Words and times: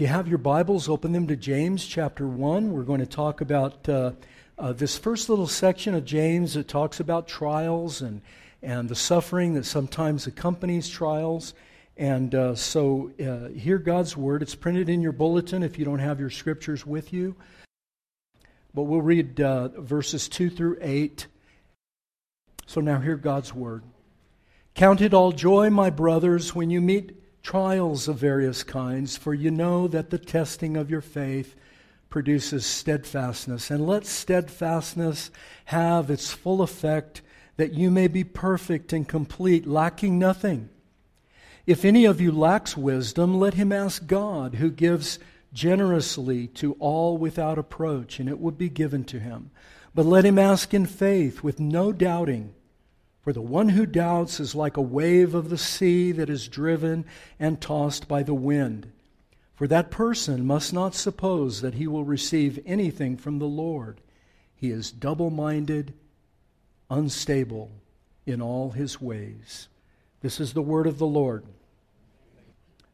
You 0.00 0.06
have 0.06 0.28
your 0.28 0.38
Bibles, 0.38 0.88
open 0.88 1.10
them 1.10 1.26
to 1.26 1.34
James 1.34 1.84
chapter 1.84 2.24
1. 2.24 2.70
We're 2.70 2.84
going 2.84 3.00
to 3.00 3.06
talk 3.06 3.40
about 3.40 3.88
uh, 3.88 4.12
uh, 4.56 4.72
this 4.72 4.96
first 4.96 5.28
little 5.28 5.48
section 5.48 5.92
of 5.92 6.04
James 6.04 6.54
that 6.54 6.68
talks 6.68 7.00
about 7.00 7.26
trials 7.26 8.00
and, 8.00 8.22
and 8.62 8.88
the 8.88 8.94
suffering 8.94 9.54
that 9.54 9.66
sometimes 9.66 10.28
accompanies 10.28 10.88
trials. 10.88 11.52
And 11.96 12.32
uh, 12.32 12.54
so, 12.54 13.10
uh, 13.20 13.48
hear 13.48 13.78
God's 13.78 14.16
word. 14.16 14.40
It's 14.40 14.54
printed 14.54 14.88
in 14.88 15.02
your 15.02 15.10
bulletin 15.10 15.64
if 15.64 15.80
you 15.80 15.84
don't 15.84 15.98
have 15.98 16.20
your 16.20 16.30
scriptures 16.30 16.86
with 16.86 17.12
you. 17.12 17.34
But 18.72 18.84
we'll 18.84 19.02
read 19.02 19.40
uh, 19.40 19.80
verses 19.80 20.28
2 20.28 20.48
through 20.48 20.78
8. 20.80 21.26
So, 22.66 22.80
now 22.80 23.00
hear 23.00 23.16
God's 23.16 23.52
word. 23.52 23.82
Count 24.76 25.00
it 25.00 25.12
all 25.12 25.32
joy, 25.32 25.70
my 25.70 25.90
brothers, 25.90 26.54
when 26.54 26.70
you 26.70 26.80
meet 26.80 27.20
trials 27.42 28.08
of 28.08 28.16
various 28.16 28.62
kinds, 28.62 29.16
for 29.16 29.34
you 29.34 29.50
know 29.50 29.88
that 29.88 30.10
the 30.10 30.18
testing 30.18 30.76
of 30.76 30.90
your 30.90 31.00
faith 31.00 31.54
produces 32.10 32.64
steadfastness. 32.64 33.70
And 33.70 33.86
let 33.86 34.06
steadfastness 34.06 35.30
have 35.66 36.10
its 36.10 36.32
full 36.32 36.62
effect, 36.62 37.22
that 37.56 37.74
you 37.74 37.90
may 37.90 38.08
be 38.08 38.24
perfect 38.24 38.92
and 38.92 39.06
complete, 39.06 39.66
lacking 39.66 40.18
nothing. 40.18 40.68
If 41.66 41.84
any 41.84 42.06
of 42.06 42.20
you 42.20 42.32
lacks 42.32 42.76
wisdom, 42.76 43.38
let 43.38 43.54
him 43.54 43.72
ask 43.72 44.06
God, 44.06 44.54
who 44.54 44.70
gives 44.70 45.18
generously 45.52 46.46
to 46.48 46.74
all 46.74 47.18
without 47.18 47.58
approach, 47.58 48.20
and 48.20 48.28
it 48.28 48.40
will 48.40 48.52
be 48.52 48.68
given 48.68 49.04
to 49.04 49.20
him. 49.20 49.50
But 49.94 50.06
let 50.06 50.24
him 50.24 50.38
ask 50.38 50.72
in 50.72 50.86
faith, 50.86 51.42
with 51.42 51.60
no 51.60 51.92
doubting. 51.92 52.54
For 53.28 53.34
the 53.34 53.42
one 53.42 53.68
who 53.68 53.84
doubts 53.84 54.40
is 54.40 54.54
like 54.54 54.78
a 54.78 54.80
wave 54.80 55.34
of 55.34 55.50
the 55.50 55.58
sea 55.58 56.12
that 56.12 56.30
is 56.30 56.48
driven 56.48 57.04
and 57.38 57.60
tossed 57.60 58.08
by 58.08 58.22
the 58.22 58.32
wind. 58.32 58.90
For 59.54 59.66
that 59.66 59.90
person 59.90 60.46
must 60.46 60.72
not 60.72 60.94
suppose 60.94 61.60
that 61.60 61.74
he 61.74 61.86
will 61.86 62.04
receive 62.04 62.58
anything 62.64 63.18
from 63.18 63.38
the 63.38 63.44
Lord. 63.44 64.00
He 64.56 64.70
is 64.70 64.90
double 64.90 65.28
minded, 65.28 65.92
unstable 66.88 67.70
in 68.24 68.40
all 68.40 68.70
his 68.70 68.98
ways. 68.98 69.68
This 70.22 70.40
is 70.40 70.54
the 70.54 70.62
word 70.62 70.86
of 70.86 70.96
the 70.96 71.06
Lord. 71.06 71.44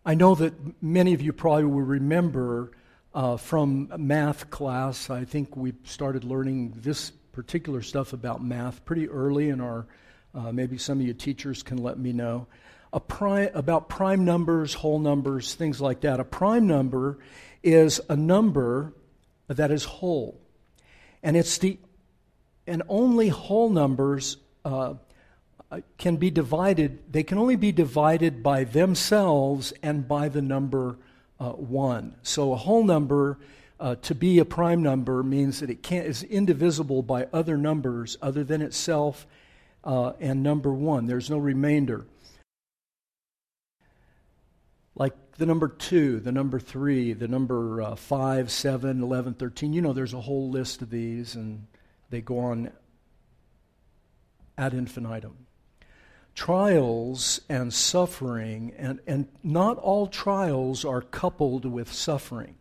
I 0.05 0.14
know 0.14 0.34
that 0.34 0.83
many 0.83 1.14
of 1.14 1.23
you 1.23 1.33
probably 1.33 1.67
will 1.67 1.83
remember 1.83 2.73
uh, 3.14 3.36
from 3.36 3.89
math 3.98 4.51
class. 4.51 5.11
I 5.11 5.27
think 5.27 5.56
we 5.56 5.75
started 5.84 6.25
learning 6.25 6.75
this 6.78 7.12
particular 7.30 7.83
stuff 7.83 8.12
about 8.12 8.42
math 8.42 8.84
pretty 8.84 9.08
early 9.08 9.48
in 9.48 9.61
our 9.61 9.86
uh, 10.34 10.52
maybe 10.52 10.78
some 10.78 11.00
of 11.00 11.06
you 11.06 11.14
teachers 11.14 11.62
can 11.62 11.78
let 11.78 11.98
me 11.98 12.12
know. 12.12 12.46
About 12.92 13.88
prime 13.88 14.24
numbers, 14.24 14.74
whole 14.74 15.00
numbers, 15.00 15.54
things 15.54 15.80
like 15.80 16.02
that. 16.02 16.20
A 16.20 16.24
prime 16.24 16.66
number 16.66 17.18
is 17.62 18.00
a 18.08 18.14
number 18.14 18.92
that 19.48 19.70
is 19.70 19.84
whole. 19.84 20.40
And 21.22 21.36
it's 21.36 21.58
the 21.58 21.78
and 22.66 22.82
only 22.88 23.28
whole 23.28 23.68
numbers 23.68 24.38
uh, 24.64 24.94
can 25.98 26.16
be 26.16 26.30
divided, 26.30 27.12
they 27.12 27.22
can 27.22 27.38
only 27.38 27.56
be 27.56 27.72
divided 27.72 28.42
by 28.42 28.64
themselves 28.64 29.72
and 29.82 30.06
by 30.06 30.28
the 30.28 30.42
number 30.42 30.96
uh, 31.40 31.50
1. 31.50 32.14
So 32.22 32.52
a 32.52 32.56
whole 32.56 32.84
number 32.84 33.38
uh, 33.80 33.96
to 34.02 34.14
be 34.14 34.38
a 34.38 34.44
prime 34.44 34.82
number 34.82 35.22
means 35.22 35.60
that 35.60 35.70
it 35.70 35.82
can't, 35.82 36.06
is 36.06 36.22
indivisible 36.22 37.02
by 37.02 37.27
other 37.32 37.56
numbers 37.56 38.16
other 38.22 38.44
than 38.44 38.62
itself 38.62 39.27
uh, 39.84 40.14
and 40.18 40.42
number 40.42 40.72
one. 40.72 41.06
There's 41.06 41.30
no 41.30 41.38
remainder. 41.38 42.06
Like 44.94 45.14
the 45.36 45.46
number 45.46 45.68
two, 45.68 46.20
the 46.20 46.32
number 46.32 46.58
three, 46.58 47.12
the 47.12 47.28
number 47.28 47.82
uh, 47.82 47.94
five, 47.94 48.50
seven, 48.50 49.02
11, 49.02 49.34
13. 49.34 49.72
You 49.72 49.82
know, 49.82 49.92
there's 49.92 50.14
a 50.14 50.20
whole 50.20 50.50
list 50.50 50.82
of 50.82 50.90
these, 50.90 51.34
and 51.34 51.66
they 52.10 52.20
go 52.20 52.38
on 52.38 52.70
ad 54.56 54.72
infinitum. 54.72 55.46
Trials 56.34 57.40
and 57.48 57.73
suffering, 57.73 58.73
and, 58.77 59.00
and 59.06 59.28
not 59.42 59.78
all 59.78 60.06
trials 60.06 60.84
are 60.84 61.02
coupled 61.02 61.64
with 61.64 61.92
suffering. 61.92 62.56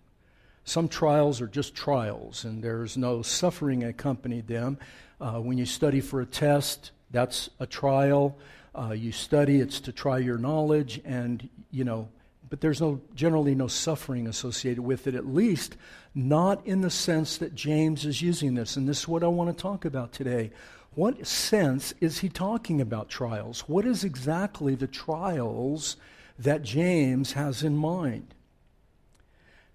Some 0.66 0.88
trials 0.88 1.42
are 1.42 1.48
just 1.48 1.76
trials, 1.76 2.46
and 2.46 2.64
there's 2.64 2.98
no 2.98 3.22
suffering 3.22 3.84
accompanied 3.84 4.48
them. 4.48 4.78
Uh, 5.20 5.40
when 5.40 5.58
you 5.58 5.66
study 5.66 6.02
for 6.02 6.22
a 6.22 6.26
test, 6.26 6.92
that's 7.14 7.50
a 7.62 7.66
trial. 7.66 8.38
Uh, 8.76 8.92
you 8.92 9.14
study, 9.14 9.62
it's 9.62 9.80
to 9.80 9.94
try 9.94 10.18
your 10.18 10.38
knowledge, 10.38 11.00
and, 11.06 11.48
you 11.72 11.86
know, 11.86 12.10
but 12.50 12.60
there's 12.60 12.82
no, 12.82 13.00
generally 13.16 13.56
no 13.56 13.68
suffering 13.68 14.28
associated 14.28 14.84
with 14.84 15.08
it, 15.08 15.16
at 15.16 15.26
least 15.26 15.78
not 16.14 16.66
in 16.68 16.82
the 16.82 16.90
sense 16.90 17.38
that 17.38 17.56
James 17.56 18.06
is 18.06 18.22
using 18.22 18.54
this. 18.54 18.76
And 18.76 18.88
this 18.88 19.00
is 19.00 19.08
what 19.08 19.24
I 19.24 19.28
want 19.28 19.56
to 19.56 19.62
talk 19.62 19.86
about 19.86 20.12
today. 20.12 20.52
What 20.96 21.26
sense 21.26 21.94
is 22.00 22.20
he 22.20 22.30
talking 22.30 22.82
about 22.82 23.10
trials? 23.10 23.62
What 23.62 23.86
is 23.86 24.04
exactly 24.04 24.76
the 24.76 24.86
trials 24.88 25.98
that 26.38 26.62
James 26.62 27.34
has 27.34 27.64
in 27.64 27.76
mind? 27.76 28.36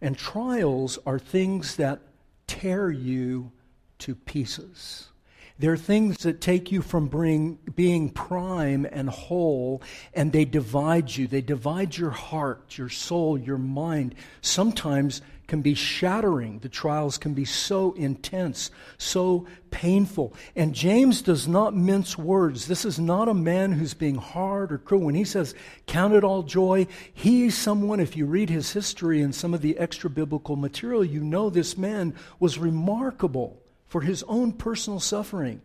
And 0.01 0.17
trials 0.17 0.99
are 1.05 1.19
things 1.19 1.77
that 1.77 2.01
tear 2.47 2.91
you 2.91 3.51
to 3.99 4.15
pieces. 4.15 5.09
They're 5.59 5.77
things 5.77 6.19
that 6.19 6.41
take 6.41 6.71
you 6.71 6.83
from 6.83 7.09
being, 7.09 7.59
being 7.75 8.11
prime 8.11 8.87
and 8.91 9.09
whole, 9.09 9.83
and 10.15 10.33
they 10.33 10.45
divide 10.45 11.17
you. 11.17 11.27
They 11.27 11.41
divide 11.41 11.97
your 11.97 12.11
heart, 12.11 12.79
your 12.79 12.89
soul, 12.89 13.37
your 13.37 13.59
mind. 13.59 14.15
Sometimes 14.41 15.21
can 15.49 15.63
be 15.63 15.75
shattering. 15.75 16.61
The 16.61 16.69
trials 16.69 17.19
can 17.19 17.35
be 17.35 17.45
so 17.45 17.93
intense, 17.95 18.71
so 18.99 19.47
painful. 19.71 20.35
And 20.55 20.75
James 20.75 21.23
does 21.23 21.49
not 21.49 21.75
mince 21.75 22.17
words. 22.17 22.69
This 22.69 22.85
is 22.85 23.01
not 23.01 23.29
a 23.29 23.35
man 23.35 23.73
who's 23.73 23.95
being 23.95 24.17
hard 24.17 24.71
or 24.71 24.79
cruel. 24.79 25.05
When 25.05 25.15
he 25.15 25.25
says, 25.25 25.55
count 25.87 26.15
it 26.15 26.23
all 26.23 26.43
joy, 26.45 26.87
he's 27.13 27.57
someone, 27.57 27.99
if 27.99 28.17
you 28.17 28.27
read 28.27 28.51
his 28.51 28.73
history 28.73 29.23
and 29.23 29.35
some 29.35 29.55
of 29.55 29.63
the 29.63 29.77
extra 29.79 30.11
biblical 30.11 30.55
material, 30.55 31.05
you 31.05 31.25
know 31.25 31.51
this 31.51 31.77
man 31.77 32.15
was 32.39 32.59
remarkable 32.59 33.61
for 33.89 34.03
his 34.03 34.23
own 34.25 34.53
personal 34.53 35.01
suffering, 35.01 35.61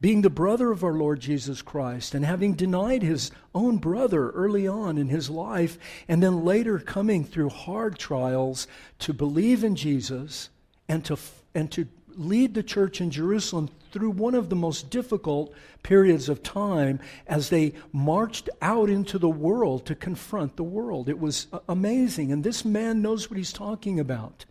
being 0.00 0.22
the 0.22 0.30
brother 0.30 0.70
of 0.70 0.82
our 0.82 0.94
Lord 0.94 1.20
Jesus 1.20 1.62
Christ, 1.62 2.14
and 2.14 2.24
having 2.24 2.54
denied 2.54 3.02
his 3.02 3.30
own 3.54 3.78
brother 3.78 4.30
early 4.30 4.66
on 4.66 4.96
in 4.96 5.08
his 5.08 5.28
life, 5.28 5.78
and 6.08 6.22
then 6.22 6.44
later 6.44 6.78
coming 6.78 7.24
through 7.24 7.50
hard 7.50 7.98
trials 7.98 8.66
to 9.00 9.12
believe 9.12 9.62
in 9.64 9.76
Jesus 9.76 10.48
and 10.88 11.04
to, 11.04 11.18
and 11.54 11.70
to 11.72 11.86
lead 12.16 12.54
the 12.54 12.62
church 12.62 13.00
in 13.00 13.10
Jerusalem 13.10 13.68
through 13.92 14.10
one 14.10 14.34
of 14.34 14.48
the 14.48 14.56
most 14.56 14.90
difficult 14.90 15.52
periods 15.82 16.28
of 16.28 16.42
time 16.42 17.00
as 17.26 17.50
they 17.50 17.74
marched 17.92 18.48
out 18.62 18.88
into 18.88 19.18
the 19.18 19.28
world 19.28 19.86
to 19.86 19.94
confront 19.94 20.56
the 20.56 20.64
world. 20.64 21.08
It 21.08 21.18
was 21.18 21.46
amazing. 21.68 22.32
And 22.32 22.44
this 22.44 22.64
man 22.64 23.02
knows 23.02 23.30
what 23.30 23.36
he's 23.36 23.52
talking 23.52 23.98
about. 23.98 24.44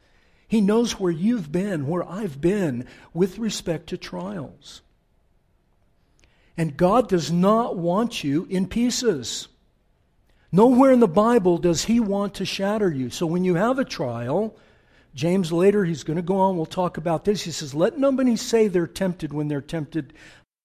He 0.50 0.62
knows 0.62 1.00
where 1.00 1.12
you've 1.12 1.52
been, 1.52 1.88
where 1.88 2.04
I've 2.04 2.42
been 2.42 2.88
with 3.14 3.38
respect 3.38 3.88
to 3.88 3.98
trials. 3.98 4.82
And 6.58 6.76
God 6.76 7.08
does 7.08 7.32
not 7.32 7.78
want 7.78 8.24
you 8.24 8.48
in 8.50 8.68
pieces. 8.68 9.48
Nowhere 10.52 10.92
in 10.92 11.00
the 11.00 11.08
Bible 11.08 11.60
does 11.60 11.86
He 11.86 12.00
want 12.00 12.34
to 12.34 12.46
shatter 12.46 12.92
you. 12.92 13.12
So 13.12 13.28
when 13.28 13.46
you 13.46 13.56
have 13.56 13.78
a 13.78 13.86
trial, 13.86 14.58
James 15.14 15.52
later, 15.52 15.86
he's 15.86 16.04
going 16.04 16.18
to 16.18 16.24
go 16.24 16.38
on, 16.38 16.58
we'll 16.58 16.66
talk 16.66 16.98
about 16.98 17.26
this. 17.26 17.44
He 17.44 17.52
says, 17.52 17.76
Let 17.76 18.00
nobody 18.00 18.36
say 18.36 18.68
they're 18.68 18.88
tempted 18.88 19.32
when 19.32 19.48
they're 19.48 19.62
tempted, 19.62 20.14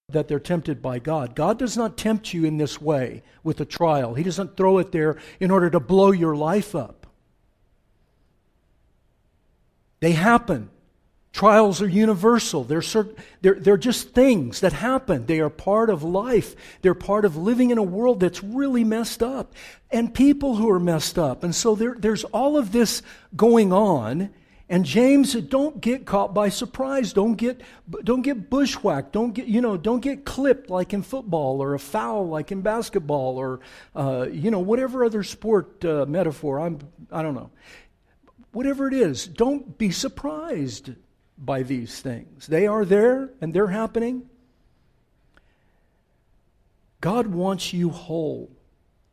that 0.09 0.27
they're 0.27 0.39
tempted 0.39 0.81
by 0.81 0.97
God. 0.97 1.35
God 1.35 1.59
does 1.59 1.77
not 1.77 1.95
tempt 1.95 2.33
you 2.33 2.43
in 2.43 2.57
this 2.57 2.81
way 2.81 3.21
with 3.43 3.61
a 3.61 3.65
trial. 3.65 4.15
He 4.15 4.23
doesn't 4.23 4.57
throw 4.57 4.79
it 4.79 4.91
there 4.91 5.17
in 5.39 5.51
order 5.51 5.69
to 5.69 5.79
blow 5.79 6.11
your 6.11 6.35
life 6.35 6.75
up. 6.75 7.04
They 9.99 10.11
happen. 10.11 10.69
Trials 11.35 11.81
are 11.81 11.87
universal. 11.89 12.63
They're, 12.63 12.81
they're, 13.41 13.59
they're 13.59 13.77
just 13.77 14.11
things 14.11 14.61
that 14.61 14.71
happen. 14.71 15.25
They 15.25 15.41
are 15.41 15.49
part 15.49 15.89
of 15.89 16.01
life. 16.01 16.55
They're 16.81 16.93
part 16.93 17.25
of 17.25 17.35
living 17.35 17.71
in 17.71 17.77
a 17.77 17.83
world 17.83 18.21
that's 18.21 18.41
really 18.41 18.85
messed 18.85 19.21
up 19.21 19.53
and 19.91 20.13
people 20.13 20.55
who 20.55 20.69
are 20.69 20.79
messed 20.79 21.19
up. 21.19 21.43
And 21.43 21.53
so 21.53 21.75
there, 21.75 21.93
there's 21.99 22.23
all 22.23 22.55
of 22.55 22.71
this 22.71 23.01
going 23.35 23.73
on. 23.73 24.29
And 24.69 24.85
James 24.85 25.33
said, 25.33 25.49
don't 25.49 25.81
get 25.81 26.05
caught 26.05 26.33
by 26.33 26.47
surprise. 26.47 27.11
Don't 27.11 27.35
get, 27.35 27.59
don't 28.05 28.21
get 28.21 28.49
bushwhacked. 28.49 29.11
Don't 29.11 29.33
get, 29.33 29.47
you 29.47 29.59
know, 29.59 29.75
don't 29.75 29.99
get 29.99 30.23
clipped 30.23 30.69
like 30.69 30.93
in 30.93 31.03
football 31.03 31.61
or 31.61 31.73
a 31.73 31.79
foul 31.79 32.29
like 32.29 32.53
in 32.53 32.61
basketball 32.61 33.37
or, 33.37 33.59
uh, 33.93 34.25
you 34.31 34.51
know, 34.51 34.59
whatever 34.59 35.03
other 35.03 35.21
sport 35.21 35.83
uh, 35.83 36.05
metaphor. 36.07 36.61
I'm, 36.61 36.79
I 37.11 37.21
don't 37.21 37.35
know 37.35 37.51
whatever 38.55 38.87
it 38.87 38.93
is, 38.93 39.27
don't 39.27 39.77
be 39.77 39.91
surprised 39.91 40.91
by 41.37 41.61
these 41.61 41.99
things. 41.99 42.47
They 42.47 42.65
are 42.67 42.85
there 42.85 43.29
and 43.41 43.53
they're 43.53 43.67
happening. 43.67 44.29
God 47.01 47.27
wants 47.27 47.73
you 47.73 47.89
whole. 47.89 48.49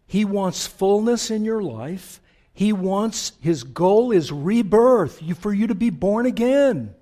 He 0.06 0.24
wants 0.24 0.66
fullness 0.66 1.30
in 1.30 1.44
your 1.44 1.62
life, 1.62 2.20
He 2.54 2.72
wants, 2.72 3.32
his 3.40 3.64
goal 3.64 4.12
is 4.12 4.30
rebirth, 4.30 5.20
for 5.38 5.52
you 5.52 5.66
to 5.66 5.74
be 5.74 5.90
born 5.90 6.26
again, 6.26 6.94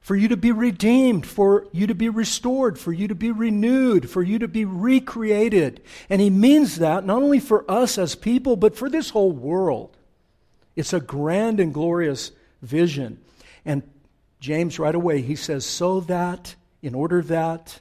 for 0.00 0.16
you 0.16 0.28
to 0.28 0.36
be 0.36 0.52
redeemed, 0.52 1.24
for 1.24 1.66
you 1.72 1.86
to 1.86 1.94
be 1.94 2.08
restored, 2.08 2.78
for 2.78 2.92
you 2.92 3.08
to 3.08 3.14
be 3.14 3.30
renewed, 3.30 4.10
for 4.10 4.22
you 4.22 4.38
to 4.40 4.48
be 4.48 4.64
recreated. 4.64 5.80
And 6.10 6.20
he 6.20 6.28
means 6.28 6.76
that 6.76 7.06
not 7.06 7.22
only 7.22 7.40
for 7.40 7.64
us 7.70 7.98
as 7.98 8.16
people, 8.16 8.56
but 8.56 8.76
for 8.76 8.90
this 8.90 9.10
whole 9.10 9.32
world. 9.32 9.96
It's 10.76 10.92
a 10.92 11.00
grand 11.00 11.60
and 11.60 11.72
glorious 11.72 12.32
vision. 12.62 13.20
And 13.64 13.82
James, 14.40 14.78
right 14.78 14.94
away, 14.94 15.22
he 15.22 15.36
says, 15.36 15.64
so 15.64 16.00
that, 16.00 16.54
in 16.82 16.94
order 16.94 17.22
that 17.22 17.80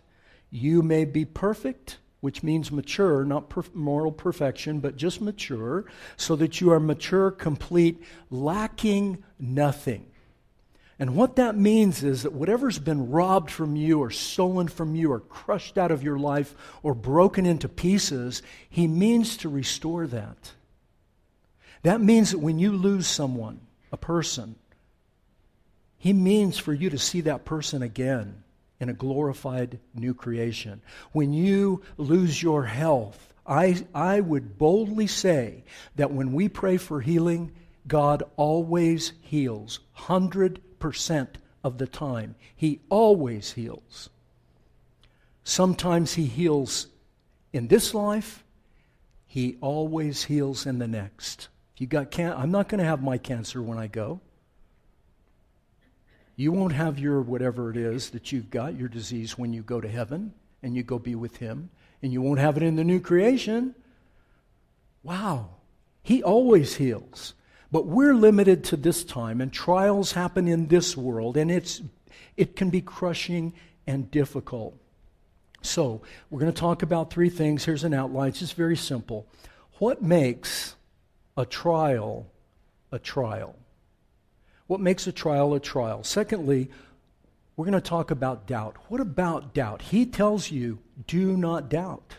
you 0.50 0.82
may 0.82 1.06
be 1.06 1.26
perfect 1.26 1.98
which 2.22 2.44
means 2.44 2.72
mature, 2.72 3.26
not 3.26 3.50
per- 3.50 3.64
moral 3.74 4.12
perfection, 4.12 4.80
but 4.80 4.96
just 4.96 5.20
mature, 5.20 5.86
so 6.16 6.36
that 6.36 6.62
you 6.62 6.72
are 6.72 6.80
mature, 6.80 7.32
complete, 7.32 8.02
lacking 8.30 9.24
nothing. 9.40 10.06
And 11.00 11.16
what 11.16 11.36
that 11.38 11.58
means 11.58 12.04
is 12.04 12.22
that 12.22 12.32
whatever's 12.32 12.78
been 12.78 13.10
robbed 13.10 13.50
from 13.50 13.76
you, 13.76 14.00
or 14.00 14.12
stolen 14.12 14.68
from 14.68 14.94
you, 14.96 15.12
or 15.12 15.20
crushed 15.20 15.80
out 15.80 15.90
of 15.90 16.04
your 16.04 16.20
life, 16.20 16.54
or 16.84 16.94
broken 16.94 17.48
into 17.48 17.68
pieces, 17.68 18.44
he 18.70 18.88
means 18.88 19.36
to 19.38 19.50
restore 19.50 20.06
that. 20.06 20.52
That 21.84 22.02
means 22.02 22.32
that 22.32 22.40
when 22.40 22.60
you 22.60 22.72
lose 22.74 23.08
someone, 23.08 23.60
a 23.92 23.98
person, 23.98 24.56
he 25.98 26.14
means 26.14 26.58
for 26.58 26.74
you 26.74 26.90
to 26.90 26.98
see 26.98 27.22
that 27.22 27.46
person 27.46 27.82
again 27.82 28.44
in 28.80 28.90
a 28.90 28.94
glorified 28.94 29.80
new 29.94 30.14
creation. 30.14 30.82
When 31.12 31.34
you 31.34 31.84
lose 31.98 32.42
your 32.42 32.66
health, 32.66 33.34
I, 33.46 33.86
I 33.94 34.20
would 34.20 34.58
boldly 34.58 35.08
say 35.08 35.64
that 35.96 36.12
when 36.12 36.34
we 36.34 36.50
pray 36.50 36.78
for 36.78 37.02
healing, 37.02 37.52
God 37.88 38.24
always 38.38 39.14
heals 39.22 39.80
100% 39.98 41.28
of 41.64 41.78
the 41.78 41.88
time. 41.88 42.36
He 42.56 42.80
always 42.90 43.54
heals. 43.54 44.10
Sometimes 45.44 46.14
He 46.14 46.26
heals 46.26 46.88
in 47.54 47.68
this 47.68 47.94
life, 47.94 48.44
He 49.28 49.58
always 49.62 50.24
heals 50.24 50.66
in 50.66 50.80
the 50.80 50.88
next. 50.88 51.50
You 51.82 51.88
got 51.88 52.12
can- 52.12 52.34
I'm 52.34 52.52
not 52.52 52.70
going 52.70 52.78
to 52.78 52.86
have 52.86 53.02
my 53.02 53.18
cancer 53.18 53.60
when 53.60 53.80
I 53.80 53.88
go. 53.88 54.20
You 56.36 56.52
won't 56.52 56.74
have 56.74 57.00
your 57.00 57.24
whatever 57.24 57.72
it 57.72 57.76
is 57.76 58.12
that 58.12 58.32
you've 58.32 58.52
got, 58.52 58.76
your 58.76 58.88
disease, 58.88 59.36
when 59.36 59.52
you 59.52 59.64
go 59.64 59.82
to 59.82 59.88
heaven 59.88 60.36
and 60.62 60.76
you 60.76 60.84
go 60.84 61.00
be 61.00 61.16
with 61.16 61.38
Him. 61.38 61.72
And 62.04 62.14
you 62.14 62.22
won't 62.22 62.38
have 62.38 62.56
it 62.56 62.62
in 62.62 62.76
the 62.76 62.84
new 62.84 63.00
creation. 63.00 63.74
Wow. 65.02 65.56
He 66.04 66.22
always 66.22 66.76
heals. 66.76 67.34
But 67.72 67.88
we're 67.88 68.14
limited 68.14 68.64
to 68.66 68.78
this 68.78 69.04
time, 69.04 69.42
and 69.42 69.52
trials 69.52 70.12
happen 70.12 70.48
in 70.48 70.68
this 70.68 70.96
world, 70.96 71.36
and 71.36 71.50
it's, 71.50 71.82
it 72.38 72.56
can 72.56 72.70
be 72.70 72.82
crushing 72.82 73.54
and 73.88 74.12
difficult. 74.12 74.78
So, 75.64 76.04
we're 76.30 76.42
going 76.42 76.54
to 76.54 76.60
talk 76.60 76.84
about 76.84 77.12
three 77.12 77.32
things. 77.32 77.66
Here's 77.66 77.84
an 77.84 77.96
outline. 77.96 78.30
It's 78.30 78.40
just 78.40 78.54
very 78.54 78.78
simple. 78.78 79.26
What 79.80 80.04
makes 80.04 80.76
a 81.38 81.46
trial 81.46 82.28
a 82.92 83.00
trial? 83.00 83.56
What 84.68 84.80
makes 84.80 85.08
a 85.08 85.12
trial 85.12 85.54
a 85.54 85.60
trial? 85.60 86.04
Secondly, 86.04 86.70
we're 87.56 87.66
going 87.66 87.74
to 87.74 87.82
talk 87.82 88.12
about 88.12 88.48
doubt. 88.48 88.78
What 88.88 89.02
about 89.02 89.54
doubt? 89.54 89.82
He 89.82 90.06
tells 90.06 90.52
you, 90.52 90.80
do 91.08 91.36
not 91.38 91.70
doubt. 91.70 92.16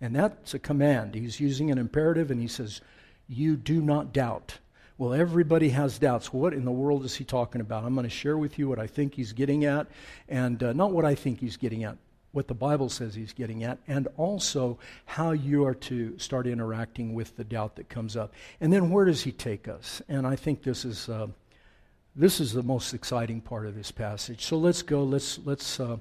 And 0.00 0.14
that's 0.14 0.54
a 0.54 0.58
command. 0.58 1.14
He's 1.14 1.40
using 1.40 1.70
an 1.70 1.78
imperative 1.78 2.30
and 2.30 2.40
he 2.40 2.48
says, 2.48 2.80
you 3.28 3.56
do 3.56 3.80
not 3.80 4.12
doubt. 4.12 4.58
Well, 4.98 5.12
everybody 5.12 5.70
has 5.70 5.98
doubts. 5.98 6.32
What 6.32 6.54
in 6.54 6.64
the 6.64 6.70
world 6.70 7.04
is 7.04 7.16
he 7.16 7.24
talking 7.24 7.60
about? 7.60 7.84
I'm 7.84 7.94
going 7.94 8.04
to 8.04 8.10
share 8.10 8.38
with 8.38 8.58
you 8.58 8.68
what 8.68 8.78
I 8.78 8.86
think 8.86 9.14
he's 9.14 9.32
getting 9.32 9.64
at, 9.66 9.86
and 10.28 10.62
uh, 10.62 10.72
not 10.72 10.92
what 10.92 11.04
I 11.04 11.14
think 11.14 11.40
he's 11.40 11.58
getting 11.58 11.84
at, 11.84 11.98
what 12.36 12.48
the 12.48 12.54
Bible 12.54 12.90
says 12.90 13.14
he's 13.14 13.32
getting 13.32 13.64
at, 13.64 13.78
and 13.88 14.08
also 14.18 14.78
how 15.06 15.30
you 15.30 15.64
are 15.64 15.74
to 15.74 16.18
start 16.18 16.46
interacting 16.46 17.14
with 17.14 17.34
the 17.36 17.44
doubt 17.44 17.76
that 17.76 17.88
comes 17.88 18.14
up. 18.14 18.34
And 18.60 18.70
then 18.70 18.90
where 18.90 19.06
does 19.06 19.22
he 19.22 19.32
take 19.32 19.66
us? 19.66 20.02
And 20.08 20.26
I 20.26 20.36
think 20.36 20.62
this 20.62 20.84
is. 20.84 21.08
Uh, 21.08 21.28
this 22.18 22.40
is 22.40 22.54
the 22.54 22.62
most 22.62 22.94
exciting 22.94 23.42
part 23.42 23.66
of 23.66 23.74
this 23.74 23.90
passage. 23.90 24.46
So 24.46 24.56
let's 24.56 24.80
go. 24.80 25.02
Let's 25.02 25.38
let's 25.44 25.78
uh, 25.78 25.98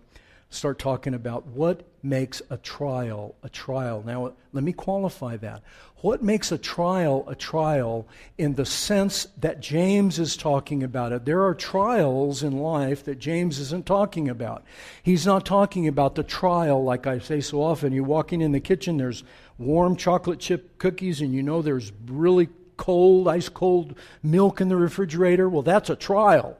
start 0.49 0.79
talking 0.79 1.13
about 1.13 1.45
what 1.47 1.83
makes 2.05 2.41
a 2.49 2.57
trial 2.57 3.35
a 3.43 3.49
trial. 3.49 4.03
Now, 4.05 4.33
let 4.53 4.63
me 4.63 4.71
qualify 4.71 5.37
that. 5.37 5.63
What 5.97 6.21
makes 6.21 6.51
a 6.51 6.57
trial 6.57 7.25
a 7.27 7.35
trial 7.35 8.07
in 8.37 8.53
the 8.53 8.65
sense 8.65 9.27
that 9.39 9.59
James 9.59 10.19
is 10.19 10.37
talking 10.37 10.83
about 10.83 11.11
it? 11.11 11.25
There 11.25 11.43
are 11.43 11.55
trials 11.55 12.43
in 12.43 12.59
life 12.59 13.03
that 13.05 13.17
James 13.17 13.59
isn't 13.59 13.85
talking 13.85 14.29
about. 14.29 14.63
He's 15.01 15.25
not 15.25 15.45
talking 15.45 15.87
about 15.87 16.15
the 16.15 16.23
trial 16.23 16.83
like 16.83 17.07
I 17.07 17.19
say 17.19 17.41
so 17.41 17.61
often. 17.61 17.91
You're 17.91 18.03
walking 18.03 18.41
in 18.41 18.51
the 18.51 18.59
kitchen, 18.59 18.97
there's 18.97 19.23
warm 19.57 19.95
chocolate 19.95 20.39
chip 20.39 20.77
cookies, 20.77 21.21
and 21.21 21.33
you 21.33 21.41
know 21.41 21.61
there's 21.61 21.91
really 22.05 22.49
cold, 22.77 23.27
ice 23.27 23.49
cold 23.49 23.95
milk 24.21 24.61
in 24.61 24.67
the 24.67 24.75
refrigerator. 24.75 25.49
Well, 25.49 25.63
that's 25.63 25.89
a 25.89 25.95
trial. 25.95 26.57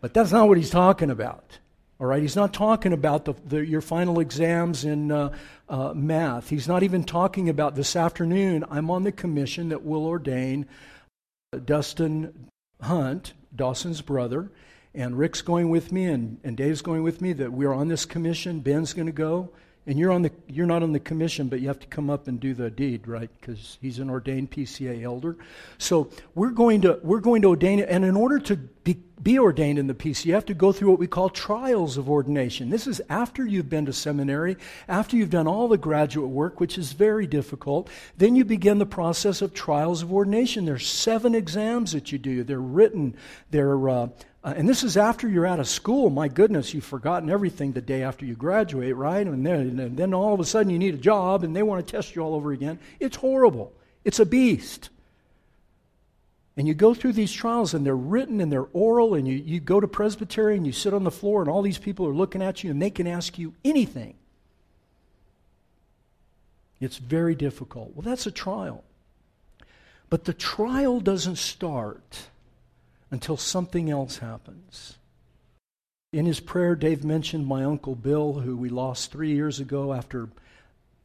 But 0.00 0.14
that's 0.14 0.30
not 0.30 0.46
what 0.46 0.58
he's 0.58 0.70
talking 0.70 1.10
about. 1.10 1.58
All 2.00 2.06
right, 2.06 2.22
he's 2.22 2.36
not 2.36 2.54
talking 2.54 2.92
about 2.92 3.24
the, 3.24 3.34
the, 3.44 3.66
your 3.66 3.80
final 3.80 4.20
exams 4.20 4.84
in 4.84 5.10
uh, 5.10 5.34
uh, 5.68 5.94
math. 5.94 6.48
He's 6.48 6.68
not 6.68 6.84
even 6.84 7.02
talking 7.02 7.48
about 7.48 7.74
this 7.74 7.96
afternoon. 7.96 8.64
I'm 8.70 8.88
on 8.88 9.02
the 9.02 9.10
commission 9.10 9.70
that 9.70 9.84
will 9.84 10.06
ordain 10.06 10.66
Dustin 11.64 12.50
Hunt, 12.80 13.32
Dawson's 13.54 14.00
brother, 14.00 14.52
and 14.94 15.18
Rick's 15.18 15.42
going 15.42 15.70
with 15.70 15.90
me, 15.90 16.04
and, 16.04 16.38
and 16.44 16.56
Dave's 16.56 16.82
going 16.82 17.02
with 17.02 17.20
me. 17.20 17.32
That 17.32 17.52
we're 17.52 17.72
on 17.72 17.88
this 17.88 18.04
commission. 18.04 18.60
Ben's 18.60 18.92
going 18.92 19.06
to 19.06 19.12
go 19.12 19.50
and 19.88 19.98
you're 19.98 20.12
on 20.12 20.22
the 20.22 20.30
you're 20.46 20.66
not 20.66 20.82
on 20.82 20.92
the 20.92 21.00
commission 21.00 21.48
but 21.48 21.60
you 21.60 21.66
have 21.66 21.80
to 21.80 21.86
come 21.86 22.10
up 22.10 22.28
and 22.28 22.38
do 22.38 22.52
the 22.52 22.70
deed 22.70 23.08
right 23.08 23.30
because 23.40 23.78
he's 23.80 23.98
an 23.98 24.10
ordained 24.10 24.50
pca 24.50 25.02
elder 25.02 25.36
so 25.78 26.10
we're 26.34 26.50
going 26.50 26.82
to 26.82 27.00
we're 27.02 27.20
going 27.20 27.40
to 27.40 27.48
ordain 27.48 27.78
it 27.78 27.88
and 27.88 28.04
in 28.04 28.14
order 28.14 28.38
to 28.38 28.54
be, 28.56 28.98
be 29.22 29.38
ordained 29.38 29.78
in 29.78 29.86
the 29.86 29.94
pca 29.94 30.24
you 30.24 30.34
have 30.34 30.46
to 30.46 30.54
go 30.54 30.72
through 30.72 30.90
what 30.90 30.98
we 30.98 31.06
call 31.06 31.28
trials 31.28 31.96
of 31.96 32.08
ordination 32.08 32.70
this 32.70 32.86
is 32.86 33.00
after 33.08 33.46
you've 33.46 33.68
been 33.68 33.86
to 33.86 33.92
seminary 33.92 34.56
after 34.88 35.16
you've 35.16 35.30
done 35.30 35.46
all 35.46 35.68
the 35.68 35.78
graduate 35.78 36.30
work 36.30 36.60
which 36.60 36.78
is 36.78 36.92
very 36.92 37.26
difficult 37.26 37.88
then 38.16 38.36
you 38.36 38.44
begin 38.44 38.78
the 38.78 38.86
process 38.86 39.42
of 39.42 39.54
trials 39.54 40.02
of 40.02 40.12
ordination 40.12 40.64
there's 40.64 40.86
seven 40.86 41.34
exams 41.34 41.92
that 41.92 42.12
you 42.12 42.18
do 42.18 42.44
they're 42.44 42.60
written 42.60 43.14
they're 43.50 43.88
uh, 43.88 44.08
uh, 44.44 44.54
and 44.56 44.68
this 44.68 44.84
is 44.84 44.96
after 44.96 45.28
you're 45.28 45.46
out 45.46 45.58
of 45.58 45.66
school. 45.66 46.10
My 46.10 46.28
goodness, 46.28 46.72
you've 46.72 46.84
forgotten 46.84 47.28
everything 47.28 47.72
the 47.72 47.80
day 47.80 48.02
after 48.02 48.24
you 48.24 48.34
graduate, 48.34 48.94
right? 48.94 49.26
And 49.26 49.44
then, 49.44 49.78
and 49.78 49.96
then 49.96 50.14
all 50.14 50.32
of 50.32 50.40
a 50.40 50.44
sudden 50.44 50.70
you 50.70 50.78
need 50.78 50.94
a 50.94 50.98
job 50.98 51.42
and 51.42 51.54
they 51.54 51.62
want 51.62 51.84
to 51.84 51.90
test 51.90 52.14
you 52.14 52.22
all 52.22 52.34
over 52.34 52.52
again. 52.52 52.78
It's 53.00 53.16
horrible. 53.16 53.72
It's 54.04 54.20
a 54.20 54.26
beast. 54.26 54.90
And 56.58 56.66
you 56.66 56.74
go 56.74 56.92
through 56.92 57.12
these 57.12 57.32
trials 57.32 57.72
and 57.72 57.86
they're 57.86 57.96
written 57.96 58.40
and 58.40 58.50
they're 58.50 58.66
oral, 58.72 59.14
and 59.14 59.28
you, 59.28 59.36
you 59.36 59.60
go 59.60 59.78
to 59.78 59.86
Presbytery 59.86 60.56
and 60.56 60.66
you 60.66 60.72
sit 60.72 60.92
on 60.92 61.04
the 61.04 61.10
floor 61.10 61.40
and 61.40 61.48
all 61.48 61.62
these 61.62 61.78
people 61.78 62.04
are 62.08 62.12
looking 62.12 62.42
at 62.42 62.64
you 62.64 62.72
and 62.72 62.82
they 62.82 62.90
can 62.90 63.06
ask 63.06 63.38
you 63.38 63.54
anything. 63.64 64.14
It's 66.80 66.98
very 66.98 67.36
difficult. 67.36 67.94
Well, 67.94 68.02
that's 68.02 68.26
a 68.26 68.32
trial. 68.32 68.82
But 70.10 70.24
the 70.24 70.32
trial 70.32 70.98
doesn't 70.98 71.38
start 71.38 72.26
until 73.12 73.36
something 73.36 73.88
else 73.88 74.18
happens. 74.18 74.96
In 76.12 76.26
his 76.26 76.40
prayer, 76.40 76.74
Dave 76.74 77.04
mentioned 77.04 77.46
my 77.46 77.62
Uncle 77.62 77.94
Bill, 77.94 78.32
who 78.32 78.56
we 78.56 78.68
lost 78.68 79.12
three 79.12 79.32
years 79.32 79.60
ago 79.60 79.92
after 79.92 80.28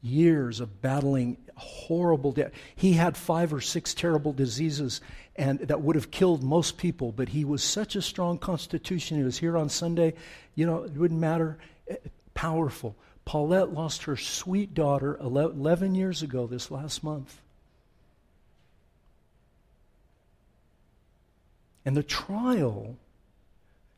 years 0.01 0.59
of 0.59 0.81
battling 0.81 1.37
horrible 1.55 2.31
death. 2.31 2.51
He 2.75 2.93
had 2.93 3.15
five 3.15 3.53
or 3.53 3.61
six 3.61 3.93
terrible 3.93 4.33
diseases 4.33 5.01
and 5.35 5.59
that 5.59 5.81
would 5.81 5.95
have 5.95 6.11
killed 6.11 6.43
most 6.43 6.77
people, 6.77 7.11
but 7.11 7.29
he 7.29 7.43
was 7.43 7.63
such 7.63 7.95
a 7.95 8.01
strong 8.01 8.37
constitution. 8.37 9.17
He 9.17 9.23
was 9.23 9.39
here 9.39 9.57
on 9.57 9.69
Sunday. 9.69 10.13
You 10.55 10.65
know, 10.65 10.83
it 10.83 10.91
wouldn't 10.91 11.19
matter. 11.19 11.57
Eh, 11.87 11.95
powerful. 12.33 12.95
Paulette 13.25 13.73
lost 13.73 14.03
her 14.03 14.15
sweet 14.15 14.73
daughter 14.73 15.17
11 15.17 15.95
years 15.95 16.21
ago 16.21 16.45
this 16.45 16.69
last 16.69 17.03
month. 17.03 17.41
And 21.85 21.97
the 21.97 22.03
trial 22.03 22.97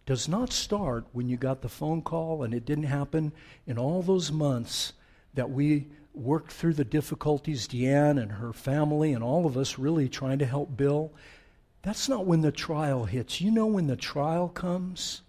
does 0.06 0.28
not 0.28 0.54
start 0.54 1.06
when 1.12 1.28
you 1.28 1.38
got 1.38 1.62
the 1.62 1.70
phone 1.70 2.02
call, 2.02 2.44
and 2.44 2.54
it 2.54 2.66
didn't 2.66 2.86
happen 2.86 3.32
in 3.68 3.78
all 3.78 4.02
those 4.02 4.32
months 4.32 4.94
that 5.34 5.50
we 5.50 5.88
worked 6.18 6.52
through 6.52 6.74
the 6.74 6.86
difficulties, 6.86 7.68
Deanne 7.68 8.22
and 8.22 8.34
her 8.34 8.54
family, 8.54 9.14
and 9.14 9.24
all 9.24 9.46
of 9.46 9.58
us 9.58 9.80
really 9.80 10.10
trying 10.10 10.40
to 10.40 10.46
help 10.46 10.76
Bill. 10.76 11.12
That's 11.82 12.10
not 12.10 12.26
when 12.26 12.42
the 12.42 12.52
trial 12.52 13.06
hits. 13.06 13.42
You 13.42 13.52
know 13.52 13.68
when 13.68 13.88
the 13.88 13.96
trial 13.96 14.50
comes? 14.50 15.22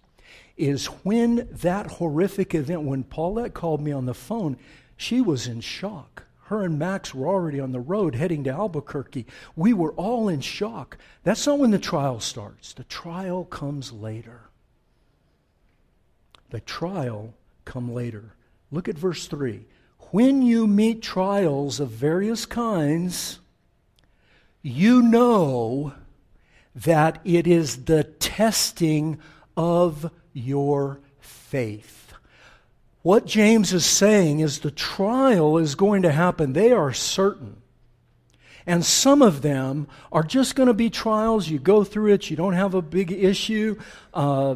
Is 0.57 0.87
when 0.87 1.47
that 1.51 1.87
horrific 1.87 2.55
event, 2.55 2.81
when 2.81 3.03
Paulette 3.03 3.53
called 3.53 3.81
me 3.81 3.91
on 3.91 4.05
the 4.05 4.13
phone, 4.13 4.57
she 4.95 5.21
was 5.21 5.47
in 5.47 5.61
shock. 5.61 6.23
Her 6.45 6.63
and 6.63 6.79
Max 6.79 7.13
were 7.13 7.27
already 7.27 7.59
on 7.59 7.73
the 7.73 7.79
road 7.79 8.15
heading 8.15 8.43
to 8.45 8.49
Albuquerque. 8.51 9.27
We 9.55 9.73
were 9.73 9.91
all 9.91 10.29
in 10.29 10.41
shock. 10.41 10.97
That's 11.23 11.45
not 11.45 11.59
when 11.59 11.71
the 11.71 11.77
trial 11.77 12.19
starts. 12.21 12.73
The 12.73 12.85
trial 12.85 13.43
comes 13.43 13.91
later. 13.91 14.49
The 16.49 16.61
trial 16.61 17.33
come 17.65 17.93
later. 17.93 18.33
Look 18.71 18.87
at 18.87 18.97
verse 18.97 19.27
3. 19.27 19.65
When 20.11 20.41
you 20.41 20.67
meet 20.67 21.01
trials 21.01 21.79
of 21.79 21.89
various 21.89 22.45
kinds, 22.45 23.39
you 24.61 25.01
know 25.01 25.93
that 26.73 27.19
it 27.25 27.45
is 27.45 27.85
the 27.85 28.03
testing 28.05 29.19
of 29.57 30.09
your 30.33 31.01
faith. 31.19 32.13
What 33.01 33.25
James 33.25 33.73
is 33.73 33.85
saying 33.85 34.39
is 34.39 34.59
the 34.59 34.71
trial 34.71 35.57
is 35.57 35.75
going 35.75 36.03
to 36.03 36.11
happen. 36.11 36.53
They 36.53 36.71
are 36.71 36.93
certain. 36.93 37.61
And 38.65 38.85
some 38.85 39.21
of 39.21 39.41
them 39.41 39.87
are 40.11 40.23
just 40.23 40.55
going 40.55 40.67
to 40.67 40.73
be 40.73 40.89
trials. 40.89 41.47
You 41.49 41.59
go 41.59 41.83
through 41.83 42.13
it, 42.13 42.29
you 42.29 42.35
don't 42.35 42.53
have 42.53 42.73
a 42.73 42.81
big 42.81 43.11
issue. 43.11 43.79
Uh, 44.13 44.55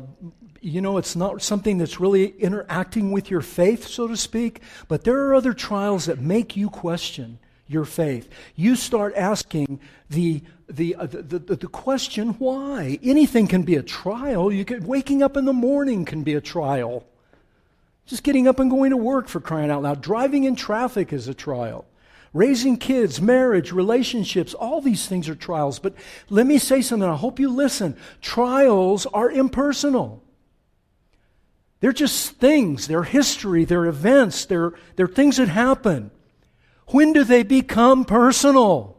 you 0.62 0.80
know, 0.80 0.98
it's 0.98 1.16
not 1.16 1.42
something 1.42 1.80
that's 1.80 2.00
really 2.00 2.28
interacting 2.38 3.12
with 3.12 3.32
your 3.32 3.42
faith, 3.42 3.88
so 3.88 4.08
to 4.08 4.16
speak. 4.16 4.62
But 4.88 5.04
there 5.04 5.20
are 5.26 5.34
other 5.34 5.54
trials 5.54 6.06
that 6.06 6.20
make 6.20 6.56
you 6.56 6.70
question 6.70 7.40
your 7.68 7.86
faith. 7.86 8.30
You 8.56 8.76
start 8.76 9.16
asking 9.16 9.80
the, 10.10 10.44
the, 10.70 10.96
uh, 10.96 11.08
the, 11.08 11.40
the, 11.40 11.56
the, 11.56 11.68
question 11.68 12.30
why. 12.34 13.00
Anything 13.02 13.48
can 13.48 13.64
be 13.64 13.76
a 13.76 13.84
trial. 13.84 14.52
You 14.52 14.64
could, 14.64 14.86
waking 14.86 15.24
up 15.24 15.36
in 15.36 15.46
the 15.46 15.54
morning 15.54 16.06
can 16.06 16.22
be 16.22 16.36
a 16.36 16.42
trial. 16.42 17.06
Just 18.06 18.24
getting 18.24 18.48
up 18.48 18.60
and 18.60 18.70
going 18.70 18.92
to 18.92 18.98
work 18.98 19.28
for 19.28 19.40
crying 19.40 19.72
out 19.72 19.82
loud. 19.82 20.02
Driving 20.02 20.44
in 20.44 20.56
traffic 20.56 21.12
is 21.12 21.28
a 21.28 21.34
trial. 21.34 21.86
Raising 22.34 22.78
kids, 22.78 23.20
marriage, 23.20 23.72
relationships, 23.72 24.54
all 24.54 24.80
these 24.80 25.08
things 25.08 25.28
are 25.28 25.36
trials. 25.36 25.80
But 25.80 25.96
let 26.30 26.46
me 26.46 26.60
say 26.60 26.82
something. 26.82 27.08
I 27.08 27.16
hope 27.16 27.40
you 27.40 27.50
listen. 27.50 27.98
Trials 28.22 29.06
are 29.08 29.32
impersonal. 29.32 30.22
They're 31.82 31.92
just 31.92 32.34
things. 32.34 32.88
They're 32.88 33.04
history. 33.04 33.66
They're 33.66 33.88
events. 33.88 34.46
They're, 34.46 34.74
they're 34.96 35.08
things 35.08 35.38
that 35.38 35.50
happen. 35.50 36.12
When 36.88 37.12
do 37.12 37.24
they 37.24 37.44
become 37.44 38.06
personal? 38.06 38.98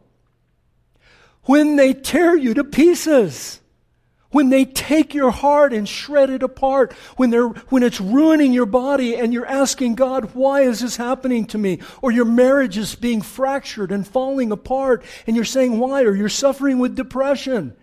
When 1.43 1.77
they 1.77 1.93
tear 1.93 2.35
you 2.35 2.53
to 2.53 2.63
pieces. 2.63 3.61
When 4.31 4.49
they 4.49 4.65
take 4.65 5.13
your 5.13 5.31
heart 5.31 5.73
and 5.73 5.87
shred 5.87 6.29
it 6.29 6.43
apart. 6.43 6.91
When, 7.15 7.29
they're, 7.29 7.47
when 7.47 7.83
it's 7.83 8.01
ruining 8.01 8.51
your 8.51 8.65
body 8.65 9.15
and 9.15 9.31
you're 9.31 9.45
asking 9.45 9.95
God, 9.95 10.33
why 10.33 10.61
is 10.61 10.81
this 10.81 10.97
happening 10.97 11.45
to 11.47 11.57
me? 11.57 11.79
Or 12.01 12.11
your 12.11 12.25
marriage 12.25 12.77
is 12.77 12.95
being 12.95 13.21
fractured 13.21 13.91
and 13.93 14.05
falling 14.05 14.51
apart 14.51 15.05
and 15.25 15.37
you're 15.37 15.45
saying, 15.45 15.79
why? 15.79 16.03
Or 16.03 16.15
you're 16.15 16.29
suffering 16.29 16.79
with 16.79 16.95
depression. 16.95 17.77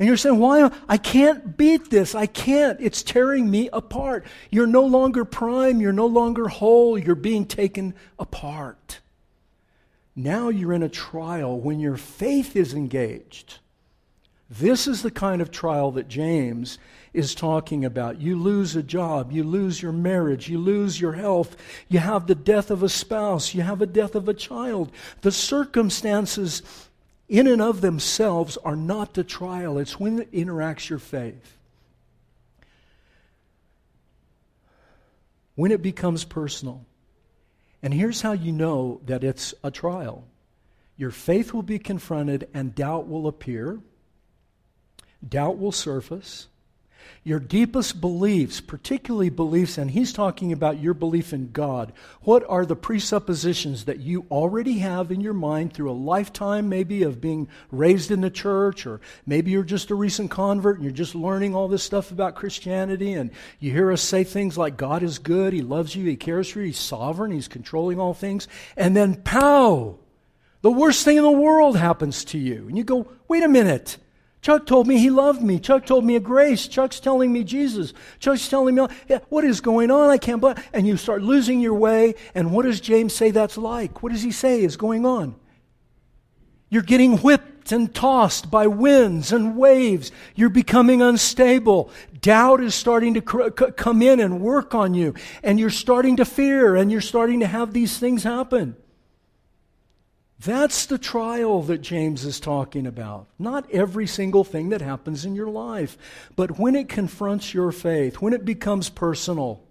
And 0.00 0.06
you're 0.06 0.16
saying, 0.16 0.38
why? 0.38 0.72
I 0.88 0.96
can't 0.96 1.58
beat 1.58 1.90
this. 1.90 2.14
I 2.14 2.24
can't. 2.24 2.80
It's 2.80 3.02
tearing 3.02 3.50
me 3.50 3.68
apart. 3.70 4.24
You're 4.50 4.66
no 4.66 4.86
longer 4.86 5.26
prime. 5.26 5.78
You're 5.78 5.92
no 5.92 6.06
longer 6.06 6.48
whole. 6.48 6.98
You're 6.98 7.14
being 7.14 7.44
taken 7.44 7.94
apart. 8.18 9.00
Now 10.16 10.48
you're 10.48 10.72
in 10.72 10.82
a 10.82 10.88
trial 10.88 11.60
when 11.60 11.80
your 11.80 11.98
faith 11.98 12.56
is 12.56 12.72
engaged. 12.72 13.58
This 14.48 14.88
is 14.88 15.02
the 15.02 15.10
kind 15.10 15.42
of 15.42 15.50
trial 15.50 15.92
that 15.92 16.08
James 16.08 16.78
is 17.12 17.34
talking 17.34 17.84
about. 17.84 18.22
You 18.22 18.36
lose 18.36 18.74
a 18.76 18.82
job, 18.82 19.30
you 19.30 19.44
lose 19.44 19.82
your 19.82 19.92
marriage, 19.92 20.48
you 20.48 20.58
lose 20.58 21.00
your 21.00 21.12
health, 21.12 21.56
you 21.88 21.98
have 21.98 22.26
the 22.26 22.34
death 22.34 22.70
of 22.70 22.82
a 22.82 22.88
spouse, 22.88 23.54
you 23.54 23.62
have 23.62 23.82
a 23.82 23.86
death 23.86 24.14
of 24.14 24.28
a 24.28 24.34
child. 24.34 24.90
The 25.20 25.30
circumstances 25.30 26.62
in 27.30 27.46
and 27.46 27.62
of 27.62 27.80
themselves 27.80 28.58
are 28.58 28.74
not 28.74 29.14
the 29.14 29.22
trial, 29.22 29.78
it's 29.78 30.00
when 30.00 30.18
it 30.18 30.32
interacts 30.32 30.90
your 30.90 30.98
faith. 30.98 31.56
When 35.54 35.70
it 35.70 35.80
becomes 35.80 36.24
personal. 36.24 36.84
And 37.82 37.94
here's 37.94 38.20
how 38.20 38.32
you 38.32 38.50
know 38.50 39.00
that 39.06 39.22
it's 39.22 39.54
a 39.62 39.70
trial 39.70 40.24
your 40.96 41.12
faith 41.12 41.54
will 41.54 41.62
be 41.62 41.78
confronted, 41.78 42.46
and 42.52 42.74
doubt 42.74 43.08
will 43.08 43.26
appear. 43.26 43.80
Doubt 45.26 45.58
will 45.58 45.72
surface 45.72 46.48
your 47.22 47.38
deepest 47.38 48.00
beliefs, 48.00 48.60
particularly 48.60 49.28
beliefs, 49.28 49.76
and 49.76 49.90
he's 49.90 50.12
talking 50.12 50.52
about 50.52 50.80
your 50.80 50.94
belief 50.94 51.32
in 51.32 51.50
God. 51.52 51.92
What 52.22 52.44
are 52.48 52.64
the 52.64 52.76
presuppositions 52.76 53.84
that 53.84 54.00
you 54.00 54.26
already 54.30 54.78
have 54.78 55.10
in 55.10 55.20
your 55.20 55.34
mind 55.34 55.72
through 55.72 55.90
a 55.90 55.92
lifetime, 55.92 56.68
maybe, 56.68 57.02
of 57.02 57.20
being 57.20 57.48
raised 57.70 58.10
in 58.10 58.20
the 58.20 58.30
church, 58.30 58.86
or 58.86 59.00
maybe 59.26 59.50
you're 59.50 59.62
just 59.62 59.90
a 59.90 59.94
recent 59.94 60.30
convert 60.30 60.76
and 60.76 60.84
you're 60.84 60.92
just 60.92 61.14
learning 61.14 61.54
all 61.54 61.68
this 61.68 61.82
stuff 61.82 62.10
about 62.10 62.36
Christianity, 62.36 63.12
and 63.12 63.30
you 63.58 63.70
hear 63.70 63.92
us 63.92 64.02
say 64.02 64.24
things 64.24 64.56
like 64.56 64.76
God 64.76 65.02
is 65.02 65.18
good, 65.18 65.52
He 65.52 65.62
loves 65.62 65.94
you, 65.94 66.06
He 66.06 66.16
cares 66.16 66.48
for 66.48 66.60
you, 66.60 66.66
He's 66.66 66.78
sovereign, 66.78 67.30
He's 67.30 67.48
controlling 67.48 68.00
all 68.00 68.14
things, 68.14 68.48
and 68.76 68.96
then 68.96 69.16
pow! 69.22 69.98
The 70.62 70.70
worst 70.70 71.04
thing 71.04 71.16
in 71.16 71.22
the 71.22 71.30
world 71.30 71.76
happens 71.76 72.24
to 72.26 72.38
you. 72.38 72.66
And 72.68 72.76
you 72.76 72.84
go, 72.84 73.10
wait 73.28 73.42
a 73.42 73.48
minute. 73.48 73.96
Chuck 74.42 74.64
told 74.64 74.86
me 74.86 74.98
he 74.98 75.10
loved 75.10 75.42
me. 75.42 75.58
Chuck 75.58 75.84
told 75.84 76.04
me 76.04 76.16
a 76.16 76.20
grace. 76.20 76.66
Chuck's 76.66 76.98
telling 76.98 77.30
me 77.32 77.44
Jesus. 77.44 77.92
Chuck's 78.20 78.48
telling 78.48 78.74
me, 78.74 78.86
what 79.28 79.44
is 79.44 79.60
going 79.60 79.90
on? 79.90 80.08
I 80.08 80.16
can't 80.16 80.40
believe. 80.40 80.56
And 80.72 80.86
you 80.86 80.96
start 80.96 81.22
losing 81.22 81.60
your 81.60 81.74
way. 81.74 82.14
And 82.34 82.52
what 82.52 82.64
does 82.64 82.80
James 82.80 83.12
say 83.12 83.30
that's 83.30 83.58
like? 83.58 84.02
What 84.02 84.12
does 84.12 84.22
he 84.22 84.32
say 84.32 84.62
is 84.62 84.78
going 84.78 85.04
on? 85.04 85.34
You're 86.70 86.82
getting 86.82 87.18
whipped 87.18 87.72
and 87.72 87.94
tossed 87.94 88.50
by 88.50 88.66
winds 88.66 89.32
and 89.32 89.56
waves. 89.56 90.10
You're 90.34 90.48
becoming 90.48 91.02
unstable. 91.02 91.90
Doubt 92.20 92.62
is 92.62 92.74
starting 92.74 93.14
to 93.14 93.20
come 93.20 94.00
in 94.00 94.20
and 94.20 94.40
work 94.40 94.74
on 94.74 94.94
you. 94.94 95.14
And 95.42 95.60
you're 95.60 95.68
starting 95.68 96.16
to 96.16 96.24
fear 96.24 96.76
and 96.76 96.90
you're 96.90 97.00
starting 97.00 97.40
to 97.40 97.46
have 97.46 97.72
these 97.74 97.98
things 97.98 98.22
happen. 98.22 98.76
That's 100.42 100.86
the 100.86 100.96
trial 100.96 101.60
that 101.64 101.82
James 101.82 102.24
is 102.24 102.40
talking 102.40 102.86
about. 102.86 103.26
Not 103.38 103.70
every 103.70 104.06
single 104.06 104.42
thing 104.42 104.70
that 104.70 104.80
happens 104.80 105.26
in 105.26 105.34
your 105.34 105.50
life, 105.50 105.98
but 106.34 106.58
when 106.58 106.74
it 106.74 106.88
confronts 106.88 107.52
your 107.52 107.72
faith, 107.72 108.22
when 108.22 108.32
it 108.32 108.46
becomes 108.46 108.88
personal. 108.88 109.62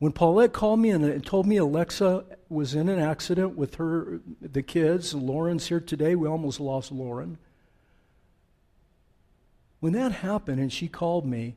When 0.00 0.12
Paulette 0.12 0.52
called 0.52 0.80
me 0.80 0.90
and 0.90 1.04
uh, 1.04 1.18
told 1.24 1.46
me 1.46 1.56
Alexa 1.56 2.24
was 2.50 2.74
in 2.74 2.90
an 2.90 2.98
accident 2.98 3.56
with 3.56 3.76
her, 3.76 4.20
the 4.40 4.62
kids, 4.62 5.14
Lauren's 5.14 5.68
here 5.68 5.80
today, 5.80 6.14
we 6.14 6.28
almost 6.28 6.60
lost 6.60 6.92
Lauren. 6.92 7.38
When 9.80 9.94
that 9.94 10.12
happened 10.12 10.60
and 10.60 10.72
she 10.72 10.88
called 10.88 11.24
me, 11.24 11.54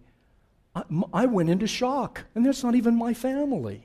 I, 0.73 0.83
I 1.13 1.25
went 1.25 1.49
into 1.49 1.67
shock, 1.67 2.23
and 2.35 2.45
that's 2.45 2.63
not 2.63 2.75
even 2.75 2.95
my 2.95 3.13
family. 3.13 3.84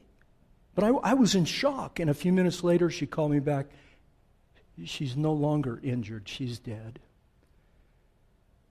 But 0.75 0.85
I, 0.85 0.89
I 0.89 1.15
was 1.15 1.35
in 1.35 1.45
shock. 1.45 2.01
And 2.01 2.11
a 2.11 2.15
few 2.15 2.33
minutes 2.33 2.63
later, 2.63 2.91
she 2.91 3.07
called 3.07 3.33
me 3.33 3.41
back. 3.41 3.67
She's 4.85 5.17
no 5.17 5.33
longer 5.33 5.81
injured, 5.83 6.29
she's 6.29 6.59
dead. 6.59 7.01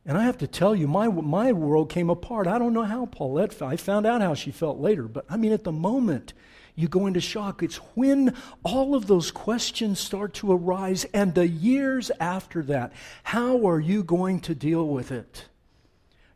And 0.05 0.17
I 0.17 0.23
have 0.23 0.39
to 0.39 0.47
tell 0.47 0.75
you, 0.75 0.87
my, 0.87 1.07
my 1.07 1.51
world 1.51 1.89
came 1.89 2.09
apart. 2.09 2.47
I 2.47 2.57
don't 2.57 2.73
know 2.73 2.83
how 2.83 3.05
Paulette 3.05 3.53
felt. 3.53 3.71
I 3.71 3.75
found 3.75 4.07
out 4.07 4.21
how 4.21 4.33
she 4.33 4.49
felt 4.49 4.79
later. 4.79 5.03
But 5.03 5.25
I 5.29 5.37
mean, 5.37 5.51
at 5.51 5.65
the 5.65 5.71
moment, 5.71 6.33
you 6.79 6.87
go 6.87 7.05
into 7.05 7.19
shock. 7.19 7.61
It's 7.61 7.75
when 7.95 8.33
all 8.63 8.95
of 8.95 9.07
those 9.07 9.31
questions 9.31 9.99
start 9.99 10.33
to 10.35 10.51
arise, 10.51 11.05
and 11.13 11.35
the 11.35 11.47
years 11.47 12.09
after 12.19 12.63
that, 12.63 12.93
how 13.23 13.67
are 13.67 13.81
you 13.81 14.01
going 14.01 14.39
to 14.41 14.55
deal 14.55 14.87
with 14.87 15.11
it? 15.11 15.45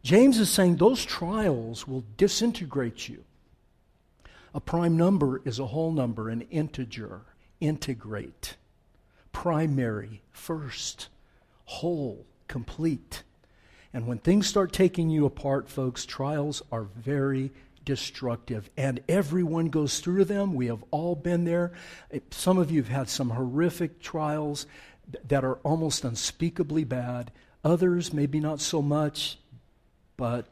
James 0.04 0.38
is 0.38 0.50
saying 0.50 0.76
those 0.76 1.06
trials 1.06 1.88
will 1.88 2.04
disintegrate 2.18 3.08
you. 3.08 3.24
A 4.54 4.62
prime 4.62 4.96
number 4.96 5.42
is 5.46 5.58
a 5.60 5.68
whole 5.68 5.92
number, 5.92 6.30
an 6.30 6.42
integer, 6.52 7.22
integrate, 7.60 8.56
primary, 9.32 10.22
first, 10.32 11.08
whole, 11.66 12.26
complete. 12.48 13.24
And 13.94 14.06
when 14.08 14.20
things 14.20 14.48
start 14.48 14.72
taking 14.72 15.10
you 15.10 15.26
apart, 15.26 15.70
folks, 15.70 16.06
trials 16.06 16.62
are 16.72 16.84
very 16.84 17.52
destructive. 17.84 18.70
And 18.78 19.02
everyone 19.10 19.70
goes 19.70 20.00
through 20.00 20.26
them. 20.26 20.54
We 20.54 20.68
have 20.68 20.84
all 20.92 21.16
been 21.16 21.46
there. 21.46 21.74
Some 22.32 22.58
of 22.58 22.70
you 22.70 22.82
have 22.82 22.92
had 22.92 23.10
some 23.10 23.32
horrific 23.32 24.02
trials 24.02 24.68
that 25.28 25.44
are 25.44 25.56
almost 25.64 26.04
unspeakably 26.04 26.84
bad. 26.84 27.32
Others, 27.64 28.14
maybe 28.14 28.40
not 28.40 28.62
so 28.62 28.82
much, 28.82 29.38
but 30.16 30.46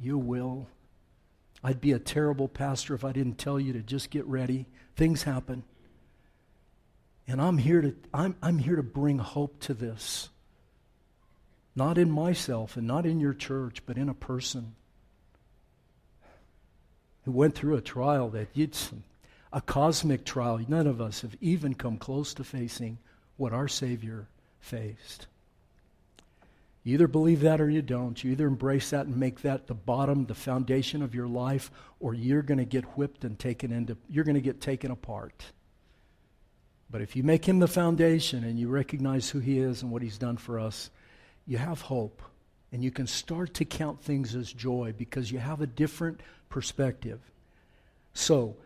you 0.00 0.16
will 0.16 0.66
I'd 1.62 1.80
be 1.80 1.92
a 1.92 1.98
terrible 1.98 2.48
pastor 2.48 2.94
if 2.94 3.04
I 3.04 3.12
didn't 3.12 3.38
tell 3.38 3.60
you 3.60 3.72
to 3.74 3.80
just 3.82 4.10
get 4.10 4.24
ready. 4.26 4.66
Things 4.96 5.24
happen. 5.24 5.62
And 7.28 7.40
I'm 7.40 7.58
here 7.58 7.82
to, 7.82 7.94
I'm, 8.12 8.34
I'm 8.42 8.58
here 8.58 8.76
to 8.76 8.82
bring 8.82 9.18
hope 9.18 9.60
to 9.60 9.74
this. 9.74 10.30
Not 11.76 11.98
in 11.98 12.10
myself 12.10 12.76
and 12.76 12.86
not 12.86 13.06
in 13.06 13.20
your 13.20 13.34
church, 13.34 13.82
but 13.86 13.96
in 13.96 14.08
a 14.08 14.14
person 14.14 14.74
who 17.24 17.32
went 17.32 17.54
through 17.54 17.76
a 17.76 17.82
trial 17.82 18.30
that 18.30 18.48
you'd, 18.54 18.76
a 19.52 19.60
cosmic 19.60 20.24
trial. 20.24 20.60
None 20.66 20.86
of 20.86 21.00
us 21.00 21.20
have 21.20 21.36
even 21.40 21.74
come 21.74 21.98
close 21.98 22.34
to 22.34 22.44
facing 22.44 22.98
what 23.36 23.52
our 23.52 23.68
Savior 23.68 24.26
faced. 24.58 25.26
You 26.82 26.94
either 26.94 27.08
believe 27.08 27.40
that 27.40 27.60
or 27.60 27.68
you 27.68 27.82
don't. 27.82 28.22
You 28.22 28.32
either 28.32 28.46
embrace 28.46 28.90
that 28.90 29.06
and 29.06 29.16
make 29.16 29.42
that 29.42 29.66
the 29.66 29.74
bottom, 29.74 30.24
the 30.24 30.34
foundation 30.34 31.02
of 31.02 31.14
your 31.14 31.28
life, 31.28 31.70
or 31.98 32.14
you're 32.14 32.42
going 32.42 32.58
to 32.58 32.64
get 32.64 32.84
whipped 32.96 33.24
and 33.24 33.38
taken 33.38 33.70
into, 33.70 33.96
you're 34.08 34.24
going 34.24 34.34
to 34.34 34.40
get 34.40 34.60
taken 34.60 34.90
apart. 34.90 35.44
But 36.90 37.02
if 37.02 37.14
you 37.14 37.22
make 37.22 37.46
him 37.46 37.58
the 37.58 37.68
foundation 37.68 38.44
and 38.44 38.58
you 38.58 38.68
recognize 38.68 39.28
who 39.28 39.38
he 39.38 39.58
is 39.58 39.82
and 39.82 39.90
what 39.90 40.02
he's 40.02 40.18
done 40.18 40.38
for 40.38 40.58
us, 40.58 40.90
you 41.46 41.58
have 41.58 41.82
hope. 41.82 42.22
And 42.72 42.82
you 42.82 42.90
can 42.90 43.06
start 43.06 43.54
to 43.54 43.64
count 43.64 44.00
things 44.00 44.34
as 44.34 44.52
joy 44.52 44.94
because 44.96 45.30
you 45.30 45.38
have 45.38 45.60
a 45.60 45.66
different 45.66 46.20
perspective. 46.48 47.20
So, 48.14 48.56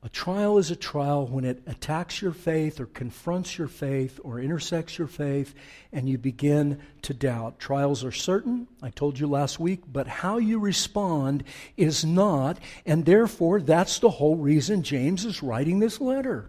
a 0.00 0.08
trial 0.08 0.58
is 0.58 0.70
a 0.70 0.76
trial 0.76 1.26
when 1.26 1.44
it 1.44 1.60
attacks 1.66 2.22
your 2.22 2.30
faith 2.30 2.78
or 2.78 2.86
confronts 2.86 3.58
your 3.58 3.66
faith 3.66 4.20
or 4.22 4.38
intersects 4.38 4.96
your 4.96 5.08
faith 5.08 5.54
and 5.92 6.08
you 6.08 6.16
begin 6.16 6.80
to 7.02 7.12
doubt. 7.12 7.58
Trials 7.58 8.04
are 8.04 8.12
certain, 8.12 8.68
I 8.80 8.90
told 8.90 9.18
you 9.18 9.26
last 9.26 9.58
week, 9.58 9.80
but 9.92 10.06
how 10.06 10.38
you 10.38 10.60
respond 10.60 11.42
is 11.76 12.04
not, 12.04 12.58
and 12.86 13.04
therefore 13.04 13.60
that's 13.60 13.98
the 13.98 14.10
whole 14.10 14.36
reason 14.36 14.84
James 14.84 15.24
is 15.24 15.42
writing 15.42 15.80
this 15.80 16.00
letter. 16.00 16.48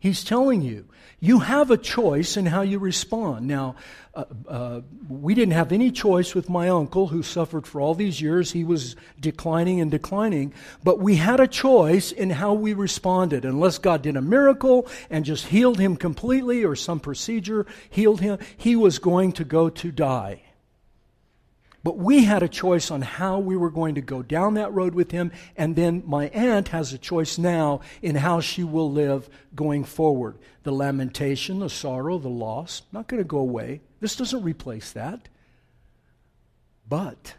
He's 0.00 0.24
telling 0.24 0.62
you, 0.62 0.86
you 1.20 1.40
have 1.40 1.70
a 1.70 1.76
choice 1.76 2.38
in 2.38 2.46
how 2.46 2.62
you 2.62 2.78
respond. 2.78 3.46
Now, 3.46 3.76
uh, 4.14 4.24
uh, 4.48 4.80
we 5.10 5.34
didn't 5.34 5.52
have 5.52 5.72
any 5.72 5.90
choice 5.90 6.34
with 6.34 6.48
my 6.48 6.70
uncle 6.70 7.08
who 7.08 7.22
suffered 7.22 7.66
for 7.66 7.82
all 7.82 7.94
these 7.94 8.18
years. 8.18 8.50
He 8.50 8.64
was 8.64 8.96
declining 9.20 9.78
and 9.82 9.90
declining, 9.90 10.54
but 10.82 10.98
we 11.00 11.16
had 11.16 11.38
a 11.38 11.46
choice 11.46 12.12
in 12.12 12.30
how 12.30 12.54
we 12.54 12.72
responded. 12.72 13.44
Unless 13.44 13.78
God 13.78 14.00
did 14.00 14.16
a 14.16 14.22
miracle 14.22 14.88
and 15.10 15.26
just 15.26 15.46
healed 15.48 15.78
him 15.78 15.96
completely 15.96 16.64
or 16.64 16.74
some 16.74 16.98
procedure 16.98 17.66
healed 17.90 18.22
him, 18.22 18.38
he 18.56 18.74
was 18.76 18.98
going 18.98 19.32
to 19.32 19.44
go 19.44 19.68
to 19.68 19.92
die. 19.92 20.40
But 21.82 21.96
we 21.96 22.24
had 22.24 22.42
a 22.42 22.48
choice 22.48 22.90
on 22.90 23.00
how 23.00 23.38
we 23.38 23.56
were 23.56 23.70
going 23.70 23.94
to 23.94 24.02
go 24.02 24.22
down 24.22 24.54
that 24.54 24.72
road 24.72 24.94
with 24.94 25.12
him, 25.12 25.32
and 25.56 25.76
then 25.76 26.02
my 26.06 26.28
aunt 26.28 26.68
has 26.68 26.92
a 26.92 26.98
choice 26.98 27.38
now 27.38 27.80
in 28.02 28.16
how 28.16 28.40
she 28.40 28.62
will 28.64 28.90
live 28.90 29.30
going 29.54 29.84
forward. 29.84 30.36
The 30.62 30.72
lamentation, 30.72 31.60
the 31.60 31.70
sorrow, 31.70 32.18
the 32.18 32.28
loss, 32.28 32.82
not 32.92 33.08
going 33.08 33.22
to 33.22 33.26
go 33.26 33.38
away. 33.38 33.80
This 34.00 34.16
doesn't 34.16 34.42
replace 34.42 34.92
that. 34.92 35.28
But 36.86 37.34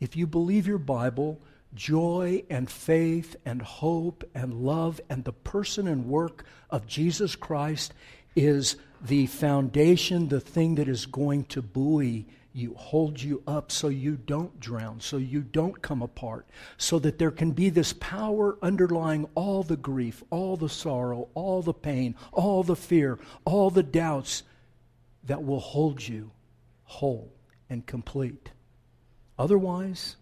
if 0.00 0.16
you 0.16 0.26
believe 0.26 0.66
your 0.66 0.78
Bible, 0.78 1.42
joy 1.74 2.44
and 2.48 2.70
faith 2.70 3.36
and 3.44 3.60
hope 3.60 4.24
and 4.34 4.54
love 4.54 5.00
and 5.10 5.24
the 5.24 5.32
person 5.32 5.86
and 5.86 6.06
work 6.06 6.44
of 6.70 6.86
Jesus 6.86 7.36
Christ 7.36 7.92
is 8.34 8.76
the 9.02 9.26
foundation, 9.26 10.28
the 10.28 10.40
thing 10.40 10.76
that 10.76 10.88
is 10.88 11.04
going 11.04 11.44
to 11.44 11.60
buoy 11.60 12.26
you, 12.56 12.74
hold 12.74 13.22
you 13.22 13.42
up 13.46 13.70
so 13.70 13.88
you 13.88 14.16
don't 14.16 14.58
drown, 14.58 15.00
so 15.00 15.18
you 15.18 15.42
don't 15.42 15.82
come 15.82 16.00
apart, 16.00 16.46
so 16.78 16.98
that 16.98 17.18
there 17.18 17.30
can 17.30 17.52
be 17.52 17.68
this 17.68 17.92
power 17.92 18.56
underlying 18.62 19.28
all 19.34 19.62
the 19.62 19.76
grief, 19.76 20.22
all 20.30 20.56
the 20.56 20.68
sorrow, 20.68 21.28
all 21.34 21.62
the 21.62 21.74
pain, 21.74 22.14
all 22.32 22.62
the 22.62 22.76
fear, 22.76 23.18
all 23.44 23.70
the 23.70 23.82
doubts 23.82 24.42
that 25.24 25.44
will 25.44 25.60
hold 25.60 26.06
you 26.06 26.30
whole 26.84 27.32
and 27.68 27.84
complete. 27.84 28.50
Otherwise, 29.38 30.16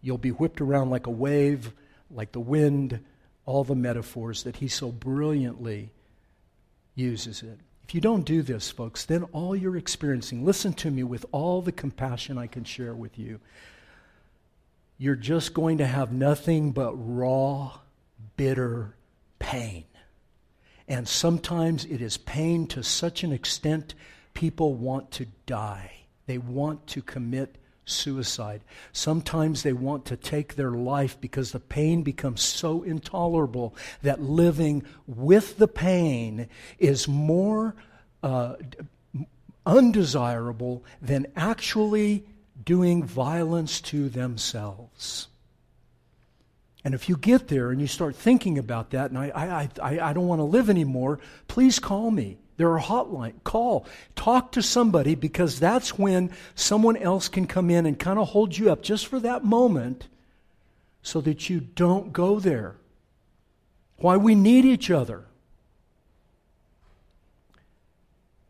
you'll 0.00 0.18
be 0.18 0.30
whipped 0.30 0.60
around 0.60 0.90
like 0.90 1.06
a 1.06 1.10
wave, 1.10 1.72
like 2.10 2.32
the 2.32 2.40
wind, 2.40 3.00
all 3.44 3.64
the 3.64 3.74
metaphors 3.74 4.44
that 4.44 4.56
he 4.56 4.68
so 4.68 4.92
brilliantly 4.92 5.90
uses 6.94 7.42
it. 7.42 7.58
If 7.90 7.94
you 7.96 8.00
don't 8.00 8.24
do 8.24 8.42
this, 8.42 8.70
folks, 8.70 9.04
then 9.04 9.24
all 9.32 9.56
you're 9.56 9.76
experiencing, 9.76 10.44
listen 10.44 10.74
to 10.74 10.92
me 10.92 11.02
with 11.02 11.26
all 11.32 11.60
the 11.60 11.72
compassion 11.72 12.38
I 12.38 12.46
can 12.46 12.62
share 12.62 12.94
with 12.94 13.18
you, 13.18 13.40
you're 14.96 15.16
just 15.16 15.54
going 15.54 15.78
to 15.78 15.86
have 15.88 16.12
nothing 16.12 16.70
but 16.70 16.94
raw, 16.94 17.80
bitter 18.36 18.94
pain. 19.40 19.86
And 20.86 21.08
sometimes 21.08 21.84
it 21.84 22.00
is 22.00 22.16
pain 22.16 22.68
to 22.68 22.84
such 22.84 23.24
an 23.24 23.32
extent 23.32 23.96
people 24.34 24.74
want 24.74 25.10
to 25.10 25.26
die. 25.46 25.90
They 26.26 26.38
want 26.38 26.86
to 26.86 27.02
commit 27.02 27.56
suicide. 27.90 28.62
Sometimes 28.92 29.62
they 29.62 29.72
want 29.72 30.04
to 30.06 30.16
take 30.16 30.54
their 30.54 30.72
life 30.72 31.20
because 31.20 31.52
the 31.52 31.60
pain 31.60 32.02
becomes 32.02 32.42
so 32.42 32.82
intolerable 32.82 33.74
that 34.02 34.22
living 34.22 34.84
with 35.06 35.58
the 35.58 35.68
pain 35.68 36.48
is 36.78 37.08
more 37.08 37.74
uh, 38.22 38.54
undesirable 39.66 40.84
than 41.02 41.26
actually 41.36 42.24
doing 42.64 43.04
violence 43.04 43.80
to 43.80 44.08
themselves. 44.08 45.28
And 46.84 46.94
if 46.94 47.08
you 47.08 47.16
get 47.16 47.48
there 47.48 47.70
and 47.70 47.80
you 47.80 47.86
start 47.86 48.16
thinking 48.16 48.58
about 48.58 48.90
that, 48.90 49.10
and 49.10 49.18
I, 49.18 49.30
I, 49.34 49.68
I, 49.82 50.00
I 50.00 50.12
don't 50.12 50.26
want 50.26 50.40
to 50.40 50.44
live 50.44 50.70
anymore, 50.70 51.18
please 51.46 51.78
call 51.78 52.10
me. 52.10 52.38
There 52.60 52.74
are 52.74 52.78
hotline. 52.78 53.42
Call. 53.42 53.86
Talk 54.14 54.52
to 54.52 54.62
somebody 54.62 55.14
because 55.14 55.58
that's 55.58 55.98
when 55.98 56.30
someone 56.54 56.98
else 56.98 57.26
can 57.26 57.46
come 57.46 57.70
in 57.70 57.86
and 57.86 57.98
kind 57.98 58.18
of 58.18 58.28
hold 58.28 58.58
you 58.58 58.70
up 58.70 58.82
just 58.82 59.06
for 59.06 59.18
that 59.20 59.42
moment 59.42 60.08
so 61.00 61.22
that 61.22 61.48
you 61.48 61.60
don't 61.60 62.12
go 62.12 62.38
there. 62.38 62.76
Why 63.96 64.18
we 64.18 64.34
need 64.34 64.66
each 64.66 64.90
other. 64.90 65.24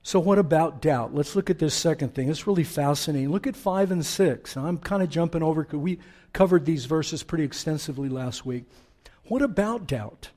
So, 0.02 0.18
what 0.18 0.40
about 0.40 0.82
doubt? 0.82 1.14
Let's 1.14 1.36
look 1.36 1.48
at 1.48 1.60
this 1.60 1.72
second 1.72 2.12
thing. 2.12 2.28
It's 2.28 2.48
really 2.48 2.64
fascinating. 2.64 3.30
Look 3.30 3.46
at 3.46 3.54
5 3.54 3.92
and 3.92 4.04
6. 4.04 4.56
I'm 4.56 4.78
kind 4.78 5.04
of 5.04 5.08
jumping 5.08 5.44
over 5.44 5.62
because 5.62 5.78
we 5.78 6.00
covered 6.32 6.64
these 6.64 6.86
verses 6.86 7.22
pretty 7.22 7.44
extensively 7.44 8.08
last 8.08 8.44
week. 8.44 8.64
What 9.26 9.40
about 9.40 9.86
doubt? 9.86 10.30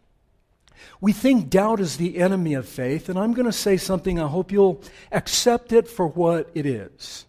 We 1.02 1.14
think 1.14 1.50
doubt 1.50 1.80
is 1.80 1.98
the 1.98 2.18
enemy 2.18 2.54
of 2.54 2.68
faith, 2.68 3.10
and 3.10 3.18
I'm 3.18 3.34
going 3.34 3.46
to 3.46 3.52
say 3.52 3.78
something. 3.78 4.20
I 4.20 4.28
hope 4.28 4.52
you'll 4.52 4.82
accept 5.12 5.72
it 5.72 5.88
for 5.88 6.08
what 6.08 6.50
it 6.54 6.66
is. 6.66 7.26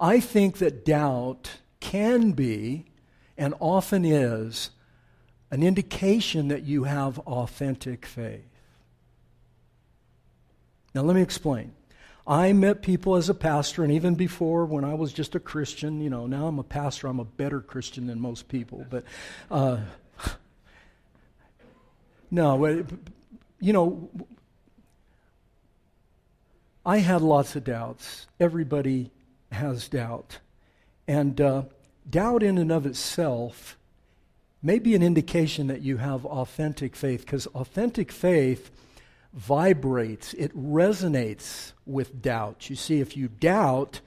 I 0.00 0.20
think 0.20 0.58
that 0.58 0.84
doubt 0.84 1.58
can 1.80 2.32
be, 2.32 2.86
and 3.36 3.54
often 3.60 4.04
is, 4.04 4.70
an 5.50 5.62
indication 5.62 6.48
that 6.48 6.64
you 6.64 6.84
have 6.84 7.18
authentic 7.20 8.04
faith. 8.04 8.44
Now, 10.94 11.02
let 11.02 11.16
me 11.16 11.22
explain. 11.22 11.72
I 12.26 12.52
met 12.52 12.82
people 12.82 13.16
as 13.16 13.30
a 13.30 13.34
pastor, 13.34 13.82
and 13.82 13.92
even 13.92 14.14
before 14.14 14.66
when 14.66 14.84
I 14.84 14.92
was 14.92 15.14
just 15.14 15.34
a 15.34 15.40
Christian, 15.40 16.02
you 16.02 16.10
know, 16.10 16.26
now 16.26 16.46
I'm 16.46 16.58
a 16.58 16.64
pastor, 16.64 17.06
I'm 17.06 17.20
a 17.20 17.24
better 17.24 17.60
Christian 17.60 18.06
than 18.06 18.20
most 18.20 18.48
people. 18.48 18.86
But 18.90 19.04
uh, 19.50 19.78
no, 22.30 22.84
you 23.60 23.72
know, 23.72 24.10
I 26.84 26.98
had 26.98 27.22
lots 27.22 27.56
of 27.56 27.64
doubts. 27.64 28.26
Everybody 28.40 29.10
has 29.52 29.88
doubt. 29.88 30.38
And 31.06 31.40
uh, 31.40 31.62
doubt, 32.08 32.42
in 32.42 32.58
and 32.58 32.72
of 32.72 32.86
itself, 32.86 33.76
may 34.62 34.78
be 34.78 34.94
an 34.94 35.02
indication 35.02 35.66
that 35.66 35.82
you 35.82 35.98
have 35.98 36.24
authentic 36.24 36.96
faith, 36.96 37.20
because 37.20 37.46
authentic 37.48 38.10
faith 38.10 38.70
vibrates, 39.34 40.34
it 40.34 40.54
resonates 40.56 41.72
with 41.86 42.22
doubt. 42.22 42.70
You 42.70 42.76
see, 42.76 43.00
if 43.00 43.16
you 43.16 43.28
doubt, 43.28 44.00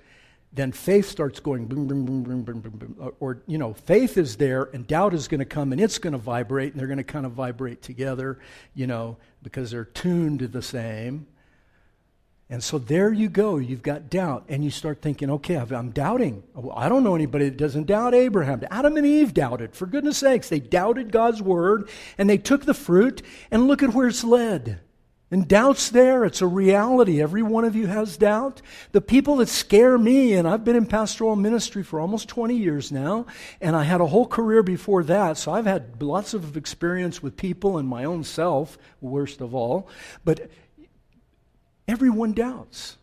then 0.54 0.72
faith 0.72 1.08
starts 1.08 1.40
going 1.40 1.66
boom, 1.66 1.88
boom, 1.88 2.06
boom, 2.06 2.24
boom, 2.24 2.44
boom, 2.44 2.60
boom, 2.60 2.78
boom. 2.78 3.14
Or, 3.20 3.42
you 3.48 3.58
know, 3.58 3.74
faith 3.74 4.18
is 4.18 4.36
there 4.36 4.70
and 4.74 4.86
doubt 4.86 5.14
is 5.14 5.30
going 5.30 5.40
to 5.40 5.46
come 5.46 5.72
and 5.72 5.80
it's 5.80 5.98
going 5.98 6.12
to 6.12 6.20
vibrate 6.20 6.74
and 6.74 6.80
they're 6.80 6.88
going 6.88 6.98
to 6.98 7.06
kind 7.06 7.26
of 7.26 7.32
vibrate 7.32 7.82
together, 7.82 8.38
you 8.74 8.86
know, 8.86 9.18
because 9.44 9.72
they're 9.72 9.86
tuned 9.86 10.40
to 10.40 10.48
the 10.50 10.62
same. 10.62 11.28
And 12.50 12.62
so 12.62 12.78
there 12.78 13.14
you 13.14 13.30
go. 13.30 13.56
You've 13.56 13.82
got 13.82 14.10
doubt. 14.10 14.44
And 14.50 14.62
you 14.62 14.72
start 14.72 15.02
thinking, 15.02 15.30
okay, 15.30 15.56
I'm 15.56 15.92
doubting. 15.92 16.44
I 16.76 16.90
don't 16.90 17.06
know 17.06 17.16
anybody 17.16 17.46
that 17.46 17.56
doesn't 17.56 17.86
doubt 17.86 18.14
Abraham. 18.14 18.62
Adam 18.70 18.98
and 18.98 19.08
Eve 19.08 19.34
doubted. 19.34 19.74
For 19.74 19.86
goodness 19.86 20.18
sakes, 20.18 20.50
they 20.50 20.60
doubted 20.60 21.14
God's 21.14 21.42
word 21.42 21.88
and 22.18 22.30
they 22.30 22.38
took 22.38 22.66
the 22.66 22.74
fruit 22.74 23.22
and 23.52 23.68
look 23.68 23.82
at 23.82 23.94
where 23.94 24.10
it's 24.10 24.26
led. 24.26 24.82
And 25.32 25.48
doubt's 25.48 25.90
there. 25.90 26.26
It's 26.26 26.42
a 26.42 26.48
reality. 26.48 27.22
Every 27.22 27.42
one 27.42 27.64
of 27.64 27.74
you 27.74 27.88
has 27.88 28.18
doubt. 28.18 28.62
The 28.92 29.00
people 29.00 29.38
that 29.38 29.48
scare 29.48 29.98
me, 29.98 30.34
and 30.34 30.46
I've 30.46 30.66
been 30.66 30.76
in 30.76 30.86
pastoral 30.86 31.38
ministry 31.38 31.84
for 31.84 32.02
almost 32.02 32.28
20 32.28 32.54
years 32.54 32.92
now, 32.92 33.26
and 33.62 33.74
I 33.74 33.84
had 33.84 34.02
a 34.02 34.08
whole 34.08 34.28
career 34.28 34.62
before 34.62 35.06
that, 35.06 35.38
so 35.38 35.54
I've 35.54 35.66
had 35.66 36.04
lots 36.04 36.34
of 36.34 36.58
experience 36.58 37.24
with 37.24 37.38
people 37.38 37.78
and 37.78 37.88
my 37.88 38.04
own 38.04 38.26
self, 38.26 38.78
worst 39.00 39.40
of 39.40 39.56
all. 39.56 39.88
But 40.26 40.52
everyone 41.88 42.34
doubts. 42.34 42.98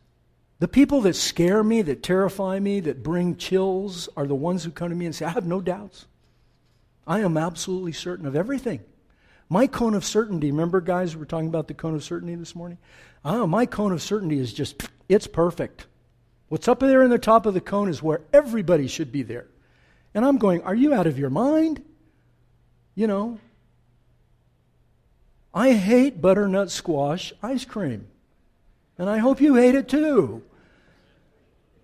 The 0.58 0.68
people 0.68 1.00
that 1.02 1.16
scare 1.16 1.64
me, 1.64 1.80
that 1.80 2.02
terrify 2.02 2.58
me, 2.58 2.80
that 2.80 3.02
bring 3.02 3.36
chills 3.36 4.06
are 4.18 4.26
the 4.26 4.34
ones 4.34 4.64
who 4.64 4.70
come 4.70 4.90
to 4.90 4.94
me 4.94 5.06
and 5.06 5.14
say, 5.14 5.24
I 5.24 5.30
have 5.30 5.46
no 5.46 5.62
doubts. 5.62 6.04
I 7.06 7.20
am 7.20 7.38
absolutely 7.38 7.92
certain 7.92 8.26
of 8.26 8.36
everything. 8.36 8.80
My 9.48 9.66
cone 9.66 9.94
of 9.94 10.04
certainty, 10.04 10.50
remember, 10.50 10.80
guys, 10.80 11.16
we 11.16 11.22
are 11.22 11.26
talking 11.26 11.48
about 11.48 11.68
the 11.68 11.74
cone 11.74 11.94
of 11.94 12.04
certainty 12.04 12.34
this 12.34 12.54
morning? 12.54 12.78
Oh, 13.24 13.46
my 13.46 13.64
cone 13.66 13.92
of 13.92 14.02
certainty 14.02 14.38
is 14.38 14.52
just, 14.52 14.88
it's 15.08 15.26
perfect. 15.26 15.86
What's 16.48 16.68
up 16.68 16.80
there 16.80 17.02
in 17.02 17.10
the 17.10 17.18
top 17.18 17.46
of 17.46 17.54
the 17.54 17.60
cone 17.60 17.88
is 17.88 18.02
where 18.02 18.22
everybody 18.32 18.88
should 18.88 19.12
be 19.12 19.22
there. 19.22 19.46
And 20.14 20.24
I'm 20.24 20.38
going, 20.38 20.62
Are 20.62 20.74
you 20.74 20.94
out 20.94 21.06
of 21.06 21.18
your 21.18 21.30
mind? 21.30 21.82
You 22.94 23.06
know, 23.06 23.38
I 25.54 25.72
hate 25.72 26.20
butternut 26.20 26.70
squash 26.70 27.32
ice 27.42 27.64
cream. 27.64 28.08
And 28.98 29.08
I 29.08 29.18
hope 29.18 29.40
you 29.40 29.54
hate 29.54 29.74
it 29.74 29.88
too. 29.88 30.42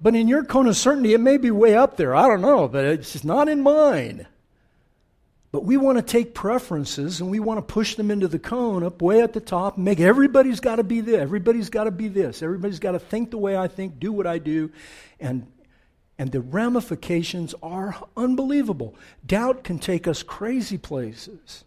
But 0.01 0.15
in 0.15 0.29
your 0.29 0.45
cone 0.45 0.67
of 0.67 0.77
certainty, 0.77 1.15
it 1.15 1.21
may 1.21 1.37
be 1.37 1.51
way 1.51 1.75
up 1.75 1.97
there. 1.97 2.15
I 2.15 2.27
don't 2.27 2.41
know, 2.41 2.69
but 2.69 2.85
it's 2.85 3.25
not 3.25 3.49
in 3.49 3.63
mine. 3.63 4.27
But 5.55 5.63
we 5.63 5.77
want 5.77 5.99
to 5.99 6.03
take 6.03 6.35
preferences 6.35 7.21
and 7.21 7.31
we 7.31 7.39
want 7.39 7.59
to 7.59 7.63
push 7.63 7.95
them 7.95 8.11
into 8.11 8.27
the 8.27 8.41
cone 8.41 8.83
up 8.83 9.01
way 9.01 9.23
at 9.23 9.35
the 9.35 9.41
top 9.41 9.79
make 9.79 10.01
everybody's 10.01 10.59
got 10.59 10.77
to 10.77 10.83
be 10.83 11.01
this, 11.01 11.21
everybody's 11.21 11.71
got 11.71 11.85
to 11.85 11.93
be 11.93 12.09
this, 12.09 12.43
everybody's 12.43 12.81
got 12.81 12.91
to 12.91 12.99
think 12.99 13.31
the 13.31 13.39
way 13.39 13.57
I 13.57 13.69
think, 13.69 14.01
do 14.01 14.11
what 14.11 14.27
I 14.27 14.39
do. 14.39 14.73
And, 15.21 15.47
and 16.19 16.33
the 16.33 16.41
ramifications 16.41 17.55
are 17.63 17.95
unbelievable. 18.17 18.97
Doubt 19.25 19.63
can 19.63 19.79
take 19.79 20.09
us 20.09 20.25
crazy 20.25 20.77
places. 20.77 21.63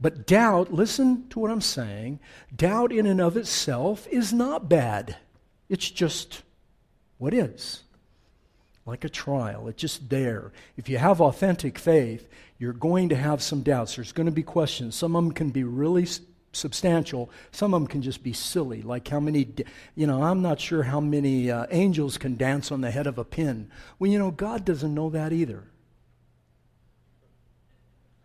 But 0.00 0.26
doubt, 0.26 0.72
listen 0.72 1.28
to 1.28 1.38
what 1.38 1.52
I'm 1.52 1.60
saying, 1.60 2.18
doubt 2.56 2.90
in 2.90 3.06
and 3.06 3.20
of 3.20 3.36
itself 3.36 4.08
is 4.10 4.32
not 4.32 4.68
bad. 4.68 5.16
It's 5.68 5.88
just 5.88 6.42
what 7.18 7.32
is. 7.32 7.84
Like 8.88 9.04
a 9.04 9.10
trial, 9.10 9.68
it's 9.68 9.82
just 9.82 10.08
there. 10.08 10.50
If 10.78 10.88
you 10.88 10.96
have 10.96 11.20
authentic 11.20 11.78
faith, 11.78 12.26
you're 12.58 12.72
going 12.72 13.10
to 13.10 13.16
have 13.16 13.42
some 13.42 13.60
doubts. 13.60 13.96
There's 13.96 14.12
going 14.12 14.24
to 14.24 14.32
be 14.32 14.42
questions. 14.42 14.94
Some 14.94 15.14
of 15.14 15.22
them 15.22 15.32
can 15.34 15.50
be 15.50 15.62
really 15.62 16.06
substantial. 16.52 17.28
Some 17.52 17.74
of 17.74 17.82
them 17.82 17.86
can 17.86 18.00
just 18.00 18.22
be 18.22 18.32
silly, 18.32 18.80
like 18.80 19.06
how 19.06 19.20
many, 19.20 19.46
you 19.94 20.06
know, 20.06 20.22
I'm 20.22 20.40
not 20.40 20.58
sure 20.58 20.84
how 20.84 21.00
many 21.00 21.50
uh, 21.50 21.66
angels 21.70 22.16
can 22.16 22.38
dance 22.38 22.72
on 22.72 22.80
the 22.80 22.90
head 22.90 23.06
of 23.06 23.18
a 23.18 23.24
pin. 23.24 23.70
Well, 23.98 24.10
you 24.10 24.18
know, 24.18 24.30
God 24.30 24.64
doesn't 24.64 24.94
know 24.94 25.10
that 25.10 25.34
either. 25.34 25.64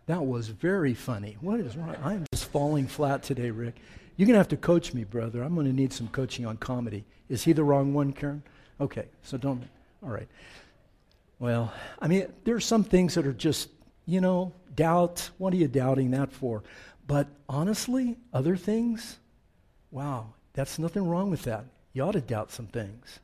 That 0.06 0.24
was 0.24 0.48
very 0.48 0.94
funny. 0.94 1.36
What 1.42 1.60
is 1.60 1.76
wrong? 1.76 1.94
I'm 2.02 2.24
just 2.32 2.50
falling 2.50 2.86
flat 2.86 3.22
today, 3.22 3.50
Rick. 3.50 3.74
You're 4.16 4.26
going 4.26 4.34
to 4.34 4.40
have 4.40 4.48
to 4.48 4.56
coach 4.56 4.94
me, 4.94 5.04
brother. 5.04 5.42
I'm 5.42 5.54
going 5.54 5.66
to 5.66 5.74
need 5.74 5.92
some 5.92 6.08
coaching 6.08 6.46
on 6.46 6.56
comedy. 6.56 7.04
Is 7.28 7.44
he 7.44 7.52
the 7.52 7.64
wrong 7.64 7.92
one, 7.92 8.14
Karen? 8.14 8.42
Okay, 8.80 9.08
so 9.22 9.36
don't. 9.36 9.62
All 10.04 10.10
right. 10.10 10.28
Well, 11.38 11.72
I 11.98 12.08
mean, 12.08 12.32
there 12.44 12.54
are 12.54 12.60
some 12.60 12.84
things 12.84 13.14
that 13.14 13.26
are 13.26 13.32
just 13.32 13.68
you 14.06 14.20
know, 14.20 14.52
doubt. 14.74 15.30
What 15.38 15.52
are 15.52 15.56
you 15.56 15.68
doubting 15.68 16.10
that 16.12 16.32
for? 16.32 16.62
But 17.06 17.28
honestly, 17.48 18.16
other 18.32 18.56
things, 18.56 19.18
wow, 19.90 20.32
that's 20.52 20.78
nothing 20.78 21.06
wrong 21.08 21.30
with 21.30 21.42
that. 21.42 21.66
You 21.92 22.02
ought 22.02 22.12
to 22.12 22.20
doubt 22.20 22.50
some 22.50 22.66
things. 22.66 23.20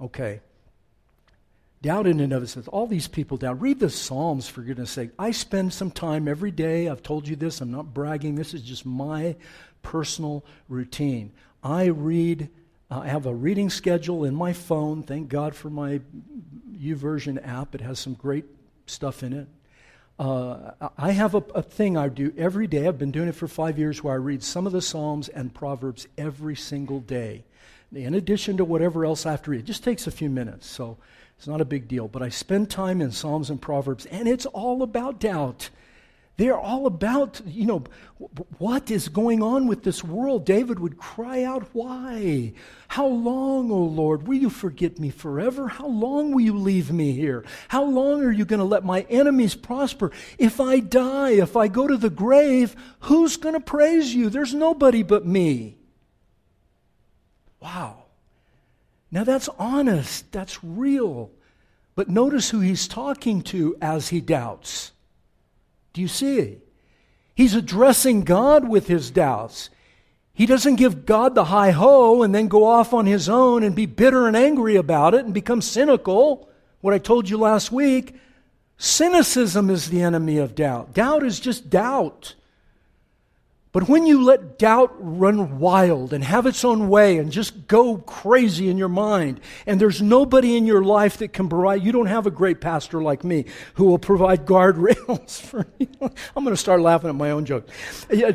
Okay. 0.00 0.40
Doubt 1.82 2.06
in 2.06 2.20
and 2.20 2.32
of 2.32 2.42
itself. 2.42 2.68
All 2.72 2.86
these 2.86 3.08
people 3.08 3.36
doubt. 3.36 3.60
Read 3.60 3.80
the 3.80 3.90
Psalms, 3.90 4.48
for 4.48 4.62
goodness 4.62 4.90
sake. 4.90 5.10
I 5.18 5.30
spend 5.30 5.72
some 5.72 5.90
time 5.90 6.26
every 6.26 6.50
day. 6.50 6.88
I've 6.88 7.02
told 7.02 7.28
you 7.28 7.36
this. 7.36 7.60
I'm 7.60 7.70
not 7.70 7.94
bragging. 7.94 8.34
This 8.34 8.54
is 8.54 8.62
just 8.62 8.86
my 8.86 9.36
personal 9.82 10.44
routine. 10.68 11.32
I 11.62 11.86
read, 11.86 12.48
I 12.90 13.08
have 13.08 13.26
a 13.26 13.34
reading 13.34 13.68
schedule 13.68 14.24
in 14.24 14.34
my 14.34 14.52
phone. 14.52 15.02
Thank 15.02 15.28
God 15.28 15.54
for 15.56 15.70
my 15.70 16.00
YouVersion 16.80 17.46
app. 17.46 17.74
It 17.74 17.80
has 17.80 17.98
some 17.98 18.14
great 18.14 18.44
stuff 18.86 19.22
in 19.22 19.32
it. 19.32 19.48
Uh, 20.18 20.70
I 20.96 21.10
have 21.10 21.34
a, 21.34 21.44
a, 21.54 21.62
thing 21.62 21.96
I 21.96 22.08
do 22.08 22.32
every 22.38 22.66
day. 22.66 22.86
I've 22.86 22.98
been 22.98 23.10
doing 23.10 23.28
it 23.28 23.34
for 23.34 23.48
five 23.48 23.78
years 23.78 24.02
where 24.02 24.14
I 24.14 24.16
read 24.16 24.42
some 24.42 24.66
of 24.66 24.72
the 24.72 24.80
Psalms 24.80 25.28
and 25.28 25.52
Proverbs 25.52 26.06
every 26.16 26.56
single 26.56 27.00
day. 27.00 27.44
In 27.92 28.14
addition 28.14 28.56
to 28.56 28.64
whatever 28.64 29.04
else 29.04 29.26
I 29.26 29.32
have 29.32 29.42
to 29.42 29.50
read, 29.50 29.60
it 29.60 29.66
just 29.66 29.84
takes 29.84 30.06
a 30.06 30.10
few 30.10 30.30
minutes, 30.30 30.66
so 30.66 30.96
it's 31.36 31.46
not 31.46 31.60
a 31.60 31.66
big 31.66 31.86
deal. 31.86 32.08
But 32.08 32.22
I 32.22 32.30
spend 32.30 32.70
time 32.70 33.02
in 33.02 33.12
Psalms 33.12 33.50
and 33.50 33.60
Proverbs, 33.60 34.06
and 34.06 34.26
it's 34.26 34.46
all 34.46 34.82
about 34.82 35.20
doubt. 35.20 35.68
They're 36.38 36.58
all 36.58 36.86
about, 36.86 37.40
you 37.46 37.64
know, 37.64 37.84
what 38.58 38.90
is 38.90 39.08
going 39.08 39.42
on 39.42 39.66
with 39.66 39.84
this 39.84 40.04
world. 40.04 40.44
David 40.44 40.78
would 40.78 40.98
cry 40.98 41.42
out, 41.44 41.66
Why? 41.72 42.52
How 42.88 43.06
long, 43.06 43.70
O 43.70 43.78
Lord, 43.78 44.28
will 44.28 44.36
you 44.36 44.50
forget 44.50 44.98
me 44.98 45.08
forever? 45.08 45.68
How 45.68 45.86
long 45.86 46.32
will 46.32 46.42
you 46.42 46.56
leave 46.56 46.92
me 46.92 47.12
here? 47.12 47.44
How 47.68 47.84
long 47.84 48.22
are 48.22 48.30
you 48.30 48.44
going 48.44 48.58
to 48.58 48.66
let 48.66 48.84
my 48.84 49.02
enemies 49.08 49.54
prosper? 49.54 50.12
If 50.38 50.60
I 50.60 50.80
die, 50.80 51.30
if 51.30 51.56
I 51.56 51.68
go 51.68 51.86
to 51.86 51.96
the 51.96 52.10
grave, 52.10 52.76
who's 53.00 53.38
going 53.38 53.54
to 53.54 53.60
praise 53.60 54.14
you? 54.14 54.28
There's 54.28 54.54
nobody 54.54 55.02
but 55.02 55.26
me. 55.26 55.78
Wow. 57.60 58.04
Now 59.10 59.24
that's 59.24 59.48
honest, 59.58 60.30
that's 60.32 60.62
real. 60.62 61.30
But 61.94 62.10
notice 62.10 62.50
who 62.50 62.60
he's 62.60 62.86
talking 62.86 63.40
to 63.44 63.74
as 63.80 64.10
he 64.10 64.20
doubts. 64.20 64.92
Do 65.96 66.02
you 66.02 66.08
see? 66.08 66.58
He's 67.34 67.54
addressing 67.54 68.24
God 68.24 68.68
with 68.68 68.86
his 68.86 69.10
doubts. 69.10 69.70
He 70.34 70.44
doesn't 70.44 70.76
give 70.76 71.06
God 71.06 71.34
the 71.34 71.46
high 71.46 71.70
ho 71.70 72.22
and 72.22 72.34
then 72.34 72.48
go 72.48 72.66
off 72.66 72.92
on 72.92 73.06
his 73.06 73.30
own 73.30 73.62
and 73.62 73.74
be 73.74 73.86
bitter 73.86 74.26
and 74.26 74.36
angry 74.36 74.76
about 74.76 75.14
it 75.14 75.24
and 75.24 75.32
become 75.32 75.62
cynical. 75.62 76.50
What 76.82 76.92
I 76.92 76.98
told 76.98 77.30
you 77.30 77.38
last 77.38 77.72
week 77.72 78.14
cynicism 78.76 79.70
is 79.70 79.88
the 79.88 80.02
enemy 80.02 80.36
of 80.36 80.54
doubt. 80.54 80.92
Doubt 80.92 81.22
is 81.22 81.40
just 81.40 81.70
doubt. 81.70 82.34
But 83.76 83.90
when 83.90 84.06
you 84.06 84.24
let 84.24 84.58
doubt 84.58 84.96
run 84.98 85.58
wild 85.58 86.14
and 86.14 86.24
have 86.24 86.46
its 86.46 86.64
own 86.64 86.88
way 86.88 87.18
and 87.18 87.30
just 87.30 87.68
go 87.68 87.98
crazy 87.98 88.70
in 88.70 88.78
your 88.78 88.88
mind, 88.88 89.38
and 89.66 89.78
there's 89.78 90.00
nobody 90.00 90.56
in 90.56 90.64
your 90.64 90.82
life 90.82 91.18
that 91.18 91.34
can 91.34 91.46
provide, 91.50 91.82
you 91.82 91.92
don't 91.92 92.06
have 92.06 92.26
a 92.26 92.30
great 92.30 92.62
pastor 92.62 93.02
like 93.02 93.22
me 93.22 93.44
who 93.74 93.84
will 93.84 93.98
provide 93.98 94.46
guardrails 94.46 95.38
for 95.42 95.66
you. 95.78 95.88
I'm 96.00 96.42
going 96.42 96.54
to 96.54 96.56
start 96.56 96.80
laughing 96.80 97.10
at 97.10 97.16
my 97.16 97.32
own 97.32 97.44
joke. 97.44 97.68
You 98.10 98.32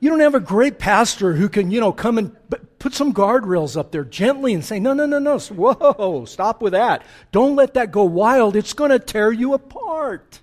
don't 0.00 0.20
have 0.20 0.34
a 0.34 0.40
great 0.40 0.78
pastor 0.78 1.34
who 1.34 1.50
can, 1.50 1.70
you 1.70 1.80
know, 1.80 1.92
come 1.92 2.16
and 2.16 2.34
put 2.78 2.94
some 2.94 3.12
guardrails 3.12 3.76
up 3.76 3.92
there 3.92 4.04
gently 4.04 4.54
and 4.54 4.64
say, 4.64 4.80
no, 4.80 4.94
no, 4.94 5.04
no, 5.04 5.18
no, 5.18 5.38
whoa, 5.38 6.24
stop 6.24 6.62
with 6.62 6.72
that. 6.72 7.02
Don't 7.30 7.56
let 7.56 7.74
that 7.74 7.90
go 7.90 8.04
wild. 8.04 8.56
It's 8.56 8.72
going 8.72 8.90
to 8.90 8.98
tear 8.98 9.32
you 9.32 9.52
apart. 9.52 10.40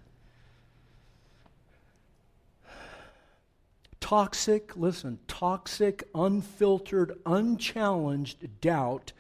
Toxic, 4.12 4.76
listen, 4.76 5.17
toxic, 5.26 6.04
unfiltered, 6.13 7.17
unchallenged 7.26 8.60
doubt 8.60 9.13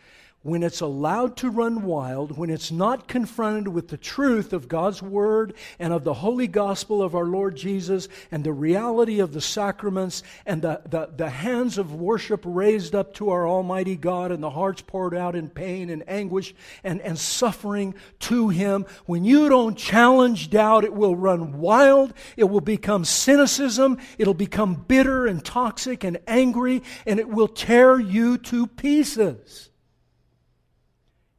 when 0.43 0.63
it's 0.63 0.81
allowed 0.81 1.37
to 1.37 1.49
run 1.49 1.83
wild, 1.83 2.35
when 2.35 2.49
it's 2.49 2.71
not 2.71 3.07
confronted 3.07 3.67
with 3.67 3.89
the 3.89 3.97
truth 3.97 4.53
of 4.53 4.67
God's 4.67 5.01
Word 5.01 5.53
and 5.77 5.93
of 5.93 6.03
the 6.03 6.15
holy 6.15 6.47
gospel 6.47 7.03
of 7.03 7.13
our 7.13 7.25
Lord 7.25 7.55
Jesus 7.55 8.07
and 8.31 8.43
the 8.43 8.51
reality 8.51 9.19
of 9.19 9.33
the 9.33 9.41
sacraments 9.41 10.23
and 10.45 10.63
the, 10.63 10.81
the, 10.89 11.09
the 11.15 11.29
hands 11.29 11.77
of 11.77 11.93
worship 11.93 12.41
raised 12.43 12.95
up 12.95 13.13
to 13.15 13.29
our 13.29 13.47
Almighty 13.47 13.95
God 13.95 14.31
and 14.31 14.41
the 14.41 14.49
hearts 14.49 14.81
poured 14.81 15.13
out 15.13 15.35
in 15.35 15.47
pain 15.47 15.91
and 15.91 16.03
anguish 16.07 16.55
and, 16.83 17.01
and 17.01 17.19
suffering 17.19 17.93
to 18.19 18.49
Him, 18.49 18.87
when 19.05 19.23
you 19.23 19.47
don't 19.47 19.77
challenge 19.77 20.49
doubt, 20.49 20.83
it 20.83 20.93
will 20.93 21.15
run 21.15 21.59
wild, 21.59 22.13
it 22.35 22.45
will 22.45 22.61
become 22.61 23.05
cynicism, 23.05 23.99
it'll 24.17 24.33
become 24.33 24.73
bitter 24.73 25.27
and 25.27 25.45
toxic 25.45 26.03
and 26.03 26.19
angry, 26.25 26.81
and 27.05 27.19
it 27.19 27.29
will 27.29 27.47
tear 27.47 27.99
you 27.99 28.39
to 28.39 28.65
pieces. 28.65 29.70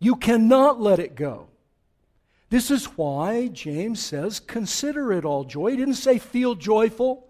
You 0.02 0.16
cannot 0.16 0.80
let 0.80 0.98
it 0.98 1.14
go. 1.14 1.46
This 2.50 2.72
is 2.72 2.86
why 2.86 3.46
James 3.46 4.00
says, 4.04 4.40
consider 4.40 5.12
it 5.12 5.24
all 5.24 5.44
joy. 5.44 5.70
He 5.70 5.76
didn't 5.76 5.94
say 5.94 6.18
feel 6.18 6.56
joyful. 6.56 7.28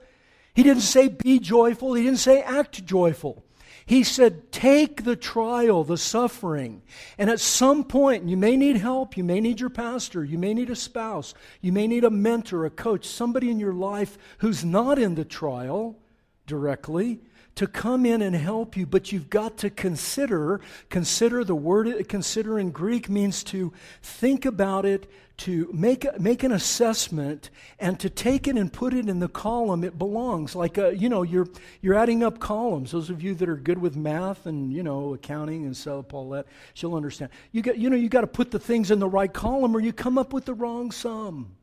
He 0.55 0.63
didn't 0.63 0.83
say 0.83 1.09
be 1.09 1.39
joyful. 1.39 1.93
He 1.93 2.05
didn't 2.05 2.21
say 2.21 2.41
act 2.41 2.83
joyful. 2.87 3.45
He 3.85 4.03
said, 4.03 4.51
take 4.53 5.05
the 5.05 5.17
trial, 5.17 5.85
the 5.85 5.99
suffering. 5.99 6.81
And 7.19 7.29
at 7.29 7.41
some 7.41 7.85
point, 7.85 8.25
you 8.25 8.39
may 8.39 8.57
need 8.57 8.79
help. 8.79 9.19
You 9.19 9.25
may 9.25 9.41
need 9.41 9.61
your 9.61 9.69
pastor. 9.69 10.25
You 10.25 10.39
may 10.39 10.55
need 10.55 10.71
a 10.71 10.77
spouse. 10.77 11.35
You 11.61 11.73
may 11.73 11.87
need 11.87 12.05
a 12.05 12.11
mentor, 12.11 12.65
a 12.65 12.71
coach, 12.71 13.05
somebody 13.05 13.51
in 13.51 13.61
your 13.61 13.75
life 13.75 14.17
who's 14.39 14.65
not 14.65 14.99
in 14.99 15.15
the 15.15 15.27
trial 15.27 15.99
directly 16.47 17.21
to 17.55 17.67
come 17.67 18.07
in 18.07 18.23
and 18.23 18.35
help 18.35 18.77
you, 18.77 18.87
but 18.87 19.13
you've 19.13 19.29
got 19.29 19.59
to 19.59 19.71
consider. 19.71 20.61
Consider 20.89 21.45
the 21.45 21.55
word 21.55 22.09
consider 22.09 22.59
in 22.59 22.71
Greek 22.71 23.09
means 23.09 23.45
to 23.45 23.73
think 24.03 24.45
about 24.47 24.85
it, 24.87 25.11
to 25.39 25.69
make, 25.73 26.07
make 26.19 26.43
an 26.45 26.53
assessment, 26.53 27.51
and 27.79 27.99
to 28.01 28.09
take 28.09 28.47
it 28.47 28.57
and 28.57 28.73
put 28.73 28.95
it 28.95 29.09
in 29.09 29.19
the 29.19 29.29
column 29.29 29.85
it 29.85 29.99
belongs. 29.99 30.55
Like, 30.55 30.79
a, 30.79 30.89
uh, 30.89 30.91
you 30.91 31.09
know, 31.09 31.23
you're, 31.23 31.49
you're 31.81 31.95
adding 31.95 32.23
up 32.23 32.39
columns. 32.39 32.93
Those 32.93 33.11
of 33.11 33.23
you 33.23 33.35
that 33.35 33.49
are 33.49 33.57
good 33.57 33.79
with 33.79 33.97
math 33.97 34.47
and, 34.47 34.73
you 34.73 34.83
know, 34.83 35.15
accounting 35.15 35.65
and 35.65 35.77
so, 35.77 36.03
Paulette, 36.03 36.47
she'll 36.75 36.95
understand. 36.95 37.31
You, 37.51 37.63
got, 37.63 37.77
you 37.77 37.91
know, 37.91 37.97
you 37.97 38.09
got 38.09 38.23
to 38.23 38.27
put 38.27 38.51
the 38.51 38.59
things 38.59 38.91
in 38.91 38.99
the 38.99 39.09
right 39.09 39.33
column 39.33 39.77
or 39.77 39.81
you 39.81 39.93
come 39.93 40.17
up 40.17 40.33
with 40.33 40.45
the 40.45 40.55
wrong 40.55 40.91
sum. 40.91 41.57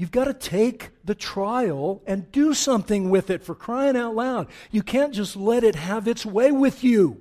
You've 0.00 0.10
got 0.10 0.24
to 0.24 0.32
take 0.32 0.92
the 1.04 1.14
trial 1.14 2.02
and 2.06 2.32
do 2.32 2.54
something 2.54 3.10
with 3.10 3.28
it 3.28 3.44
for 3.44 3.54
crying 3.54 3.98
out 3.98 4.14
loud. 4.14 4.46
You 4.70 4.82
can't 4.82 5.12
just 5.12 5.36
let 5.36 5.62
it 5.62 5.74
have 5.74 6.08
its 6.08 6.24
way 6.24 6.50
with 6.50 6.82
you. 6.82 7.20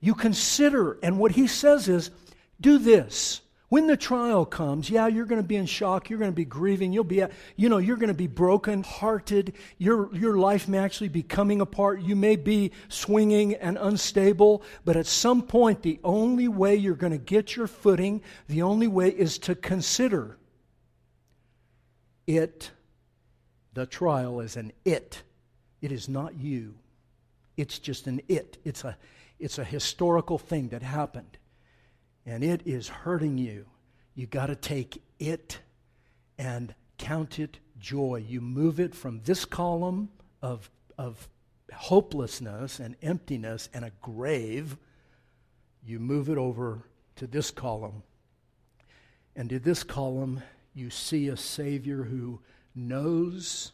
You 0.00 0.14
consider, 0.14 0.98
and 1.02 1.18
what 1.18 1.32
he 1.32 1.46
says 1.46 1.90
is 1.90 2.10
do 2.58 2.78
this. 2.78 3.42
When 3.68 3.86
the 3.86 3.98
trial 3.98 4.46
comes, 4.46 4.88
yeah, 4.88 5.08
you're 5.08 5.26
going 5.26 5.42
to 5.42 5.46
be 5.46 5.56
in 5.56 5.66
shock. 5.66 6.08
You're 6.08 6.18
going 6.18 6.30
to 6.30 6.34
be 6.34 6.46
grieving. 6.46 6.90
You'll 6.90 7.04
be, 7.04 7.22
you 7.56 7.68
know, 7.68 7.76
you're 7.76 7.98
going 7.98 8.08
to 8.08 8.14
be 8.14 8.26
broken 8.26 8.82
hearted. 8.82 9.52
Your, 9.76 10.08
your 10.16 10.38
life 10.38 10.68
may 10.68 10.78
actually 10.78 11.10
be 11.10 11.22
coming 11.22 11.60
apart. 11.60 12.00
You 12.00 12.16
may 12.16 12.36
be 12.36 12.72
swinging 12.88 13.56
and 13.56 13.76
unstable. 13.78 14.62
But 14.86 14.96
at 14.96 15.04
some 15.04 15.42
point, 15.42 15.82
the 15.82 16.00
only 16.02 16.48
way 16.48 16.76
you're 16.76 16.94
going 16.94 17.12
to 17.12 17.18
get 17.18 17.56
your 17.56 17.66
footing, 17.66 18.22
the 18.48 18.62
only 18.62 18.86
way 18.86 19.10
is 19.10 19.36
to 19.40 19.54
consider 19.54 20.38
it. 22.26 22.70
The 23.74 23.86
trial 23.86 24.40
is 24.40 24.56
an 24.56 24.72
it. 24.84 25.22
It 25.80 25.92
is 25.92 26.08
not 26.08 26.38
you. 26.38 26.74
It's 27.56 27.78
just 27.78 28.06
an 28.06 28.20
it. 28.28 28.58
It's 28.64 28.84
a, 28.84 28.96
it's 29.38 29.58
a 29.58 29.64
historical 29.64 30.38
thing 30.38 30.68
that 30.68 30.82
happened 30.82 31.38
and 32.26 32.44
it 32.44 32.62
is 32.64 32.88
hurting 32.88 33.38
you, 33.38 33.66
you 34.14 34.26
got 34.26 34.46
to 34.46 34.56
take 34.56 35.02
it 35.18 35.58
and 36.38 36.74
count 36.98 37.38
it 37.38 37.58
joy. 37.78 38.24
You 38.26 38.40
move 38.40 38.78
it 38.78 38.94
from 38.94 39.20
this 39.24 39.44
column 39.44 40.08
of, 40.40 40.70
of 40.98 41.28
hopelessness 41.74 42.78
and 42.78 42.94
emptiness 43.02 43.68
and 43.74 43.84
a 43.84 43.92
grave, 44.00 44.76
you 45.84 45.98
move 45.98 46.28
it 46.28 46.38
over 46.38 46.82
to 47.16 47.26
this 47.26 47.50
column. 47.50 48.02
And 49.34 49.48
to 49.48 49.58
this 49.58 49.82
column, 49.82 50.42
you 50.74 50.90
see 50.90 51.28
a 51.28 51.36
Savior 51.36 52.04
who 52.04 52.40
knows 52.74 53.72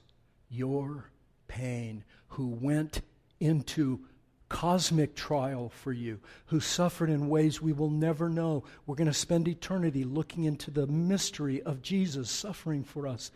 your 0.51 1.11
pain, 1.47 2.05
who 2.29 2.49
went 2.49 3.03
into 3.41 4.01
cosmic 4.49 5.15
trial 5.15 5.69
for 5.69 5.93
you, 5.93 6.19
who 6.47 6.61
suffered 6.61 7.11
in 7.11 7.29
ways 7.29 7.61
we 7.61 7.73
will 7.73 7.91
never 7.91 8.29
know. 8.29 8.65
We're 8.87 8.97
going 8.97 9.07
to 9.07 9.15
spend 9.15 9.47
eternity 9.47 10.05
looking 10.05 10.45
into 10.45 10.71
the 10.71 10.87
mystery 10.87 11.63
of 11.63 11.83
Jesus 11.83 12.31
suffering 12.31 12.85
for 12.85 13.07
us. 13.07 13.31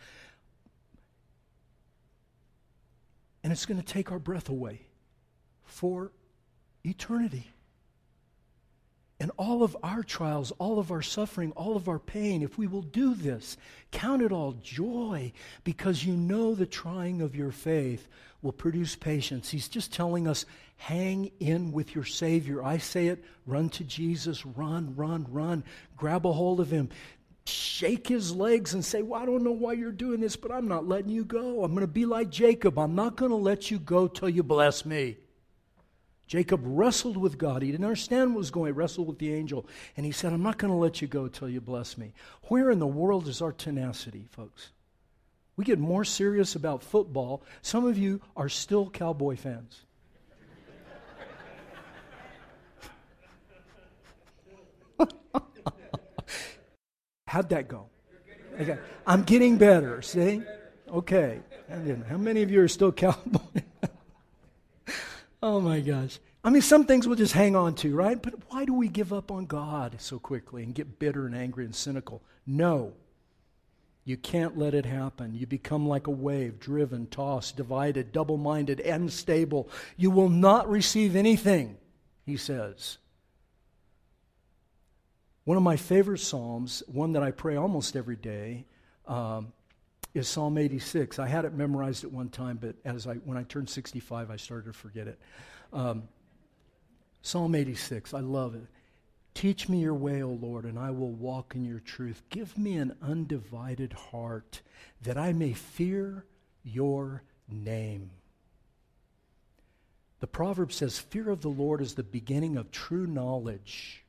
And 3.44 3.53
it's 3.53 3.66
going 3.66 3.81
to 3.81 3.87
take 3.87 4.11
our 4.12 4.18
breath 4.18 4.48
away 4.48 4.83
for 5.64 6.12
eternity. 6.85 7.51
And 9.22 9.30
all 9.37 9.62
of 9.62 9.76
our 9.85 10.02
trials, 10.02 10.50
all 10.58 10.80
of 10.80 10.90
our 10.90 11.00
suffering, 11.00 11.52
all 11.52 11.76
of 11.76 11.88
our 11.88 12.00
pain, 12.00 12.42
if 12.42 12.58
we 12.58 12.66
will 12.66 12.82
do 12.82 13.14
this, 13.14 13.56
count 13.92 14.20
it 14.20 14.32
all 14.32 14.56
joy 14.64 15.32
because 15.62 16.04
you 16.04 16.14
know 16.14 16.56
the 16.56 16.66
trying 16.66 17.22
of 17.22 17.37
your 17.37 17.52
faith 17.52 18.08
will 18.42 18.50
produce 18.50 18.96
patience. 18.96 19.48
He's 19.48 19.68
just 19.68 19.92
telling 19.92 20.26
us 20.26 20.44
hang 20.76 21.30
in 21.38 21.70
with 21.70 21.94
your 21.94 22.02
Savior. 22.02 22.64
I 22.64 22.78
say 22.78 23.06
it 23.06 23.22
run 23.46 23.68
to 23.68 23.85
Jesus, 23.85 24.44
run, 24.44 24.92
run, 24.96 25.24
run. 25.30 25.62
Grab 25.96 26.26
a 26.26 26.32
hold 26.32 26.58
of 26.58 26.72
Him. 26.72 26.88
Shake 27.44 28.08
his 28.08 28.35
legs 28.35 28.74
and 28.74 28.85
say, 28.85 29.02
Well, 29.02 29.22
I 29.22 29.26
don't 29.26 29.44
know 29.44 29.52
why 29.52 29.74
you're 29.74 29.92
doing 29.92 30.20
this, 30.20 30.35
but 30.35 30.50
I'm 30.50 30.66
not 30.66 30.88
letting 30.88 31.11
you 31.12 31.24
go. 31.24 31.62
I'm 31.62 31.74
going 31.74 31.82
to 31.82 31.87
be 31.87 32.06
like 32.06 32.30
Jacob. 32.30 32.76
I'm 32.76 32.96
not 32.96 33.16
going 33.16 33.30
to 33.30 33.37
let 33.37 33.70
you 33.70 33.78
go 33.78 34.08
till 34.08 34.28
you 34.28 34.42
bless 34.42 34.85
me. 34.85 35.16
Jacob 36.26 36.61
wrestled 36.64 37.16
with 37.16 37.38
God. 37.38 37.62
He 37.62 37.70
didn't 37.70 37.85
understand 37.85 38.30
what 38.30 38.38
was 38.38 38.50
going. 38.50 38.68
He 38.68 38.72
wrestled 38.72 39.06
with 39.08 39.18
the 39.18 39.35
angel. 39.35 39.66
And 39.96 40.06
he 40.06 40.12
said, 40.12 40.32
I'm 40.32 40.42
not 40.42 40.58
going 40.58 40.72
to 40.72 40.76
let 40.76 41.02
you 41.02 41.08
go 41.08 41.28
till 41.28 41.48
you 41.48 41.61
bless 41.61 41.98
me. 41.98 42.14
Where 42.44 42.70
in 42.70 42.78
the 42.78 42.87
world 42.87 43.28
is 43.28 43.42
our 43.42 43.52
tenacity, 43.52 44.26
folks? 44.30 44.70
We 45.56 45.64
get 45.64 45.78
more 45.78 46.04
serious 46.04 46.54
about 46.54 46.82
football. 46.82 47.42
Some 47.61 47.85
of 47.87 47.98
you 47.98 48.20
are 48.37 48.48
still 48.48 48.88
cowboy 48.88 49.37
fans. 49.37 49.82
How'd 57.26 57.50
that 57.50 57.68
go? 57.68 57.87
Okay. 58.61 58.78
I'm 59.06 59.22
getting 59.22 59.56
better, 59.58 60.00
see? 60.02 60.42
Okay. 60.90 61.40
How 62.08 62.16
many 62.16 62.42
of 62.42 62.50
you 62.50 62.61
are 62.62 62.68
still 62.68 62.92
cowboy? 62.92 63.40
oh 65.42 65.61
my 65.61 65.81
gosh. 65.81 66.18
I 66.44 66.50
mean, 66.50 66.62
some 66.62 66.85
things 66.85 67.07
we'll 67.07 67.16
just 67.16 67.35
hang 67.35 67.55
on 67.55 67.74
to, 67.76 67.94
right? 67.94 68.20
But 68.20 68.35
why 68.48 68.64
do 68.64 68.74
we 68.74 68.88
give 68.88 69.12
up 69.12 69.31
on 69.31 69.46
God 69.46 69.96
so 69.98 70.18
quickly 70.18 70.62
and 70.62 70.74
get 70.74 70.98
bitter 70.98 71.26
and 71.26 71.35
angry 71.35 71.64
and 71.64 71.74
cynical? 71.74 72.22
No. 72.46 72.92
You 74.05 74.16
can't 74.16 74.59
let 74.59 74.74
it 74.74 74.85
happen. 74.85 75.35
You 75.35 75.46
become 75.46 75.87
like 75.87 76.09
a 76.09 76.11
wave, 76.11 76.59
driven, 76.59 77.07
tossed, 77.07 77.57
divided, 77.57 78.11
double 78.11 78.37
minded, 78.37 78.81
unstable. 78.81 79.68
You 79.96 80.11
will 80.11 80.28
not 80.28 80.68
receive 80.68 81.14
anything, 81.14 81.76
he 82.26 82.37
says. 82.37 82.98
One 85.44 85.57
of 85.57 85.62
my 85.62 85.76
favorite 85.76 86.18
Psalms, 86.18 86.83
one 86.87 87.12
that 87.12 87.22
I 87.22 87.31
pray 87.31 87.57
almost 87.57 87.94
every 87.94 88.16
day, 88.16 88.64
um, 89.07 89.52
is 90.14 90.29
Psalm 90.29 90.59
86. 90.59 91.18
I 91.18 91.27
had 91.27 91.44
it 91.44 91.55
memorized 91.55 92.05
at 92.05 92.12
one 92.12 92.29
time, 92.29 92.59
but 92.61 92.75
as 92.85 93.07
I, 93.07 93.14
when 93.14 93.38
I 93.38 93.44
turned 93.44 93.70
65, 93.70 94.31
I 94.31 94.37
started 94.37 94.66
to 94.66 94.72
forget 94.72 95.09
it. 95.09 95.18
Um, 95.72 96.05
Psalm 97.22 97.55
86, 97.55 98.12
I 98.14 98.20
love 98.20 98.55
it. 98.55 98.66
Teach 99.35 99.68
me 99.68 99.81
your 99.81 99.94
way, 99.94 100.22
O 100.22 100.29
Lord, 100.31 100.64
and 100.64 100.79
I 100.79 100.90
will 100.90 101.12
walk 101.12 101.55
in 101.55 101.64
your 101.64 101.81
truth. 101.81 102.22
Give 102.29 102.57
me 102.59 102.77
an 102.77 102.94
undivided 103.01 103.94
heart 103.94 104.61
that 105.03 105.16
I 105.16 105.33
may 105.33 105.55
fear 105.55 106.27
your 106.62 107.22
name. 107.48 108.11
The 110.20 110.27
proverb 110.27 110.72
says, 110.72 110.98
Fear 110.98 111.31
of 111.31 111.40
the 111.40 111.48
Lord 111.48 111.81
is 111.81 111.94
the 111.94 112.03
beginning 112.03 112.57
of 112.57 112.70
true 112.70 113.07
knowledge. 113.07 114.02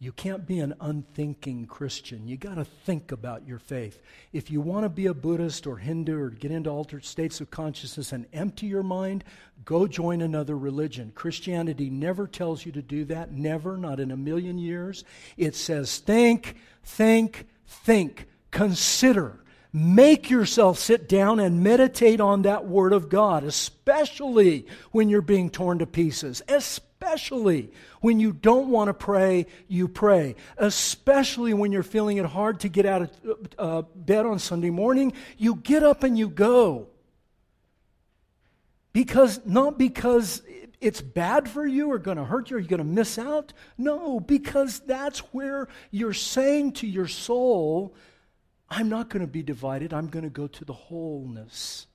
You 0.00 0.12
can't 0.12 0.46
be 0.46 0.60
an 0.60 0.74
unthinking 0.80 1.66
Christian. 1.66 2.28
You 2.28 2.36
got 2.36 2.54
to 2.54 2.64
think 2.64 3.10
about 3.10 3.48
your 3.48 3.58
faith. 3.58 4.00
If 4.32 4.48
you 4.48 4.60
want 4.60 4.84
to 4.84 4.88
be 4.88 5.06
a 5.06 5.14
Buddhist 5.14 5.66
or 5.66 5.76
Hindu 5.76 6.16
or 6.16 6.30
get 6.30 6.52
into 6.52 6.70
altered 6.70 7.04
states 7.04 7.40
of 7.40 7.50
consciousness 7.50 8.12
and 8.12 8.26
empty 8.32 8.66
your 8.66 8.84
mind, 8.84 9.24
go 9.64 9.88
join 9.88 10.20
another 10.20 10.56
religion. 10.56 11.10
Christianity 11.16 11.90
never 11.90 12.28
tells 12.28 12.64
you 12.64 12.70
to 12.72 12.82
do 12.82 13.04
that, 13.06 13.32
never, 13.32 13.76
not 13.76 13.98
in 13.98 14.12
a 14.12 14.16
million 14.16 14.56
years. 14.56 15.02
It 15.36 15.56
says 15.56 15.98
think, 15.98 16.54
think, 16.84 17.48
think, 17.66 18.28
consider. 18.52 19.40
Make 19.72 20.30
yourself 20.30 20.78
sit 20.78 21.08
down 21.08 21.40
and 21.40 21.62
meditate 21.62 22.20
on 22.20 22.42
that 22.42 22.66
Word 22.66 22.92
of 22.92 23.08
God, 23.08 23.44
especially 23.44 24.66
when 24.92 25.08
you're 25.10 25.20
being 25.20 25.50
torn 25.50 25.80
to 25.80 25.86
pieces. 25.86 26.42
Especially 26.48 27.70
when 28.00 28.18
you 28.18 28.32
don't 28.32 28.70
want 28.70 28.88
to 28.88 28.94
pray, 28.94 29.46
you 29.68 29.86
pray. 29.86 30.36
Especially 30.56 31.52
when 31.52 31.70
you're 31.70 31.82
feeling 31.82 32.16
it 32.16 32.24
hard 32.24 32.60
to 32.60 32.68
get 32.68 32.86
out 32.86 33.02
of 33.02 33.48
uh, 33.58 33.82
bed 33.94 34.24
on 34.24 34.38
Sunday 34.38 34.70
morning, 34.70 35.12
you 35.36 35.56
get 35.56 35.82
up 35.82 36.02
and 36.02 36.18
you 36.18 36.30
go. 36.30 36.88
Because, 38.94 39.40
not 39.44 39.78
because 39.78 40.42
it's 40.80 41.00
bad 41.00 41.48
for 41.48 41.66
you 41.66 41.90
or 41.90 41.98
going 41.98 42.16
to 42.16 42.24
hurt 42.24 42.50
you 42.50 42.56
or 42.56 42.60
you're 42.60 42.68
going 42.68 42.78
to 42.78 42.84
miss 42.84 43.18
out. 43.18 43.52
No, 43.76 44.18
because 44.18 44.80
that's 44.80 45.18
where 45.34 45.68
you're 45.90 46.14
saying 46.14 46.72
to 46.72 46.86
your 46.86 47.06
soul, 47.06 47.94
I'm 48.70 48.88
not 48.88 49.08
going 49.08 49.22
to 49.22 49.30
be 49.30 49.42
divided. 49.42 49.92
I'm 49.94 50.08
going 50.08 50.24
to 50.24 50.30
go 50.30 50.46
to 50.46 50.64
the 50.64 50.72
wholeness 50.72 51.86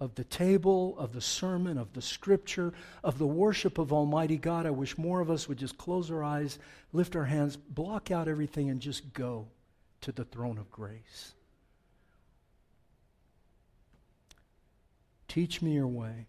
of 0.00 0.14
the 0.14 0.24
table, 0.24 0.96
of 0.98 1.12
the 1.12 1.20
sermon, 1.20 1.76
of 1.76 1.92
the 1.92 2.02
scripture, 2.02 2.72
of 3.02 3.18
the 3.18 3.26
worship 3.26 3.78
of 3.78 3.92
Almighty 3.92 4.36
God. 4.36 4.64
I 4.64 4.70
wish 4.70 4.96
more 4.96 5.20
of 5.20 5.30
us 5.30 5.48
would 5.48 5.58
just 5.58 5.76
close 5.76 6.10
our 6.10 6.22
eyes, 6.22 6.58
lift 6.92 7.16
our 7.16 7.24
hands, 7.24 7.56
block 7.56 8.10
out 8.10 8.28
everything, 8.28 8.70
and 8.70 8.80
just 8.80 9.12
go 9.12 9.48
to 10.02 10.12
the 10.12 10.24
throne 10.24 10.58
of 10.58 10.70
grace. 10.70 11.34
Teach 15.26 15.60
me 15.60 15.72
your 15.72 15.88
way. 15.88 16.26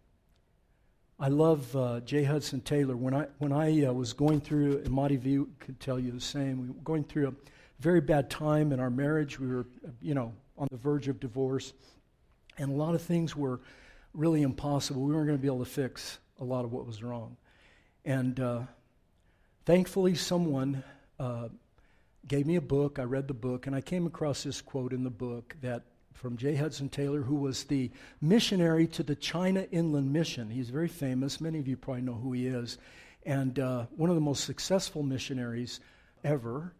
I 1.19 1.27
love 1.27 1.75
uh, 1.75 1.99
J. 2.01 2.23
Hudson 2.23 2.61
Taylor. 2.61 2.97
When 2.97 3.13
I, 3.13 3.27
when 3.37 3.51
I 3.51 3.85
uh, 3.85 3.93
was 3.93 4.13
going 4.13 4.41
through, 4.41 4.79
and 4.79 4.89
Monty 4.89 5.17
V 5.17 5.43
could 5.59 5.79
tell 5.79 5.99
you 5.99 6.11
the 6.11 6.21
same, 6.21 6.61
we 6.61 6.67
were 6.67 6.81
going 6.83 7.03
through 7.03 7.27
a 7.27 7.33
very 7.79 8.01
bad 8.01 8.29
time 8.29 8.71
in 8.71 8.79
our 8.79 8.89
marriage. 8.89 9.39
We 9.39 9.47
were, 9.47 9.67
you 10.01 10.13
know, 10.13 10.33
on 10.57 10.67
the 10.71 10.77
verge 10.77 11.07
of 11.07 11.19
divorce. 11.19 11.73
And 12.57 12.71
a 12.71 12.75
lot 12.75 12.93
of 12.93 13.01
things 13.01 13.35
were 13.35 13.61
really 14.13 14.41
impossible. 14.41 15.01
We 15.01 15.13
weren't 15.13 15.27
going 15.27 15.37
to 15.37 15.41
be 15.41 15.47
able 15.47 15.63
to 15.63 15.69
fix 15.69 16.19
a 16.39 16.43
lot 16.43 16.65
of 16.65 16.71
what 16.71 16.85
was 16.85 17.01
wrong. 17.01 17.37
And 18.05 18.39
uh, 18.39 18.61
thankfully, 19.65 20.15
someone 20.15 20.83
uh, 21.19 21.49
gave 22.27 22.45
me 22.45 22.55
a 22.55 22.61
book. 22.61 22.99
I 22.99 23.03
read 23.03 23.27
the 23.27 23.33
book, 23.33 23.67
and 23.67 23.75
I 23.75 23.81
came 23.81 24.05
across 24.05 24.43
this 24.43 24.61
quote 24.61 24.93
in 24.93 25.03
the 25.03 25.09
book 25.09 25.55
that 25.61 25.83
from 26.13 26.35
J. 26.35 26.55
Hudson 26.55 26.89
Taylor, 26.89 27.21
who 27.21 27.35
was 27.35 27.63
the 27.63 27.91
missionary 28.19 28.87
to 28.87 29.03
the 29.03 29.15
China 29.15 29.65
Inland 29.71 30.11
Mission. 30.11 30.49
He's 30.49 30.69
very 30.69 30.89
famous. 30.89 31.39
Many 31.39 31.59
of 31.59 31.67
you 31.67 31.77
probably 31.77 32.01
know 32.01 32.13
who 32.13 32.33
he 32.33 32.47
is. 32.47 32.77
And 33.25 33.57
uh, 33.57 33.85
one 33.95 34.09
of 34.09 34.15
the 34.15 34.21
most 34.21 34.43
successful 34.43 35.01
missionaries 35.01 35.79
ever. 36.25 36.73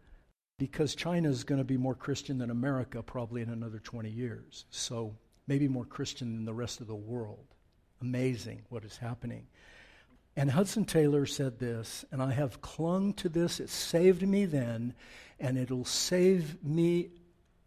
Because 0.60 0.94
China 0.94 1.30
is 1.30 1.42
going 1.42 1.58
to 1.58 1.64
be 1.64 1.78
more 1.78 1.94
Christian 1.94 2.36
than 2.36 2.50
America 2.50 3.02
probably 3.02 3.40
in 3.40 3.48
another 3.48 3.78
20 3.78 4.10
years. 4.10 4.66
So 4.68 5.16
maybe 5.46 5.66
more 5.66 5.86
Christian 5.86 6.36
than 6.36 6.44
the 6.44 6.52
rest 6.52 6.82
of 6.82 6.86
the 6.86 6.94
world. 6.94 7.46
Amazing 8.02 8.60
what 8.68 8.84
is 8.84 8.98
happening. 8.98 9.46
And 10.36 10.50
Hudson 10.50 10.84
Taylor 10.84 11.24
said 11.24 11.58
this, 11.58 12.04
and 12.12 12.22
I 12.22 12.32
have 12.32 12.60
clung 12.60 13.14
to 13.14 13.30
this. 13.30 13.58
It 13.58 13.70
saved 13.70 14.20
me 14.20 14.44
then, 14.44 14.92
and 15.40 15.56
it'll 15.56 15.86
save 15.86 16.62
me 16.62 17.08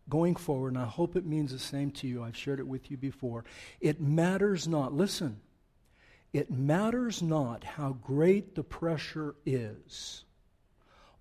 going 0.07 0.35
forward. 0.35 0.73
And 0.73 0.77
I 0.77 0.85
hope 0.85 1.15
it 1.15 1.25
means 1.25 1.51
the 1.51 1.57
same 1.57 1.89
to 1.93 2.07
you. 2.07 2.23
I've 2.23 2.37
shared 2.37 2.59
it 2.59 2.67
with 2.67 2.91
you 2.91 2.97
before. 2.97 3.43
It 3.81 3.99
matters 4.01 4.67
not, 4.67 4.93
listen, 4.93 5.41
it 6.31 6.51
matters 6.51 7.23
not 7.23 7.63
how 7.63 7.93
great 8.03 8.53
the 8.53 8.63
pressure 8.63 9.33
is, 9.47 10.25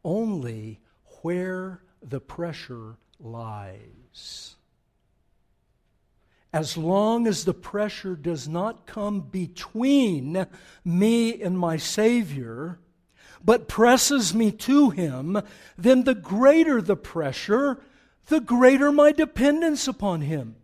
only 0.05 0.82
where 1.23 1.81
the 2.03 2.21
pressure 2.21 2.97
lies. 3.19 4.57
As 6.53 6.77
long 6.77 7.27
as 7.27 7.45
the 7.45 7.55
pressure 7.55 8.15
does 8.15 8.47
not 8.47 8.87
come 8.87 9.21
between 9.21 10.47
me 10.85 11.43
and 11.43 11.59
my 11.59 11.79
Savior, 11.79 12.79
but 13.43 13.69
presses 13.69 14.35
me 14.35 14.53
to 14.53 14.91
Him, 14.91 15.41
then 15.79 16.05
the 16.05 16.15
greater 16.15 16.83
the 16.83 16.97
pressure, 16.97 17.81
the 18.29 18.41
greater 18.41 18.93
my 18.93 19.13
dependence 19.13 19.89
upon 19.89 20.21
Him. 20.21 20.57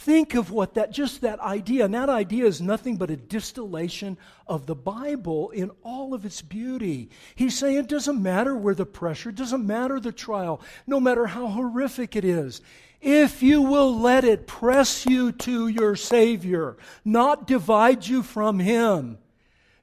Think 0.00 0.34
of 0.34 0.50
what 0.50 0.72
that, 0.74 0.92
just 0.92 1.20
that 1.20 1.40
idea, 1.40 1.84
and 1.84 1.92
that 1.92 2.08
idea 2.08 2.46
is 2.46 2.62
nothing 2.62 2.96
but 2.96 3.10
a 3.10 3.18
distillation 3.18 4.16
of 4.46 4.64
the 4.64 4.74
Bible 4.74 5.50
in 5.50 5.70
all 5.82 6.14
of 6.14 6.24
its 6.24 6.40
beauty. 6.40 7.10
He's 7.34 7.58
saying 7.58 7.76
it 7.76 7.86
doesn't 7.86 8.22
matter 8.22 8.56
where 8.56 8.74
the 8.74 8.86
pressure, 8.86 9.30
doesn't 9.30 9.66
matter 9.66 10.00
the 10.00 10.10
trial, 10.10 10.62
no 10.86 11.00
matter 11.00 11.26
how 11.26 11.48
horrific 11.48 12.16
it 12.16 12.24
is. 12.24 12.62
If 13.02 13.42
you 13.42 13.60
will 13.60 13.94
let 13.94 14.24
it 14.24 14.46
press 14.46 15.04
you 15.04 15.32
to 15.32 15.68
your 15.68 15.96
Savior, 15.96 16.78
not 17.04 17.46
divide 17.46 18.06
you 18.06 18.22
from 18.22 18.58
Him, 18.58 19.18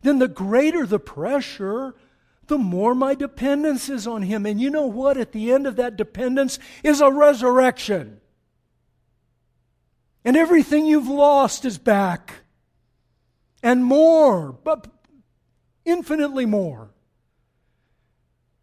then 0.02 0.18
the 0.18 0.28
greater 0.28 0.88
the 0.88 0.98
pressure, 0.98 1.94
the 2.48 2.58
more 2.58 2.96
my 2.96 3.14
dependence 3.14 3.88
is 3.88 4.08
on 4.08 4.24
Him. 4.24 4.48
And 4.48 4.60
you 4.60 4.72
know 4.72 4.88
what? 4.88 5.16
At 5.16 5.32
the 5.32 5.52
end 5.52 5.68
of 5.68 5.76
that 5.76 5.96
dependence 5.96 6.58
is 6.82 7.02
a 7.02 7.12
resurrection 7.12 8.20
and 10.28 10.36
everything 10.36 10.86
you've 10.86 11.08
lost 11.08 11.64
is 11.64 11.78
back. 11.78 12.34
And 13.64 13.86
more, 13.86 14.52
but 14.52 14.86
infinitely 15.86 16.46
more. 16.46 16.90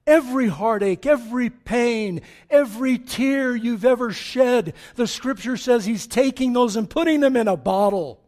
Every 0.07 0.49
heartache, 0.49 1.07
every 1.07 1.49
pain, 1.49 2.21
every 2.51 2.99
tear 2.99 3.57
you've 3.57 3.87
ever 3.87 4.13
shed, 4.13 4.75
the 4.97 5.07
scripture 5.07 5.57
says 5.57 5.87
he's 5.87 6.07
taking 6.07 6.53
those 6.53 6.77
and 6.77 6.89
putting 6.89 7.21
them 7.21 7.35
in 7.35 7.49
a 7.49 7.57
bottle 7.57 8.21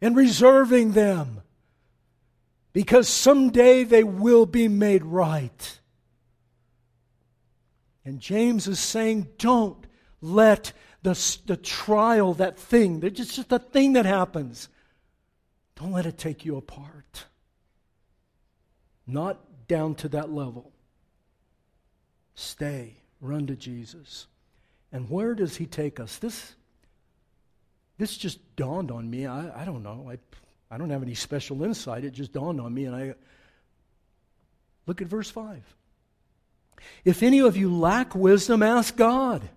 and 0.00 0.16
reserving 0.16 0.92
them 0.92 1.42
because 2.72 3.10
someday 3.10 3.84
they 3.84 4.04
will 4.04 4.46
be 4.46 4.68
made 4.68 5.04
right. 5.04 5.80
And 8.06 8.20
James 8.20 8.66
is 8.66 8.80
saying, 8.80 9.28
don't 9.36 9.86
let 10.22 10.72
the, 11.02 11.38
the 11.46 11.56
trial, 11.56 12.34
that 12.34 12.58
thing, 12.58 13.00
it's 13.02 13.16
just, 13.16 13.36
just 13.36 13.52
a 13.52 13.58
thing 13.58 13.92
that 13.92 14.06
happens. 14.06 14.68
Don't 15.76 15.92
let 15.92 16.06
it 16.06 16.18
take 16.18 16.44
you 16.44 16.56
apart. 16.56 17.26
Not 19.06 19.38
down 19.68 19.94
to 19.96 20.08
that 20.10 20.30
level. 20.30 20.72
Stay, 22.34 22.96
run 23.20 23.46
to 23.46 23.56
Jesus. 23.56 24.26
And 24.92 25.08
where 25.08 25.34
does 25.34 25.56
he 25.56 25.66
take 25.66 26.00
us? 26.00 26.18
This, 26.18 26.54
this 27.96 28.16
just 28.16 28.38
dawned 28.56 28.90
on 28.90 29.08
me. 29.08 29.26
I, 29.26 29.62
I 29.62 29.64
don't 29.64 29.82
know. 29.82 30.10
I, 30.10 30.18
I 30.70 30.78
don't 30.78 30.90
have 30.90 31.02
any 31.02 31.14
special 31.14 31.62
insight. 31.62 32.04
It 32.04 32.10
just 32.10 32.32
dawned 32.32 32.60
on 32.60 32.74
me, 32.74 32.84
and 32.84 32.96
I 32.96 33.14
look 34.86 35.00
at 35.00 35.08
verse 35.08 35.30
5. 35.30 35.62
If 37.04 37.22
any 37.22 37.40
of 37.40 37.56
you 37.56 37.72
lack 37.74 38.14
wisdom, 38.14 38.62
ask 38.62 38.96
God 38.96 39.48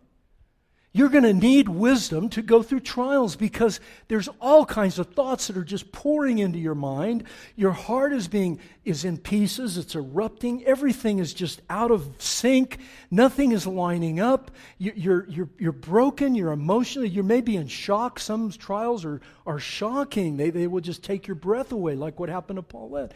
you're 0.93 1.09
going 1.09 1.23
to 1.23 1.33
need 1.33 1.69
wisdom 1.69 2.27
to 2.29 2.41
go 2.41 2.61
through 2.61 2.81
trials 2.81 3.37
because 3.37 3.79
there's 4.09 4.27
all 4.41 4.65
kinds 4.65 4.99
of 4.99 5.07
thoughts 5.07 5.47
that 5.47 5.55
are 5.55 5.63
just 5.63 5.93
pouring 5.93 6.39
into 6.39 6.59
your 6.59 6.75
mind. 6.75 7.23
Your 7.55 7.71
heart 7.71 8.11
is 8.11 8.27
being 8.27 8.59
is 8.83 9.05
in 9.05 9.17
pieces, 9.17 9.77
it's 9.77 9.95
erupting. 9.95 10.65
Everything 10.65 11.19
is 11.19 11.33
just 11.33 11.61
out 11.69 11.91
of 11.91 12.09
sync. 12.17 12.79
Nothing 13.09 13.53
is 13.53 13.65
lining 13.65 14.19
up. 14.19 14.51
You're, 14.79 15.25
you're, 15.29 15.49
you're 15.57 15.71
broken, 15.71 16.35
you're 16.35 16.51
emotionally, 16.51 17.07
you 17.07 17.23
may 17.23 17.39
be 17.39 17.55
in 17.55 17.67
shock. 17.67 18.19
Some 18.19 18.51
trials 18.51 19.05
are, 19.05 19.21
are 19.45 19.59
shocking. 19.59 20.35
They, 20.35 20.49
they 20.49 20.67
will 20.67 20.81
just 20.81 21.03
take 21.03 21.25
your 21.25 21.35
breath 21.35 21.71
away, 21.71 21.95
like 21.95 22.19
what 22.19 22.27
happened 22.27 22.57
to 22.57 22.63
Paulette. 22.63 23.13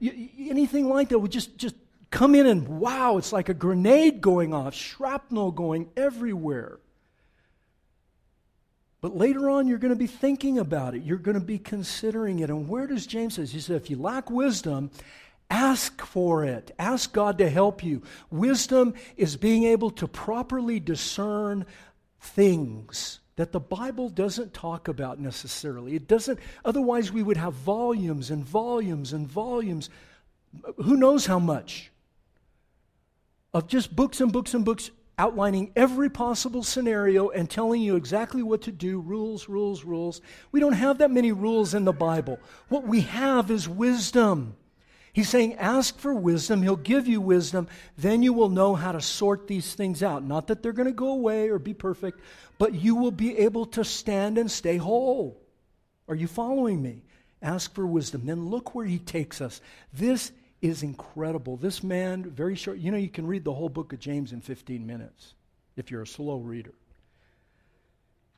Anything 0.00 0.88
like 0.88 1.10
that 1.10 1.20
would 1.20 1.30
just, 1.30 1.56
just 1.58 1.76
come 2.10 2.34
in 2.34 2.46
and 2.46 2.66
wow, 2.66 3.18
it's 3.18 3.32
like 3.32 3.48
a 3.48 3.54
grenade 3.54 4.20
going 4.20 4.52
off, 4.52 4.74
shrapnel 4.74 5.52
going 5.52 5.90
everywhere. 5.96 6.80
But 9.04 9.18
later 9.18 9.50
on, 9.50 9.68
you're 9.68 9.76
going 9.76 9.92
to 9.92 9.98
be 9.98 10.06
thinking 10.06 10.58
about 10.58 10.94
it. 10.94 11.02
You're 11.02 11.18
going 11.18 11.38
to 11.38 11.44
be 11.44 11.58
considering 11.58 12.38
it. 12.38 12.48
And 12.48 12.66
where 12.66 12.86
does 12.86 13.06
James 13.06 13.34
say? 13.34 13.44
He 13.44 13.60
said, 13.60 13.76
if 13.76 13.90
you 13.90 13.98
lack 13.98 14.30
wisdom, 14.30 14.90
ask 15.50 16.00
for 16.00 16.46
it. 16.46 16.74
Ask 16.78 17.12
God 17.12 17.36
to 17.36 17.50
help 17.50 17.84
you. 17.84 18.00
Wisdom 18.30 18.94
is 19.18 19.36
being 19.36 19.64
able 19.64 19.90
to 19.90 20.08
properly 20.08 20.80
discern 20.80 21.66
things 22.18 23.20
that 23.36 23.52
the 23.52 23.60
Bible 23.60 24.08
doesn't 24.08 24.54
talk 24.54 24.88
about 24.88 25.20
necessarily. 25.20 25.96
It 25.96 26.08
doesn't, 26.08 26.38
otherwise, 26.64 27.12
we 27.12 27.22
would 27.22 27.36
have 27.36 27.52
volumes 27.52 28.30
and 28.30 28.42
volumes 28.42 29.12
and 29.12 29.28
volumes. 29.28 29.90
Who 30.78 30.96
knows 30.96 31.26
how 31.26 31.40
much? 31.40 31.90
Of 33.52 33.68
just 33.68 33.94
books 33.94 34.22
and 34.22 34.32
books 34.32 34.54
and 34.54 34.64
books 34.64 34.90
outlining 35.18 35.72
every 35.76 36.10
possible 36.10 36.62
scenario 36.62 37.28
and 37.28 37.48
telling 37.48 37.80
you 37.80 37.96
exactly 37.96 38.42
what 38.42 38.62
to 38.62 38.72
do 38.72 39.00
rules, 39.00 39.48
rules, 39.48 39.84
rules. 39.84 40.20
We 40.52 40.60
don't 40.60 40.72
have 40.72 40.98
that 40.98 41.10
many 41.10 41.32
rules 41.32 41.74
in 41.74 41.84
the 41.84 41.92
Bible. 41.92 42.38
What 42.68 42.86
we 42.86 43.02
have 43.02 43.50
is 43.50 43.68
wisdom. 43.68 44.56
He's 45.12 45.28
saying, 45.28 45.54
ask 45.54 45.96
for 45.98 46.12
wisdom. 46.12 46.60
He'll 46.60 46.74
give 46.74 47.06
you 47.06 47.20
wisdom. 47.20 47.68
Then 47.96 48.24
you 48.24 48.32
will 48.32 48.48
know 48.48 48.74
how 48.74 48.90
to 48.90 49.00
sort 49.00 49.46
these 49.46 49.74
things 49.74 50.02
out. 50.02 50.24
Not 50.24 50.48
that 50.48 50.62
they're 50.62 50.72
going 50.72 50.88
to 50.88 50.92
go 50.92 51.10
away 51.10 51.50
or 51.50 51.60
be 51.60 51.72
perfect, 51.72 52.18
but 52.58 52.74
you 52.74 52.96
will 52.96 53.12
be 53.12 53.38
able 53.38 53.66
to 53.66 53.84
stand 53.84 54.38
and 54.38 54.50
stay 54.50 54.76
whole. 54.76 55.40
Are 56.08 56.16
you 56.16 56.26
following 56.26 56.82
me? 56.82 57.04
Ask 57.40 57.74
for 57.74 57.86
wisdom. 57.86 58.26
Then 58.26 58.48
look 58.48 58.74
where 58.74 58.86
he 58.86 58.98
takes 58.98 59.40
us. 59.40 59.60
This 59.92 60.32
is 60.64 60.82
incredible. 60.82 61.58
This 61.58 61.82
man, 61.82 62.22
very 62.22 62.54
short, 62.54 62.78
you 62.78 62.90
know, 62.90 62.96
you 62.96 63.10
can 63.10 63.26
read 63.26 63.44
the 63.44 63.52
whole 63.52 63.68
book 63.68 63.92
of 63.92 63.98
James 63.98 64.32
in 64.32 64.40
15 64.40 64.86
minutes 64.86 65.34
if 65.76 65.90
you're 65.90 66.00
a 66.00 66.06
slow 66.06 66.38
reader. 66.38 66.72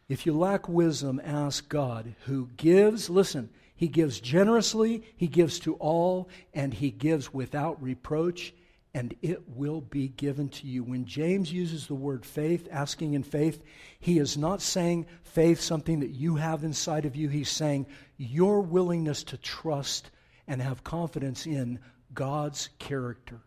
If 0.08 0.26
you 0.26 0.36
lack 0.36 0.68
wisdom, 0.68 1.20
ask 1.24 1.68
God, 1.68 2.16
who 2.24 2.48
gives, 2.56 3.08
listen, 3.08 3.48
he 3.76 3.86
gives 3.86 4.18
generously, 4.18 5.04
he 5.16 5.28
gives 5.28 5.60
to 5.60 5.74
all, 5.74 6.28
and 6.52 6.74
he 6.74 6.90
gives 6.90 7.32
without 7.32 7.80
reproach, 7.80 8.52
and 8.92 9.14
it 9.22 9.48
will 9.50 9.80
be 9.80 10.08
given 10.08 10.48
to 10.48 10.66
you. 10.66 10.82
When 10.82 11.04
James 11.04 11.52
uses 11.52 11.86
the 11.86 11.94
word 11.94 12.26
faith, 12.26 12.66
asking 12.72 13.14
in 13.14 13.22
faith, 13.22 13.62
he 14.00 14.18
is 14.18 14.36
not 14.36 14.60
saying 14.60 15.06
faith, 15.22 15.60
something 15.60 16.00
that 16.00 16.10
you 16.10 16.34
have 16.34 16.64
inside 16.64 17.04
of 17.04 17.14
you. 17.14 17.28
He's 17.28 17.50
saying 17.50 17.86
your 18.16 18.62
willingness 18.62 19.22
to 19.24 19.36
trust 19.36 20.10
and 20.48 20.60
have 20.60 20.82
confidence 20.82 21.46
in 21.46 21.78
God's 22.16 22.70
character. 22.81 23.40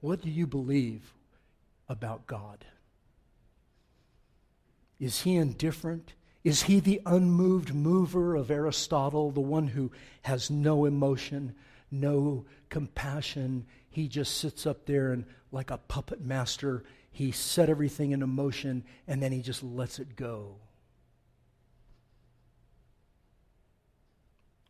What 0.00 0.22
do 0.22 0.30
you 0.30 0.46
believe 0.46 1.12
about 1.88 2.26
God? 2.26 2.64
Is 4.98 5.20
he 5.20 5.36
indifferent? 5.36 6.14
Is 6.42 6.62
he 6.62 6.80
the 6.80 7.02
unmoved 7.04 7.74
mover 7.74 8.34
of 8.34 8.50
Aristotle, 8.50 9.30
the 9.30 9.40
one 9.40 9.68
who 9.68 9.92
has 10.22 10.50
no 10.50 10.86
emotion, 10.86 11.54
no 11.90 12.46
compassion? 12.70 13.66
He 13.90 14.08
just 14.08 14.38
sits 14.38 14.66
up 14.66 14.86
there 14.86 15.12
and, 15.12 15.26
like 15.52 15.70
a 15.70 15.76
puppet 15.76 16.22
master, 16.22 16.84
he 17.10 17.32
set 17.32 17.68
everything 17.68 18.12
into 18.12 18.26
motion 18.26 18.84
and 19.06 19.22
then 19.22 19.32
he 19.32 19.42
just 19.42 19.62
lets 19.62 19.98
it 19.98 20.16
go. 20.16 20.56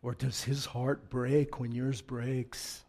Or 0.03 0.15
does 0.15 0.45
his 0.45 0.67
heart 0.67 1.11
break 1.11 1.61
when 1.61 1.73
yours 1.73 2.01
breaks? 2.01 2.85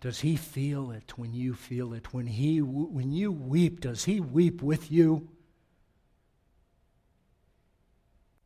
Does 0.00 0.20
he 0.20 0.36
feel 0.36 0.90
it 0.90 1.18
when 1.18 1.34
you 1.34 1.54
feel 1.54 1.92
it? 1.92 2.14
When, 2.14 2.26
he, 2.26 2.62
when 2.62 3.12
you 3.12 3.30
weep, 3.30 3.80
does 3.80 4.04
he 4.04 4.20
weep 4.20 4.62
with 4.62 4.90
you? 4.90 5.28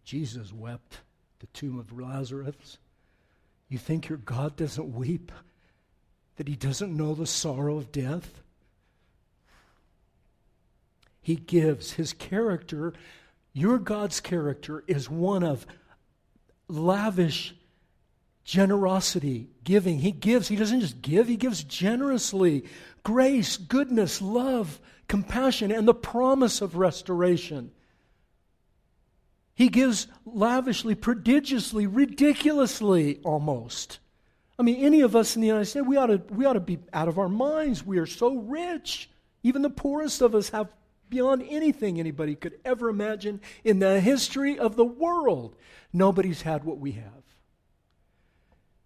Jesus 0.04 0.52
wept 0.52 0.98
the 1.38 1.46
tomb 1.48 1.78
of 1.78 1.98
Lazarus. 1.98 2.78
You 3.68 3.78
think 3.78 4.08
your 4.08 4.18
God 4.18 4.56
doesn't 4.56 4.94
weep 4.94 5.32
that 6.36 6.48
he 6.48 6.56
doesn't 6.56 6.96
know 6.96 7.14
the 7.14 7.26
sorrow 7.26 7.78
of 7.78 7.92
death? 7.92 8.42
He 11.22 11.36
gives 11.36 11.92
his 11.92 12.12
character, 12.12 12.92
your 13.52 13.78
God's 13.78 14.20
character, 14.20 14.84
is 14.86 15.08
one 15.08 15.42
of 15.42 15.66
lavish 16.68 17.54
generosity, 18.44 19.48
giving. 19.64 19.98
He 19.98 20.12
gives, 20.12 20.48
he 20.48 20.56
doesn't 20.56 20.80
just 20.80 21.02
give, 21.02 21.26
he 21.28 21.36
gives 21.36 21.64
generously. 21.64 22.64
Grace, 23.02 23.56
goodness, 23.56 24.20
love, 24.20 24.80
compassion, 25.08 25.72
and 25.72 25.88
the 25.88 25.94
promise 25.94 26.60
of 26.60 26.76
restoration. 26.76 27.72
He 29.54 29.68
gives 29.68 30.08
lavishly, 30.26 30.94
prodigiously, 30.94 31.86
ridiculously 31.86 33.20
almost. 33.24 34.00
I 34.58 34.62
mean, 34.62 34.84
any 34.84 35.00
of 35.00 35.16
us 35.16 35.36
in 35.36 35.42
the 35.42 35.48
United 35.48 35.66
States, 35.66 35.86
we 35.86 35.96
ought, 35.96 36.06
to, 36.06 36.22
we 36.30 36.44
ought 36.44 36.54
to 36.54 36.60
be 36.60 36.78
out 36.92 37.08
of 37.08 37.18
our 37.18 37.28
minds. 37.28 37.84
We 37.84 37.98
are 37.98 38.06
so 38.06 38.36
rich. 38.36 39.10
Even 39.42 39.62
the 39.62 39.70
poorest 39.70 40.22
of 40.22 40.34
us 40.34 40.50
have 40.50 40.72
beyond 41.14 41.46
anything 41.48 42.00
anybody 42.00 42.34
could 42.34 42.58
ever 42.64 42.88
imagine 42.88 43.40
in 43.62 43.78
the 43.78 44.00
history 44.00 44.58
of 44.58 44.74
the 44.74 44.84
world. 44.84 45.54
Nobody's 45.92 46.42
had 46.42 46.64
what 46.64 46.78
we 46.78 46.92
have. 46.92 47.22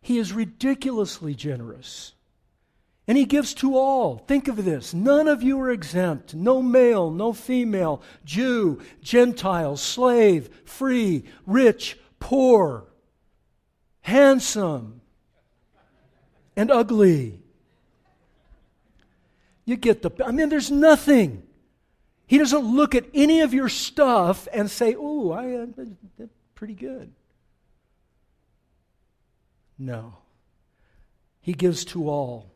He 0.03 0.19
is 0.19 0.35
ridiculously 0.35 1.35
generous. 1.35 2.13
And 3.07 3.17
he 3.17 3.25
gives 3.25 3.55
to 3.55 3.79
all. 3.79 4.19
Think 4.19 4.47
of 4.47 4.63
this. 4.63 4.93
None 4.93 5.27
of 5.27 5.43
you 5.43 5.59
are 5.61 5.71
exempt. 5.71 6.35
No 6.35 6.61
male, 6.61 7.11
no 7.11 7.33
female, 7.33 8.03
Jew, 8.27 8.83
Gentile, 9.01 9.79
slave, 9.79 10.51
free, 10.67 11.25
rich, 11.47 11.99
poor, 12.21 12.85
handsome, 14.03 15.01
and 16.55 16.71
ugly. 16.71 17.41
You 19.65 19.77
get 19.77 20.03
the, 20.03 20.11
I 20.23 20.31
mean, 20.31 20.51
there's 20.51 20.71
nothing. 20.71 21.48
He 22.29 22.37
doesn't 22.37 22.77
look 22.77 22.95
at 22.95 23.07
any 23.15 23.41
of 23.41 23.55
your 23.55 23.71
stuff 23.71 24.47
and 24.53 24.71
say, 24.71 24.95
oh, 24.97 25.33
I, 25.33 25.55
uh, 25.55 26.27
pretty 26.55 26.75
good. 26.75 27.11
No. 29.79 30.19
He 31.41 31.55
gives 31.55 31.87
to 31.87 32.11
all. 32.11 32.53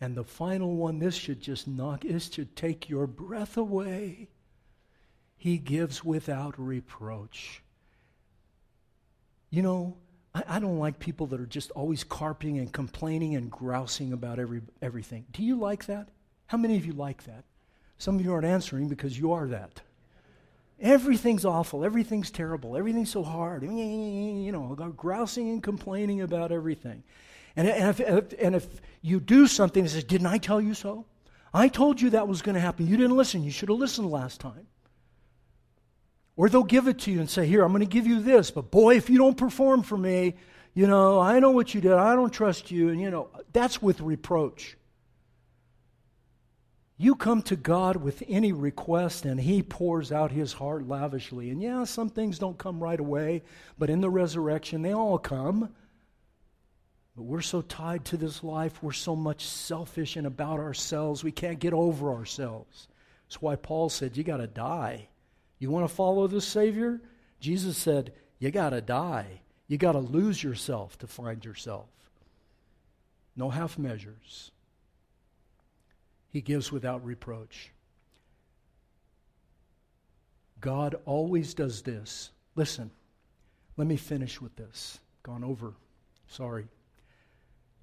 And 0.00 0.16
the 0.16 0.22
final 0.22 0.76
one, 0.76 1.00
this 1.00 1.16
should 1.16 1.40
just 1.40 1.66
knock, 1.66 2.04
is 2.04 2.28
to 2.30 2.44
take 2.44 2.88
your 2.88 3.08
breath 3.08 3.56
away. 3.56 4.28
He 5.36 5.58
gives 5.58 6.04
without 6.04 6.56
reproach. 6.56 7.60
You 9.50 9.62
know, 9.62 9.96
I, 10.32 10.44
I, 10.46 10.58
don't 10.60 10.78
like 10.78 11.00
people 11.00 11.26
that 11.28 11.40
are 11.40 11.46
just 11.46 11.72
always 11.72 12.04
carping 12.04 12.58
and 12.58 12.72
complaining 12.72 13.34
and 13.34 13.50
grousing 13.50 14.12
about 14.12 14.38
every, 14.38 14.62
everything. 14.80 15.24
Do 15.32 15.42
you 15.42 15.56
like 15.56 15.86
that? 15.86 16.08
How 16.46 16.58
many 16.58 16.76
of 16.76 16.86
you 16.86 16.92
like 16.92 17.24
that? 17.24 17.44
Some 17.98 18.16
of 18.16 18.24
you 18.24 18.32
aren't 18.32 18.46
answering 18.46 18.88
because 18.88 19.18
you 19.18 19.32
are 19.32 19.46
that. 19.48 19.80
Everything's 20.80 21.44
awful. 21.44 21.84
Everything's 21.84 22.30
terrible. 22.30 22.76
Everything's 22.76 23.10
so 23.10 23.22
hard. 23.22 23.62
You 23.62 24.52
know, 24.52 24.74
grousing 24.96 25.48
and 25.50 25.62
complaining 25.62 26.20
about 26.20 26.52
everything. 26.52 27.02
And, 27.56 27.68
if, 27.68 28.00
and 28.00 28.56
if 28.56 28.66
you 29.00 29.20
do 29.20 29.46
something 29.46 29.84
that 29.84 29.90
says, 29.90 30.04
Didn't 30.04 30.26
I 30.26 30.38
tell 30.38 30.60
you 30.60 30.74
so? 30.74 31.06
I 31.52 31.68
told 31.68 32.00
you 32.00 32.10
that 32.10 32.26
was 32.26 32.42
going 32.42 32.56
to 32.56 32.60
happen. 32.60 32.88
You 32.88 32.96
didn't 32.96 33.16
listen. 33.16 33.44
You 33.44 33.52
should 33.52 33.68
have 33.68 33.78
listened 33.78 34.10
last 34.10 34.40
time. 34.40 34.66
Or 36.36 36.48
they'll 36.48 36.64
give 36.64 36.88
it 36.88 36.98
to 37.00 37.12
you 37.12 37.20
and 37.20 37.30
say, 37.30 37.46
Here, 37.46 37.62
I'm 37.62 37.70
going 37.70 37.80
to 37.80 37.86
give 37.86 38.08
you 38.08 38.20
this, 38.20 38.50
but 38.50 38.72
boy, 38.72 38.96
if 38.96 39.08
you 39.08 39.18
don't 39.18 39.36
perform 39.36 39.84
for 39.84 39.96
me, 39.96 40.34
you 40.74 40.88
know, 40.88 41.20
I 41.20 41.38
know 41.38 41.52
what 41.52 41.72
you 41.72 41.80
did. 41.80 41.92
I 41.92 42.16
don't 42.16 42.32
trust 42.32 42.72
you. 42.72 42.88
And, 42.88 43.00
you 43.00 43.10
know, 43.10 43.28
that's 43.52 43.80
with 43.80 44.00
reproach. 44.00 44.76
You 46.96 47.16
come 47.16 47.42
to 47.42 47.56
God 47.56 47.96
with 47.96 48.22
any 48.28 48.52
request, 48.52 49.24
and 49.24 49.40
He 49.40 49.62
pours 49.62 50.12
out 50.12 50.30
His 50.30 50.52
heart 50.52 50.86
lavishly. 50.86 51.50
And 51.50 51.60
yeah, 51.60 51.84
some 51.84 52.08
things 52.08 52.38
don't 52.38 52.58
come 52.58 52.82
right 52.82 53.00
away, 53.00 53.42
but 53.78 53.90
in 53.90 54.00
the 54.00 54.10
resurrection, 54.10 54.82
they 54.82 54.92
all 54.92 55.18
come. 55.18 55.74
But 57.16 57.24
we're 57.24 57.40
so 57.40 57.62
tied 57.62 58.04
to 58.06 58.16
this 58.16 58.44
life, 58.44 58.82
we're 58.82 58.92
so 58.92 59.16
much 59.16 59.44
selfish 59.44 60.16
and 60.16 60.26
about 60.26 60.60
ourselves, 60.60 61.24
we 61.24 61.32
can't 61.32 61.58
get 61.58 61.72
over 61.72 62.12
ourselves. 62.12 62.88
That's 63.26 63.42
why 63.42 63.56
Paul 63.56 63.88
said, 63.88 64.16
You 64.16 64.22
got 64.22 64.36
to 64.38 64.46
die. 64.46 65.08
You 65.58 65.70
want 65.70 65.88
to 65.88 65.94
follow 65.94 66.26
the 66.26 66.40
Savior? 66.40 67.00
Jesus 67.40 67.76
said, 67.76 68.12
You 68.38 68.50
got 68.50 68.70
to 68.70 68.80
die. 68.80 69.40
You 69.66 69.78
got 69.78 69.92
to 69.92 69.98
lose 69.98 70.42
yourself 70.42 70.98
to 70.98 71.06
find 71.06 71.44
yourself. 71.44 71.88
No 73.36 73.50
half 73.50 73.78
measures. 73.78 74.52
He 76.34 76.40
gives 76.40 76.72
without 76.72 77.04
reproach. 77.04 77.70
God 80.60 80.96
always 81.06 81.54
does 81.54 81.82
this. 81.82 82.32
Listen, 82.56 82.90
let 83.76 83.86
me 83.86 83.96
finish 83.96 84.40
with 84.40 84.56
this. 84.56 84.98
Gone 85.22 85.44
over. 85.44 85.74
Sorry. 86.26 86.66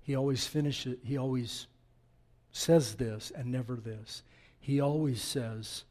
He 0.02 0.16
always 0.16 0.46
finishes, 0.46 0.98
he 1.02 1.18
always 1.18 1.68
says 2.52 2.96
this 2.96 3.32
and 3.34 3.54
never 3.54 3.78
this. 3.78 4.22
He 4.60 4.82
always 4.82 5.22
says, 5.22 5.86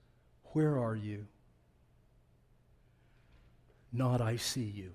Where 0.52 0.76
are 0.78 0.96
you? 0.96 1.26
Not, 3.90 4.20
I 4.20 4.36
see 4.36 4.64
you. 4.64 4.92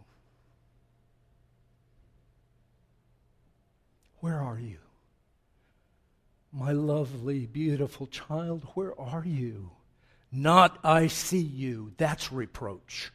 Where 4.20 4.40
are 4.40 4.60
you? 4.60 4.78
My 6.58 6.72
lovely, 6.72 7.46
beautiful 7.46 8.08
child, 8.08 8.66
where 8.76 8.98
are 9.00 9.26
you? 9.26 9.72
Not, 10.32 10.80
I 10.84 11.08
see 11.08 11.42
you. 11.42 11.92
That's 11.98 12.32
reproach. 12.32 13.12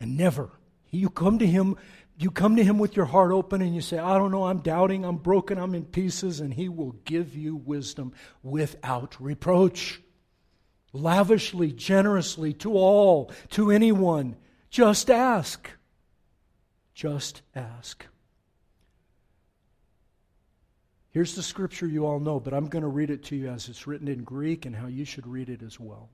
And 0.00 0.16
never. 0.16 0.50
You 0.90 1.08
come 1.08 1.38
to 1.38 1.46
him 1.46 1.76
you 2.20 2.30
come 2.30 2.56
to 2.56 2.64
Him 2.64 2.78
with 2.78 2.96
your 2.96 3.06
heart 3.06 3.32
open 3.32 3.62
and 3.62 3.74
you 3.74 3.80
say, 3.80 3.98
I 3.98 4.18
don't 4.18 4.30
know, 4.30 4.44
I'm 4.44 4.58
doubting, 4.58 5.06
I'm 5.06 5.16
broken, 5.16 5.56
I'm 5.56 5.74
in 5.74 5.86
pieces, 5.86 6.40
and 6.40 6.52
He 6.52 6.68
will 6.68 6.92
give 7.06 7.34
you 7.34 7.56
wisdom 7.56 8.12
without 8.42 9.16
reproach. 9.18 10.02
Lavishly, 10.92 11.72
generously, 11.72 12.52
to 12.54 12.74
all, 12.74 13.32
to 13.52 13.70
anyone. 13.70 14.36
Just 14.68 15.10
ask. 15.10 15.70
Just 16.92 17.40
ask. 17.54 18.04
Here's 21.12 21.34
the 21.34 21.42
scripture 21.42 21.86
you 21.86 22.06
all 22.06 22.20
know, 22.20 22.38
but 22.38 22.54
I'm 22.54 22.68
going 22.68 22.82
to 22.82 22.88
read 22.88 23.10
it 23.10 23.24
to 23.24 23.36
you 23.36 23.48
as 23.48 23.68
it's 23.68 23.86
written 23.86 24.08
in 24.08 24.22
Greek 24.22 24.64
and 24.64 24.76
how 24.76 24.86
you 24.86 25.04
should 25.04 25.26
read 25.26 25.48
it 25.48 25.62
as 25.62 25.80
well. 25.80 26.08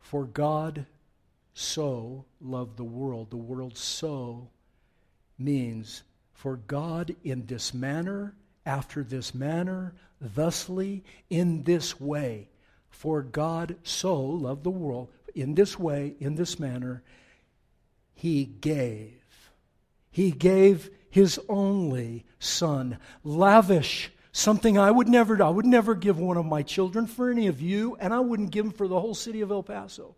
For 0.00 0.24
God 0.24 0.86
so 1.54 2.24
loved 2.40 2.76
the 2.76 2.84
world. 2.84 3.30
The 3.30 3.36
world 3.36 3.76
so 3.76 4.48
means 5.38 6.02
for 6.32 6.56
God 6.56 7.14
in 7.24 7.46
this 7.46 7.72
manner, 7.72 8.34
after 8.64 9.02
this 9.02 9.34
manner, 9.34 9.94
thusly, 10.20 11.04
in 11.30 11.62
this 11.62 12.00
way. 12.00 12.48
For 12.90 13.22
God 13.22 13.76
so 13.84 14.20
loved 14.20 14.64
the 14.64 14.70
world 14.70 15.08
in 15.36 15.54
this 15.54 15.78
way, 15.78 16.14
in 16.18 16.34
this 16.34 16.58
manner, 16.58 17.02
he 18.14 18.44
gave. 18.44 19.22
He 20.10 20.30
gave 20.30 20.90
his 21.16 21.40
only 21.48 22.26
son, 22.38 22.98
lavish, 23.24 24.12
something 24.32 24.76
I 24.76 24.90
would 24.90 25.08
never. 25.08 25.42
I 25.42 25.48
would 25.48 25.64
never 25.64 25.94
give 25.94 26.18
one 26.18 26.36
of 26.36 26.44
my 26.44 26.60
children 26.60 27.06
for 27.06 27.30
any 27.30 27.46
of 27.46 27.58
you, 27.58 27.96
and 27.98 28.12
I 28.12 28.20
wouldn't 28.20 28.50
give 28.50 28.66
them 28.66 28.74
for 28.74 28.86
the 28.86 29.00
whole 29.00 29.14
city 29.14 29.40
of 29.40 29.50
El 29.50 29.62
Paso. 29.62 30.14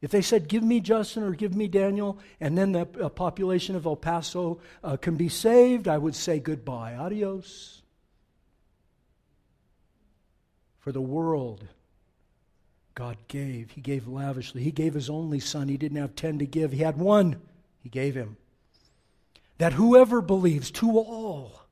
If 0.00 0.10
they 0.10 0.22
said, 0.22 0.48
Give 0.48 0.62
me 0.62 0.80
Justin 0.80 1.22
or 1.22 1.32
give 1.32 1.54
me 1.54 1.68
Daniel, 1.68 2.18
and 2.40 2.56
then 2.56 2.72
the 2.72 2.88
uh, 2.98 3.10
population 3.10 3.76
of 3.76 3.84
El 3.84 3.96
Paso 3.96 4.62
uh, 4.82 4.96
can 4.96 5.16
be 5.16 5.28
saved, 5.28 5.86
I 5.86 5.98
would 5.98 6.16
say 6.16 6.40
goodbye. 6.40 6.94
Adios. 6.94 7.82
For 10.78 10.92
the 10.92 11.02
world, 11.02 11.62
God 12.94 13.18
gave. 13.28 13.72
He 13.72 13.82
gave 13.82 14.08
lavishly. 14.08 14.62
He 14.62 14.70
gave 14.70 14.94
His 14.94 15.10
only 15.10 15.40
Son. 15.40 15.68
He 15.68 15.76
didn't 15.76 15.98
have 15.98 16.16
ten 16.16 16.38
to 16.38 16.46
give, 16.46 16.72
He 16.72 16.78
had 16.78 16.96
one. 16.96 17.36
He 17.82 17.90
gave 17.90 18.14
Him. 18.14 18.38
That 19.60 19.74
whoever 19.74 20.22
believes, 20.22 20.70
to 20.70 20.98
all, 20.98 21.66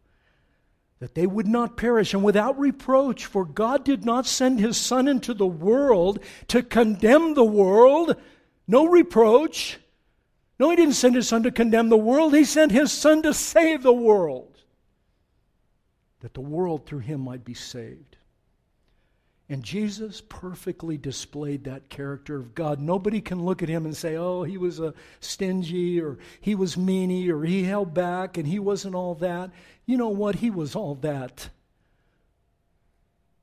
that 0.99 1.15
they 1.15 1.27
would 1.27 1.47
not 1.47 1.79
perish 1.79 2.13
and 2.13 2.23
without 2.23 2.59
reproach, 2.59 3.25
for 3.25 3.47
God 3.47 3.83
did 3.83 4.05
not 4.05 4.27
send 4.27 4.61
his 4.61 4.77
Son 4.77 5.09
into 5.09 5.33
the 5.33 5.47
world 5.47 6.19
to 6.49 6.63
condemn 6.63 7.33
the 7.33 7.43
world. 7.45 8.17
No 8.67 8.85
reproach. 8.85 9.79
No, 10.61 10.69
he 10.69 10.77
didn't 10.77 10.97
send 10.97 11.15
his 11.15 11.29
Son 11.29 11.43
to 11.45 11.51
condemn 11.51 11.89
the 11.89 11.97
world, 11.97 12.35
he 12.35 12.45
sent 12.45 12.73
his 12.73 12.93
Son 12.93 13.23
to 13.23 13.33
save 13.33 13.83
the 13.83 13.91
world, 13.91 14.61
that 16.21 16.35
the 16.35 16.43
world 16.43 16.85
through 16.85 16.99
him 16.99 17.23
might 17.23 17.43
be 17.43 17.55
saved. 17.55 18.18
And 19.51 19.63
Jesus 19.63 20.21
perfectly 20.29 20.99
displayed 20.99 21.65
that 21.65 21.89
character 21.89 22.37
of 22.37 22.55
God. 22.55 22.81
Nobody 22.81 23.23
can 23.23 23.43
look 23.43 23.63
at 23.63 23.69
him 23.69 23.87
and 23.87 23.97
say, 23.97 24.17
oh, 24.17 24.43
he 24.43 24.59
was 24.59 24.79
a 24.79 24.93
stingy 25.21 26.01
or 26.01 26.19
he 26.41 26.55
was 26.55 26.77
meany 26.77 27.31
or 27.31 27.43
he 27.45 27.65
held 27.65 27.95
back 27.95 28.37
and 28.37 28.47
he 28.47 28.59
wasn't 28.59 28.95
all 28.95 29.15
that. 29.17 29.51
You 29.87 29.97
know 29.97 30.11
what? 30.11 30.35
He 30.35 30.51
was 30.51 30.77
all 30.77 30.97
that. 30.97 31.49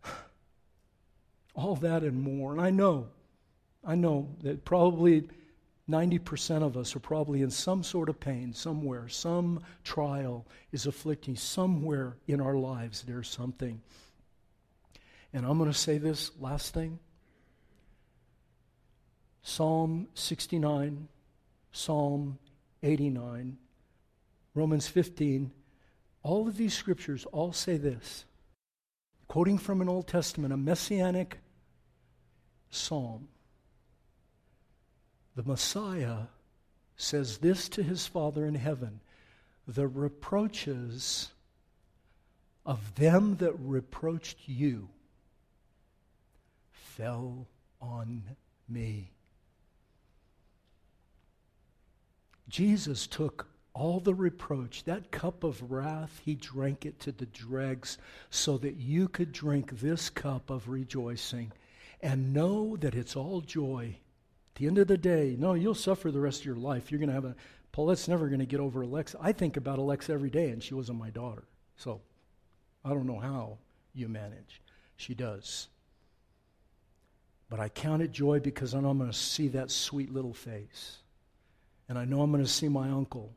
All 1.56 1.76
that 1.78 2.03
and 2.03 2.22
more. 2.22 2.51
And 2.51 2.62
I 2.62 2.70
know, 2.70 3.08
I 3.84 3.95
know 3.95 4.28
that 4.43 4.64
probably 4.64 5.28
90% 5.89 6.62
of 6.62 6.78
us 6.78 6.95
are 6.95 6.99
probably 6.99 7.41
in 7.41 7.49
some 7.49 7.82
sort 7.82 8.10
of 8.10 8.20
pain 8.20 8.53
somewhere. 8.53 9.08
Some 9.08 9.64
trial 9.84 10.45
is 10.72 10.86
afflicting 10.86 11.36
somewhere 11.36 12.18
in 12.28 12.41
our 12.41 12.56
lives. 12.56 13.03
There's 13.03 13.30
something. 13.30 13.82
And 15.36 15.45
I'm 15.45 15.57
going 15.57 15.69
to 15.69 15.77
say 15.77 15.97
this 15.97 16.31
last 16.39 16.73
thing 16.73 16.97
Psalm 19.43 20.07
69, 20.13 21.09
Psalm 21.73 22.39
89, 22.81 23.57
Romans 24.53 24.88
15. 24.88 25.51
All 26.23 26.47
of 26.47 26.55
these 26.55 26.73
scriptures 26.73 27.25
all 27.33 27.51
say 27.51 27.75
this. 27.75 28.23
Quoting 29.27 29.57
from 29.57 29.81
an 29.81 29.89
Old 29.89 30.07
Testament, 30.07 30.53
a 30.53 30.57
messianic 30.57 31.39
psalm. 32.69 33.27
The 35.36 35.43
Messiah 35.43 36.27
says 36.95 37.39
this 37.39 37.67
to 37.69 37.83
his 37.83 38.07
Father 38.07 38.45
in 38.45 38.55
heaven 38.55 39.01
The 39.67 39.86
reproaches 39.89 41.33
of 42.65 42.95
them 42.95 43.36
that 43.38 43.53
reproached 43.59 44.38
you 44.45 44.88
fell 46.96 47.48
on 47.82 48.24
me. 48.68 49.12
Jesus 52.48 53.08
took 53.08 53.48
all 53.74 54.00
the 54.00 54.14
reproach, 54.14 54.84
that 54.86 55.12
cup 55.12 55.43
of 55.43 55.72
wrath, 55.72 56.22
he 56.24 56.36
drank 56.36 56.86
it 56.86 57.00
to 57.02 57.12
the 57.12 57.26
dregs 57.26 57.98
so 58.30 58.58
that 58.60 58.76
you 58.76 59.08
could 59.08 59.32
drink 59.32 59.80
this 59.80 60.10
cup 60.10 60.50
of 60.50 60.70
rejoicing 60.70 61.52
and 62.02 62.34
know 62.34 62.78
that 62.78 62.96
it's 62.96 63.16
all 63.16 63.41
joy 63.41 63.98
at 64.56 64.60
the 64.60 64.68
end 64.68 64.78
of 64.78 64.88
the 64.88 64.98
day, 64.98 65.36
no, 65.38 65.54
you'll 65.54 65.76
suffer 65.76 66.12
the 66.12 66.22
rest 66.22 66.39
of 66.39 66.46
your 66.46 66.56
life. 66.56 66.89
You're 66.89 67.00
going 67.00 67.10
to 67.10 67.14
have 67.14 67.26
a, 67.26 67.36
Paulette's 67.74 68.08
never 68.08 68.30
going 68.30 68.39
to 68.39 68.46
get 68.46 68.62
over 68.62 68.84
Alexa. 68.84 69.18
I 69.20 69.34
think 69.34 69.58
about 69.58 69.80
Alexa 69.80 70.14
every 70.14 70.30
day, 70.30 70.50
and 70.50 70.64
she 70.64 70.74
wasn't 70.74 70.98
my 70.98 71.10
daughter. 71.10 71.43
So 71.76 72.00
I 72.86 72.91
don't 72.91 73.06
know 73.06 73.20
how 73.20 73.58
you 73.93 74.08
manage. 74.08 74.62
She 74.96 75.14
does. 75.14 75.68
But 77.50 77.60
I 77.60 77.70
count 77.70 78.02
it 78.02 78.12
joy 78.12 78.39
because 78.39 78.74
I 78.74 78.80
know 78.80 78.89
I'm 78.89 78.98
going 78.98 79.12
to 79.12 79.18
see 79.18 79.50
that 79.50 79.72
sweet 79.72 80.12
little 80.12 80.34
face. 80.34 80.98
And 81.88 81.98
I 81.98 82.06
know 82.06 82.22
I'm 82.22 82.32
going 82.32 82.43
to 82.43 82.50
see 82.50 82.68
my 82.68 82.89
uncle 82.89 83.34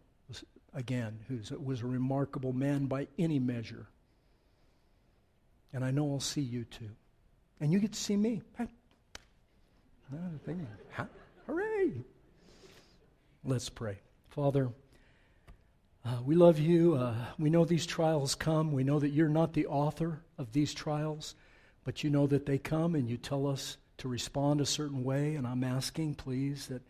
again, 0.74 1.18
who 1.28 1.40
was 1.62 1.82
a 1.82 1.86
remarkable 1.86 2.52
man 2.52 2.86
by 2.86 3.08
any 3.18 3.38
measure. 3.38 3.86
And 5.72 5.84
I 5.84 5.90
know 5.90 6.12
I'll 6.12 6.20
see 6.20 6.40
you 6.40 6.64
too. 6.64 6.90
And 7.60 7.72
you 7.72 7.80
get 7.80 7.92
to 7.92 7.98
see 7.98 8.16
me. 8.16 8.42
Hooray! 11.46 12.04
Let's 13.44 13.68
pray. 13.68 13.98
Father, 14.28 14.70
uh, 16.04 16.18
we 16.24 16.34
love 16.34 16.58
you. 16.58 16.94
Uh, 16.94 17.14
we 17.38 17.50
know 17.50 17.64
these 17.64 17.86
trials 17.86 18.34
come. 18.34 18.72
We 18.72 18.84
know 18.84 18.98
that 18.98 19.10
you're 19.10 19.28
not 19.28 19.52
the 19.52 19.66
author 19.66 20.20
of 20.38 20.52
these 20.52 20.72
trials, 20.72 21.34
but 21.84 22.04
you 22.04 22.10
know 22.10 22.26
that 22.28 22.46
they 22.46 22.58
come 22.58 22.94
and 22.94 23.08
you 23.08 23.16
tell 23.16 23.46
us 23.46 23.76
to 23.98 24.08
respond 24.08 24.60
a 24.60 24.66
certain 24.66 25.04
way. 25.04 25.34
And 25.34 25.46
I'm 25.46 25.64
asking, 25.64 26.14
please, 26.14 26.68
that 26.68 26.82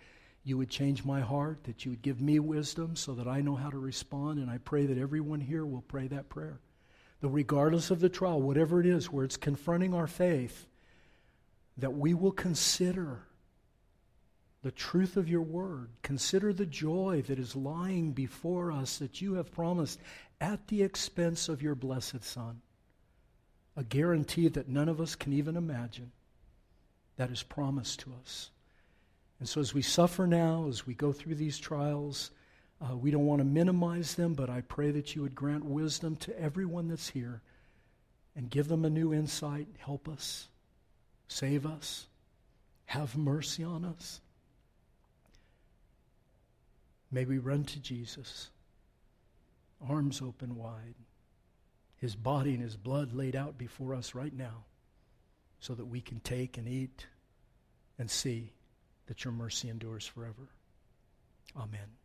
you 0.45 0.57
would 0.57 0.71
change 0.71 1.05
my 1.05 1.21
heart, 1.21 1.65
that 1.65 1.85
you 1.85 1.91
would 1.91 2.03
give 2.03 2.21
me 2.21 2.39
wisdom 2.39 2.97
so 2.97 3.15
that 3.15 3.27
I 3.27 3.41
know 3.41 3.57
how 3.57 3.71
to 3.71 3.79
respond. 3.79 4.39
And 4.39 4.51
I 4.51 4.59
pray 4.59 4.87
that 4.87 4.99
everyone 4.99 5.41
here 5.41 5.67
will 5.67 5.83
pray 5.83 6.07
that 6.09 6.29
prayer. 6.29 6.61
That 7.21 7.29
regardless 7.29 7.91
of 7.91 8.01
the 8.01 8.09
trial, 8.09 8.41
whatever 8.41 8.81
it 8.81 8.87
is, 8.87 9.11
where 9.11 9.25
it's 9.25 9.37
confronting 9.37 9.93
our 9.93 10.07
faith, 10.07 10.67
that 11.79 11.95
we 11.95 12.15
will 12.15 12.33
consider 12.33 13.23
the 14.63 14.71
truth 14.71 15.17
of 15.17 15.29
your 15.29 15.43
word. 15.43 15.91
Consider 16.03 16.53
the 16.53 16.67
joy 16.67 17.23
that 17.27 17.39
is 17.39 17.55
lying 17.55 18.13
before 18.13 18.73
us 18.73 18.99
that 18.99 19.21
you 19.21 19.35
have 19.35 19.53
promised 19.53 20.01
at 20.41 20.67
the 20.69 20.83
expense 20.83 21.49
of 21.49 21.63
your 21.63 21.75
blessed 21.75 22.25
Son. 22.25 22.61
A 23.77 23.85
guarantee 23.85 24.49
that 24.49 24.69
none 24.69 24.89
of 24.89 25.01
us 25.01 25.15
can 25.15 25.33
even 25.33 25.57
imagine 25.57 26.11
that 27.19 27.31
is 27.31 27.43
promised 27.43 28.01
to 28.01 28.15
us. 28.21 28.51
And 29.39 29.49
so, 29.49 29.61
as 29.61 29.75
we 29.75 29.83
suffer 29.83 30.27
now, 30.27 30.67
as 30.69 30.87
we 30.87 30.95
go 30.95 31.13
through 31.13 31.35
these 31.35 31.59
trials, 31.59 32.31
uh, 32.81 32.97
we 32.97 33.11
don't 33.11 33.27
want 33.27 33.41
to 33.41 33.45
minimize 33.45 34.15
them, 34.15 34.35
but 34.35 34.49
I 34.49 34.63
pray 34.63 34.91
that 34.93 35.15
you 35.15 35.23
would 35.23 35.35
grant 35.35 35.65
wisdom 35.65 36.17
to 36.17 36.41
everyone 36.41 36.89
that's 36.89 37.09
here 37.09 37.43
and 38.35 38.51
give 38.51 38.69
them 38.69 38.85
a 38.85 38.91
new 38.91 39.13
insight. 39.13 39.67
Help 39.79 40.09
us. 40.09 40.49
Save 41.27 41.67
us. 41.67 42.07
Have 42.87 43.17
mercy 43.17 43.63
on 43.63 43.85
us. 43.85 44.21
May 47.11 47.25
we 47.25 47.39
run 47.39 47.65
to 47.65 47.81
Jesus, 47.81 48.51
arms 49.89 50.21
open 50.21 50.57
wide, 50.57 50.95
his 51.97 52.15
body 52.15 52.55
and 52.55 52.63
his 52.63 52.77
blood 52.77 53.13
laid 53.15 53.35
out 53.35 53.57
before 53.57 53.95
us 53.95 54.15
right 54.15 54.33
now, 54.33 54.65
so 55.61 55.75
that 55.75 55.87
we 55.87 56.01
can 56.01 56.21
take 56.21 56.59
and 56.59 56.69
eat 56.69 57.07
and 57.99 58.11
see 58.11 58.53
that 59.07 59.25
your 59.25 59.33
mercy 59.33 59.69
endures 59.69 60.07
forever. 60.07 60.49
Amen. 61.57 61.89